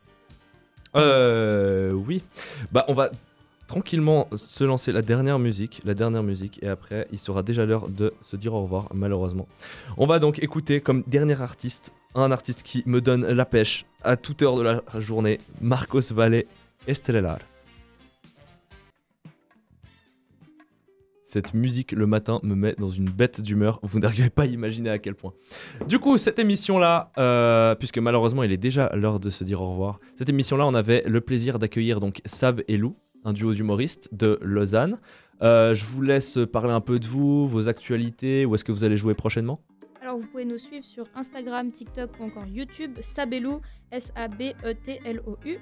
Euh, 0.96 1.92
oui. 1.92 2.22
Bah, 2.72 2.84
on 2.88 2.94
va 2.94 3.10
tranquillement 3.66 4.28
se 4.36 4.64
lancer 4.64 4.92
la 4.92 5.02
dernière 5.02 5.38
musique, 5.38 5.80
la 5.84 5.94
dernière 5.94 6.22
musique, 6.22 6.62
et 6.62 6.68
après, 6.68 7.06
il 7.10 7.18
sera 7.18 7.42
déjà 7.42 7.64
l'heure 7.64 7.88
de 7.88 8.12
se 8.20 8.36
dire 8.36 8.52
au 8.54 8.62
revoir, 8.62 8.88
malheureusement. 8.92 9.48
On 9.96 10.06
va 10.06 10.18
donc 10.18 10.42
écouter 10.42 10.80
comme 10.80 11.02
dernier 11.06 11.40
artiste, 11.40 11.94
un 12.14 12.30
artiste 12.30 12.62
qui 12.64 12.82
me 12.84 13.00
donne 13.00 13.26
la 13.26 13.46
pêche 13.46 13.86
à 14.02 14.16
toute 14.16 14.42
heure 14.42 14.56
de 14.56 14.62
la 14.62 14.82
journée, 14.98 15.38
Marcos 15.60 16.12
Valle 16.12 16.44
Estelar. 16.86 17.38
Cette 21.32 21.54
musique 21.54 21.92
le 21.92 22.06
matin 22.06 22.40
me 22.42 22.54
met 22.54 22.74
dans 22.74 22.90
une 22.90 23.06
bête 23.06 23.40
d'humeur, 23.40 23.80
vous 23.82 23.98
n'arrivez 24.00 24.28
pas 24.28 24.42
à 24.42 24.44
imaginer 24.44 24.90
à 24.90 24.98
quel 24.98 25.14
point. 25.14 25.32
Du 25.88 25.98
coup, 25.98 26.18
cette 26.18 26.38
émission-là, 26.38 27.10
euh, 27.16 27.74
puisque 27.74 27.96
malheureusement 27.96 28.42
il 28.42 28.52
est 28.52 28.58
déjà 28.58 28.94
l'heure 28.94 29.18
de 29.18 29.30
se 29.30 29.42
dire 29.42 29.62
au 29.62 29.70
revoir, 29.70 29.98
cette 30.14 30.28
émission-là, 30.28 30.66
on 30.66 30.74
avait 30.74 31.02
le 31.06 31.22
plaisir 31.22 31.58
d'accueillir 31.58 32.00
donc 32.00 32.20
Sab 32.26 32.62
et 32.68 32.76
Lou, 32.76 32.96
un 33.24 33.32
duo 33.32 33.54
d'humoristes 33.54 34.10
de 34.12 34.38
Lausanne. 34.42 34.98
Euh, 35.40 35.74
je 35.74 35.86
vous 35.86 36.02
laisse 36.02 36.38
parler 36.52 36.74
un 36.74 36.82
peu 36.82 36.98
de 36.98 37.06
vous, 37.06 37.46
vos 37.46 37.66
actualités, 37.66 38.44
où 38.44 38.54
est-ce 38.54 38.64
que 38.64 38.72
vous 38.72 38.84
allez 38.84 38.98
jouer 38.98 39.14
prochainement? 39.14 39.62
Alors 40.02 40.18
vous 40.18 40.26
pouvez 40.26 40.44
nous 40.44 40.58
suivre 40.58 40.84
sur 40.84 41.06
Instagram, 41.14 41.70
TikTok 41.70 42.10
ou 42.20 42.24
encore 42.24 42.44
YouTube, 42.44 42.98
Sabelou, 43.00 43.62
S-A-B-E-T-L-O-U. 43.90 45.56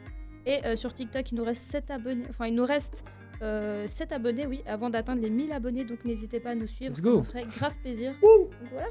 Et 0.47 0.75
sur 0.75 0.93
TikTok, 0.93 1.31
il 1.31 1.37
nous 1.37 1.45
reste 1.45 1.63
7 1.63 1.93
abonnés. 1.93 2.25
Enfin, 2.29 2.49
il 2.49 2.57
nous 2.57 2.65
reste 2.65 3.05
euh, 3.43 3.87
7 3.87 4.13
abonnés, 4.13 4.47
oui, 4.47 4.63
avant 4.67 4.91
d'atteindre 4.91 5.23
les 5.23 5.31
1000 5.31 5.53
abonnés. 5.53 5.85
Donc 5.85 6.05
n'hésitez 6.05 6.41
pas 6.41 6.51
à 6.51 6.55
nous 6.55 6.67
suivre. 6.67 6.91
Let's 6.91 6.99
ça 6.99 7.03
go. 7.03 7.17
nous 7.19 7.23
ferait 7.25 7.45
grave 7.45 7.75
plaisir. 7.83 8.13
Donc 8.23 8.51
voilà. 8.71 8.89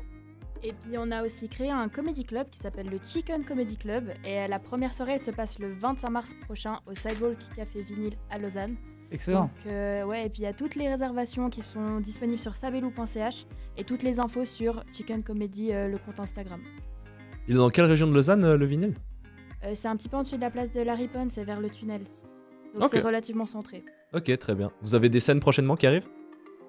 Et 0.62 0.74
puis 0.74 0.98
on 0.98 1.10
a 1.12 1.24
aussi 1.24 1.48
créé 1.48 1.70
un 1.72 1.88
comedy 1.88 2.26
club 2.26 2.50
qui 2.50 2.60
s'appelle 2.60 2.88
le 2.90 3.00
Chicken 3.06 3.46
Comedy 3.46 3.78
Club. 3.78 4.12
Et 4.26 4.48
la 4.48 4.60
première 4.60 4.94
soirée, 4.94 5.14
elle 5.14 5.24
se 5.24 5.32
passe 5.32 5.58
le 5.60 5.72
25 5.72 6.10
mars 6.10 6.36
prochain 6.46 6.80
au 6.86 6.94
Sidewalk 6.94 7.38
Café 7.56 7.82
Vinyle 7.82 8.16
à 8.30 8.38
Lausanne. 8.38 8.76
Excellent. 9.12 9.44
Donc, 9.44 9.52
euh, 9.68 10.04
ouais, 10.04 10.26
et 10.26 10.30
puis 10.30 10.42
il 10.42 10.44
y 10.44 10.48
a 10.48 10.54
toutes 10.54 10.76
les 10.76 10.88
réservations 10.88 11.50
qui 11.50 11.64
sont 11.64 12.00
disponibles 12.00 12.38
sur 12.40 12.56
sabelou.ch 12.56 13.46
et 13.78 13.84
toutes 13.84 14.04
les 14.04 14.20
infos 14.20 14.46
sur 14.46 14.84
Chicken 14.94 15.24
Comedy, 15.24 15.74
euh, 15.74 15.88
le 15.88 15.98
compte 15.98 16.20
Instagram. 16.20 16.62
Il 17.48 17.56
est 17.56 17.58
dans 17.58 17.70
quelle 17.70 17.86
région 17.86 18.06
de 18.06 18.14
Lausanne, 18.14 18.44
euh, 18.44 18.58
le 18.58 18.66
vinyle? 18.68 18.94
Euh, 19.64 19.72
c'est 19.74 19.88
un 19.88 19.96
petit 19.96 20.10
peu 20.10 20.18
en 20.18 20.22
dessus 20.22 20.36
de 20.36 20.42
la 20.42 20.52
place 20.52 20.70
de 20.72 20.82
la 20.82 20.94
Riponne, 20.94 21.30
c'est 21.30 21.44
vers 21.44 21.60
le 21.60 21.70
tunnel. 21.70 22.02
Donc 22.74 22.90
c'est 22.90 23.02
relativement 23.02 23.46
centré. 23.46 23.84
Ok, 24.14 24.36
très 24.38 24.56
bien. 24.56 24.72
Vous 24.82 24.96
avez 24.96 25.10
des 25.10 25.20
scènes 25.20 25.40
prochainement 25.40 25.76
qui 25.76 25.88
arrivent? 25.88 26.08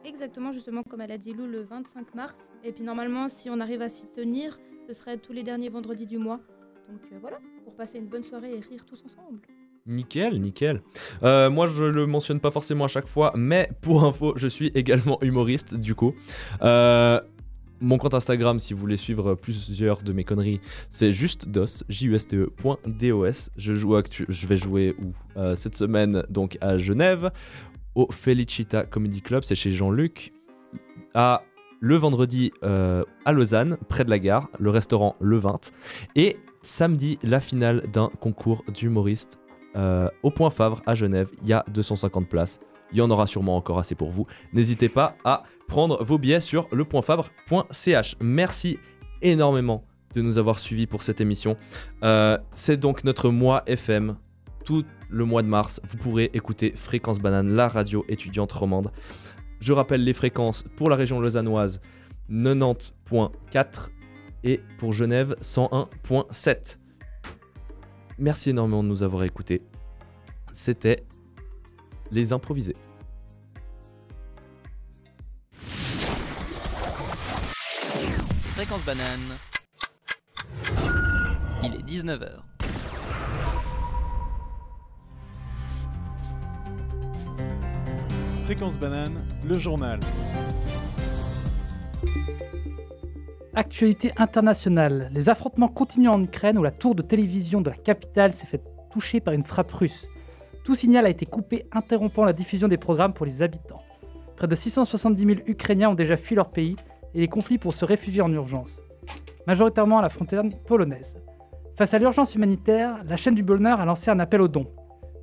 Exactement, 0.04 0.52
justement, 0.52 0.82
comme 0.82 1.02
elle 1.02 1.12
a 1.12 1.18
dit 1.18 1.32
Lou, 1.32 1.46
le 1.46 1.62
25 1.62 2.14
mars. 2.14 2.52
Et 2.64 2.72
puis 2.72 2.82
normalement, 2.82 3.28
si 3.28 3.50
on 3.50 3.60
arrive 3.60 3.82
à 3.82 3.88
s'y 3.88 4.06
tenir, 4.06 4.58
ce 4.86 4.94
serait 4.94 5.18
tous 5.18 5.32
les 5.32 5.42
derniers 5.42 5.68
vendredis 5.68 6.06
du 6.06 6.18
mois. 6.18 6.40
Donc 6.88 7.00
euh, 7.12 7.16
voilà, 7.20 7.38
pour 7.64 7.74
passer 7.74 7.98
une 7.98 8.06
bonne 8.06 8.24
soirée 8.24 8.54
et 8.54 8.60
rire 8.60 8.84
tous 8.86 9.02
ensemble. 9.04 9.40
Nickel, 9.86 10.40
nickel. 10.40 10.82
Euh, 11.22 11.50
moi, 11.50 11.66
je 11.66 11.84
le 11.84 12.06
mentionne 12.06 12.40
pas 12.40 12.50
forcément 12.50 12.84
à 12.84 12.88
chaque 12.88 13.06
fois, 13.06 13.32
mais 13.36 13.70
pour 13.80 14.04
info, 14.04 14.34
je 14.36 14.46
suis 14.46 14.68
également 14.74 15.18
humoriste, 15.22 15.74
du 15.74 15.94
coup. 15.94 16.14
Euh, 16.62 17.20
mon 17.80 17.98
compte 17.98 18.14
Instagram, 18.14 18.58
si 18.58 18.74
vous 18.74 18.80
voulez 18.80 18.96
suivre 18.96 19.34
plusieurs 19.34 20.02
de 20.02 20.12
mes 20.12 20.24
conneries, 20.24 20.60
c'est 20.90 21.12
juste 21.12 21.48
dos, 21.48 21.64
J-U-S-T-E.dos. 21.88 23.34
Je, 23.56 23.74
joue 23.74 23.96
je 24.28 24.46
vais 24.46 24.56
jouer 24.56 24.94
où 25.00 25.12
Euh, 25.36 25.54
Cette 25.54 25.74
semaine, 25.74 26.24
donc 26.28 26.58
à 26.60 26.76
Genève, 26.78 27.30
au 27.94 28.08
Felicita 28.10 28.84
Comedy 28.84 29.22
Club, 29.22 29.42
c'est 29.44 29.54
chez 29.54 29.70
Jean-Luc. 29.70 30.32
À 31.14 31.42
le 31.80 31.96
vendredi 31.96 32.52
euh, 32.62 33.04
à 33.24 33.32
Lausanne, 33.32 33.78
près 33.88 34.04
de 34.04 34.10
la 34.10 34.18
gare, 34.18 34.48
le 34.58 34.70
restaurant 34.70 35.16
Le 35.20 35.38
20. 35.38 35.72
Et 36.14 36.36
samedi, 36.62 37.18
la 37.22 37.40
finale 37.40 37.86
d'un 37.90 38.10
concours 38.20 38.64
d'humoristes 38.68 39.38
euh, 39.76 40.08
au 40.22 40.30
Point 40.30 40.50
Favre 40.50 40.82
à 40.86 40.94
Genève. 40.94 41.30
Il 41.42 41.48
y 41.48 41.52
a 41.52 41.64
250 41.72 42.28
places. 42.28 42.60
Il 42.92 42.98
y 42.98 43.00
en 43.00 43.10
aura 43.10 43.26
sûrement 43.26 43.56
encore 43.56 43.78
assez 43.78 43.94
pour 43.94 44.10
vous. 44.10 44.26
N'hésitez 44.52 44.88
pas 44.88 45.16
à 45.24 45.44
prendre 45.68 46.02
vos 46.02 46.18
billets 46.18 46.40
sur 46.40 46.68
lepointfabre.ch. 46.72 48.16
Merci 48.20 48.78
énormément 49.22 49.84
de 50.14 50.22
nous 50.22 50.38
avoir 50.38 50.58
suivis 50.58 50.86
pour 50.86 51.02
cette 51.02 51.20
émission. 51.20 51.56
Euh, 52.02 52.36
C'est 52.52 52.76
donc 52.76 53.04
notre 53.04 53.30
mois 53.30 53.62
FM. 53.66 54.16
Tout 54.64 54.84
le 55.08 55.24
mois 55.24 55.42
de 55.42 55.48
mars, 55.48 55.80
vous 55.88 55.96
pourrez 55.96 56.30
écouter 56.34 56.72
Fréquence 56.76 57.18
Banane, 57.18 57.48
la 57.54 57.68
radio 57.68 58.04
étudiante 58.08 58.52
romande. 58.52 58.92
Je 59.60 59.72
rappelle 59.72 60.04
les 60.04 60.12
fréquences 60.14 60.64
pour 60.76 60.90
la 60.90 60.96
région 60.96 61.20
lausannoise 61.20 61.80
90.4 62.30 63.90
et 64.44 64.60
pour 64.78 64.92
Genève 64.92 65.36
101.7. 65.40 66.78
Merci 68.18 68.50
énormément 68.50 68.82
de 68.82 68.88
nous 68.88 69.02
avoir 69.02 69.24
écoutés. 69.24 69.62
C'était 70.52 71.04
les 72.10 72.32
improvisés. 72.32 72.76
Fréquence 78.54 78.84
banane. 78.84 79.38
Il 81.62 81.74
est 81.74 81.82
19h. 81.82 82.28
Fréquence 88.44 88.78
banane, 88.78 89.24
le 89.46 89.58
journal. 89.58 90.00
Actualité 93.54 94.12
internationale. 94.16 95.10
Les 95.12 95.28
affrontements 95.28 95.68
continuent 95.68 96.10
en 96.10 96.22
Ukraine 96.22 96.58
où 96.58 96.62
la 96.62 96.70
tour 96.70 96.94
de 96.94 97.02
télévision 97.02 97.60
de 97.60 97.70
la 97.70 97.76
capitale 97.76 98.32
s'est 98.32 98.46
fait 98.46 98.62
toucher 98.90 99.20
par 99.20 99.34
une 99.34 99.44
frappe 99.44 99.70
russe. 99.70 100.08
Tout 100.64 100.74
signal 100.74 101.06
a 101.06 101.10
été 101.10 101.24
coupé, 101.24 101.66
interrompant 101.72 102.24
la 102.24 102.34
diffusion 102.34 102.68
des 102.68 102.76
programmes 102.76 103.14
pour 103.14 103.24
les 103.24 103.42
habitants. 103.42 103.80
Près 104.36 104.46
de 104.46 104.54
670 104.54 105.24
000 105.24 105.40
Ukrainiens 105.46 105.90
ont 105.90 105.94
déjà 105.94 106.16
fui 106.16 106.34
leur 106.34 106.50
pays 106.50 106.76
et 107.14 107.20
les 107.20 107.28
conflits 107.28 107.58
pour 107.58 107.72
se 107.72 107.84
réfugier 107.84 108.22
en 108.22 108.32
urgence, 108.32 108.80
majoritairement 109.46 109.98
à 109.98 110.02
la 110.02 110.10
frontière 110.10 110.42
polonaise. 110.66 111.16
Face 111.76 111.94
à 111.94 111.98
l'urgence 111.98 112.34
humanitaire, 112.34 113.02
la 113.06 113.16
chaîne 113.16 113.34
du 113.34 113.42
bonheur 113.42 113.80
a 113.80 113.86
lancé 113.86 114.10
un 114.10 114.20
appel 114.20 114.42
aux 114.42 114.48
dons. 114.48 114.70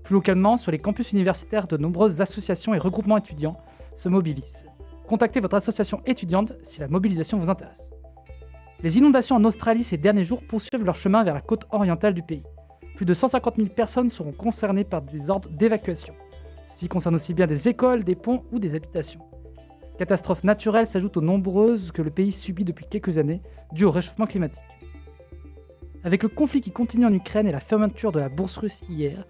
Plus 0.04 0.15
localement, 0.15 0.58
sur 0.58 0.71
les 0.71 0.80
campus 0.80 1.12
universitaires, 1.12 1.67
de 1.67 1.78
nombreuses 1.78 2.19
associations 2.19 2.73
et 2.73 2.80
regroupements 2.80 3.17
étudiants 3.17 3.58
se 3.95 4.10
mobilisent. 4.10 4.65
Contactez 5.08 5.39
votre 5.39 5.56
association 5.56 6.02
étudiante 6.06 6.54
si 6.63 6.80
la 6.80 6.88
mobilisation 6.88 7.38
vous 7.38 7.50
intéresse. 7.50 7.91
Les 8.82 8.97
inondations 8.97 9.36
en 9.36 9.43
Australie 9.43 9.84
ces 9.84 9.97
derniers 9.97 10.23
jours 10.23 10.41
poursuivent 10.47 10.84
leur 10.84 10.95
chemin 10.95 11.23
vers 11.23 11.34
la 11.34 11.41
côte 11.41 11.65
orientale 11.71 12.13
du 12.13 12.23
pays. 12.23 12.43
Plus 12.97 13.05
de 13.05 13.13
150 13.13 13.57
000 13.57 13.67
personnes 13.69 14.10
seront 14.10 14.31
concernées 14.31 14.83
par 14.83 15.03
des 15.03 15.29
ordres 15.29 15.49
d'évacuation. 15.49 16.15
Ceci 16.71 16.88
concerne 16.88 17.13
aussi 17.13 17.36
bien 17.36 17.45
des 17.45 17.67
écoles, 17.67 18.03
des 18.03 18.15
ponts 18.15 18.41
ou 18.51 18.57
des 18.57 18.73
habitations. 18.73 19.21
Cette 19.81 19.97
catastrophe 19.97 20.43
naturelle 20.43 20.88
s'ajoute 20.88 21.15
aux 21.15 21.21
nombreuses 21.21 21.91
que 21.91 22.01
le 22.01 22.10
pays 22.10 22.31
subit 22.31 22.63
depuis 22.63 22.88
quelques 22.89 23.19
années, 23.19 23.43
dues 23.71 23.86
au 23.86 23.91
réchauffement 23.91 24.25
climatique. 24.25 24.63
Avec 26.03 26.23
le 26.23 26.29
conflit 26.29 26.60
qui 26.60 26.71
continue 26.71 27.05
en 27.05 27.13
Ukraine 27.13 27.45
et 27.45 27.51
la 27.51 27.60
fermeture 27.60 28.12
de 28.12 28.19
la 28.19 28.29
bourse 28.29 28.57
russe 28.57 28.81
hier, 28.89 29.27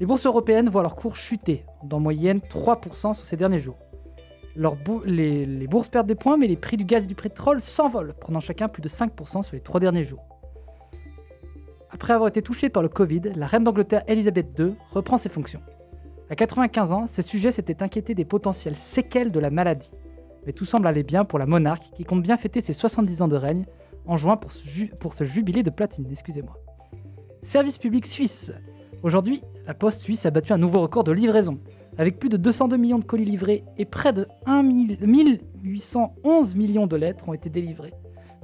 les 0.00 0.04
bourses 0.04 0.26
européennes 0.26 0.68
voient 0.68 0.82
leur 0.82 0.94
cours 0.94 1.16
chuter 1.16 1.64
d'en 1.84 2.00
moyenne 2.00 2.40
3% 2.40 3.14
sur 3.14 3.24
ces 3.24 3.38
derniers 3.38 3.58
jours. 3.58 3.78
Les, 5.06 5.46
les 5.46 5.66
bourses 5.66 5.88
perdent 5.88 6.08
des 6.08 6.14
points, 6.14 6.36
mais 6.36 6.46
les 6.46 6.56
prix 6.56 6.76
du 6.76 6.84
gaz 6.84 7.04
et 7.04 7.08
du 7.08 7.14
pétrole 7.14 7.62
s'envolent, 7.62 8.12
prenant 8.20 8.40
chacun 8.40 8.68
plus 8.68 8.82
de 8.82 8.88
5% 8.88 9.44
sur 9.44 9.54
les 9.54 9.62
trois 9.62 9.80
derniers 9.80 10.04
jours. 10.04 10.37
Après 11.90 12.12
avoir 12.12 12.28
été 12.28 12.42
touchée 12.42 12.68
par 12.68 12.82
le 12.82 12.88
Covid, 12.88 13.22
la 13.34 13.46
reine 13.46 13.64
d'Angleterre 13.64 14.02
Elisabeth 14.06 14.58
II 14.58 14.74
reprend 14.92 15.18
ses 15.18 15.28
fonctions. 15.28 15.60
À 16.30 16.36
95 16.36 16.92
ans, 16.92 17.06
ses 17.06 17.22
sujets 17.22 17.50
s'étaient 17.50 17.82
inquiétés 17.82 18.14
des 18.14 18.26
potentielles 18.26 18.76
séquelles 18.76 19.32
de 19.32 19.40
la 19.40 19.50
maladie. 19.50 19.90
Mais 20.46 20.52
tout 20.52 20.64
semble 20.66 20.86
aller 20.86 21.02
bien 21.02 21.24
pour 21.24 21.38
la 21.38 21.46
monarque 21.46 21.84
qui 21.94 22.04
compte 22.04 22.22
bien 22.22 22.36
fêter 22.36 22.60
ses 22.60 22.72
70 22.74 23.22
ans 23.22 23.28
de 23.28 23.36
règne 23.36 23.64
en 24.06 24.16
juin 24.16 24.36
pour 24.36 24.52
se, 24.52 24.68
ju- 24.68 24.92
pour 25.00 25.14
se 25.14 25.24
jubiler 25.24 25.62
de 25.62 25.70
platine. 25.70 26.06
Excusez-moi. 26.10 26.56
Service 27.42 27.78
public 27.78 28.04
suisse. 28.06 28.52
Aujourd'hui, 29.02 29.42
la 29.66 29.74
poste 29.74 30.00
suisse 30.00 30.26
a 30.26 30.30
battu 30.30 30.52
un 30.52 30.58
nouveau 30.58 30.80
record 30.80 31.04
de 31.04 31.12
livraison. 31.12 31.58
Avec 31.96 32.18
plus 32.18 32.28
de 32.28 32.36
202 32.36 32.76
millions 32.76 32.98
de 32.98 33.04
colis 33.04 33.24
livrés 33.24 33.64
et 33.78 33.84
près 33.84 34.12
de 34.12 34.26
1 34.46 34.62
1811 34.62 36.54
millions 36.54 36.86
de 36.86 36.96
lettres 36.96 37.28
ont 37.28 37.34
été 37.34 37.48
délivrées. 37.50 37.94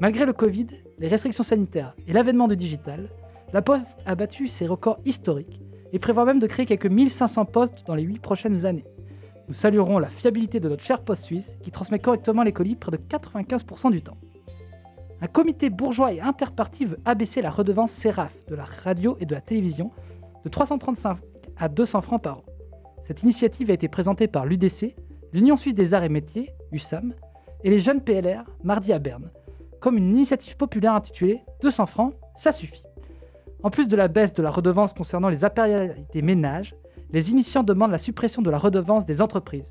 Malgré 0.01 0.27
le 0.27 0.33
Covid, 0.33 0.67
les 0.99 1.09
restrictions 1.09 1.45
sanitaires 1.45 1.95
et 2.09 2.13
l'avènement 2.13 2.49
du 2.49 2.57
digital, 2.57 3.09
la 3.55 3.63
Poste 3.63 4.01
a 4.05 4.17
battu 4.17 4.49
ses 4.49 4.67
records 4.67 4.99
historiques 5.05 5.61
et 5.93 6.01
prévoit 6.01 6.25
même 6.25 6.41
de 6.41 6.49
créer 6.49 6.67
quelques 6.67 6.87
1500 6.87 7.45
postes 7.45 7.87
dans 7.87 7.95
les 7.95 8.03
8 8.03 8.19
prochaines 8.19 8.67
années. 8.67 8.85
Nous 9.47 9.55
saluerons 9.55 10.01
la 10.01 10.09
fiabilité 10.09 10.59
de 10.59 10.69
notre 10.69 10.83
chère 10.83 11.05
Poste 11.05 11.23
suisse 11.23 11.57
qui 11.63 11.71
transmet 11.71 12.01
correctement 12.01 12.43
les 12.43 12.53
colis 12.53 12.75
près 12.75 12.91
de 12.91 12.97
95% 12.97 13.93
du 13.93 14.03
temps. 14.03 14.17
Un 15.21 15.29
comité 15.29 15.71
bourgeois 15.71 16.13
et 16.13 16.21
interparti 16.21 16.85
veut 16.85 16.99
abaisser 17.05 17.43
la 17.43 17.51
redevance 17.51 17.93
CERAF 17.93 18.35
de 18.49 18.57
la 18.57 18.65
radio 18.65 19.17
et 19.21 19.25
de 19.25 19.37
la 19.37 19.41
télévision 19.41 19.93
de 20.45 20.49
335 20.49 21.19
à 21.57 21.69
200 21.69 22.01
francs 22.01 22.23
par 22.25 22.39
an. 22.39 22.45
Cette 23.05 23.23
initiative 23.23 23.71
a 23.71 23.75
été 23.75 23.87
présentée 23.87 24.27
par 24.27 24.47
l'UDC, 24.47 24.97
l'Union 25.33 25.55
suisse 25.55 25.75
des 25.75 25.95
arts 25.95 26.03
et 26.03 26.09
métiers, 26.09 26.51
USAM, 26.73 27.15
et 27.63 27.71
les 27.71 27.79
jeunes 27.79 28.01
PLR, 28.01 28.43
mardi 28.65 28.93
à 28.93 28.99
Berne, 28.99 29.31
comme 29.79 29.97
une 29.97 30.11
initiative 30.11 30.57
populaire 30.57 30.95
intitulée 30.95 31.41
200 31.63 31.87
francs, 31.87 32.15
ça 32.35 32.51
suffit. 32.51 32.83
En 33.65 33.71
plus 33.71 33.89
de 33.89 33.97
la 33.97 34.09
baisse 34.09 34.35
de 34.35 34.43
la 34.43 34.51
redevance 34.51 34.93
concernant 34.93 35.31
les 35.31 35.43
appareils 35.43 36.07
des 36.13 36.21
ménages, 36.21 36.75
les 37.13 37.31
initiants 37.31 37.63
demandent 37.63 37.93
la 37.93 37.97
suppression 37.97 38.43
de 38.43 38.51
la 38.51 38.59
redevance 38.59 39.07
des 39.07 39.23
entreprises. 39.23 39.71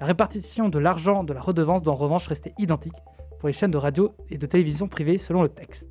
La 0.00 0.06
répartition 0.06 0.70
de 0.70 0.78
l'argent 0.78 1.22
de 1.22 1.34
la 1.34 1.42
redevance 1.42 1.82
doit 1.82 1.92
en 1.92 1.96
revanche 1.96 2.28
rester 2.28 2.54
identique 2.56 2.96
pour 3.38 3.48
les 3.48 3.52
chaînes 3.52 3.70
de 3.70 3.76
radio 3.76 4.14
et 4.30 4.38
de 4.38 4.46
télévision 4.46 4.88
privées 4.88 5.18
selon 5.18 5.42
le 5.42 5.50
texte. 5.50 5.86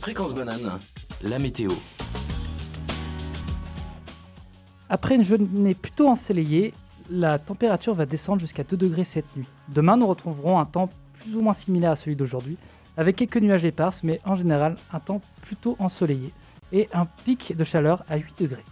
Fréquence 0.00 0.34
banane, 0.34 0.80
la 1.22 1.38
météo. 1.38 1.70
Après 4.88 5.14
une 5.14 5.22
journée 5.22 5.76
plutôt 5.76 6.08
ensoleillée, 6.08 6.74
la 7.08 7.38
température 7.38 7.94
va 7.94 8.04
descendre 8.04 8.40
jusqu'à 8.40 8.64
2 8.64 8.76
degrés 8.76 9.04
cette 9.04 9.36
nuit. 9.36 9.46
Demain, 9.68 9.96
nous 9.96 10.08
retrouverons 10.08 10.58
un 10.58 10.66
temps 10.66 10.88
plus 11.20 11.36
ou 11.36 11.40
moins 11.40 11.54
similaire 11.54 11.92
à 11.92 11.96
celui 11.96 12.16
d'aujourd'hui, 12.16 12.58
avec 12.96 13.16
quelques 13.16 13.38
nuages 13.38 13.64
éparses, 13.64 14.02
mais 14.02 14.20
en 14.24 14.34
général 14.34 14.76
un 14.92 15.00
temps 15.00 15.20
plutôt 15.42 15.76
ensoleillé 15.78 16.32
et 16.72 16.88
un 16.92 17.06
pic 17.06 17.56
de 17.56 17.64
chaleur 17.64 18.04
à 18.08 18.16
8 18.16 18.42
degrés. 18.42 18.64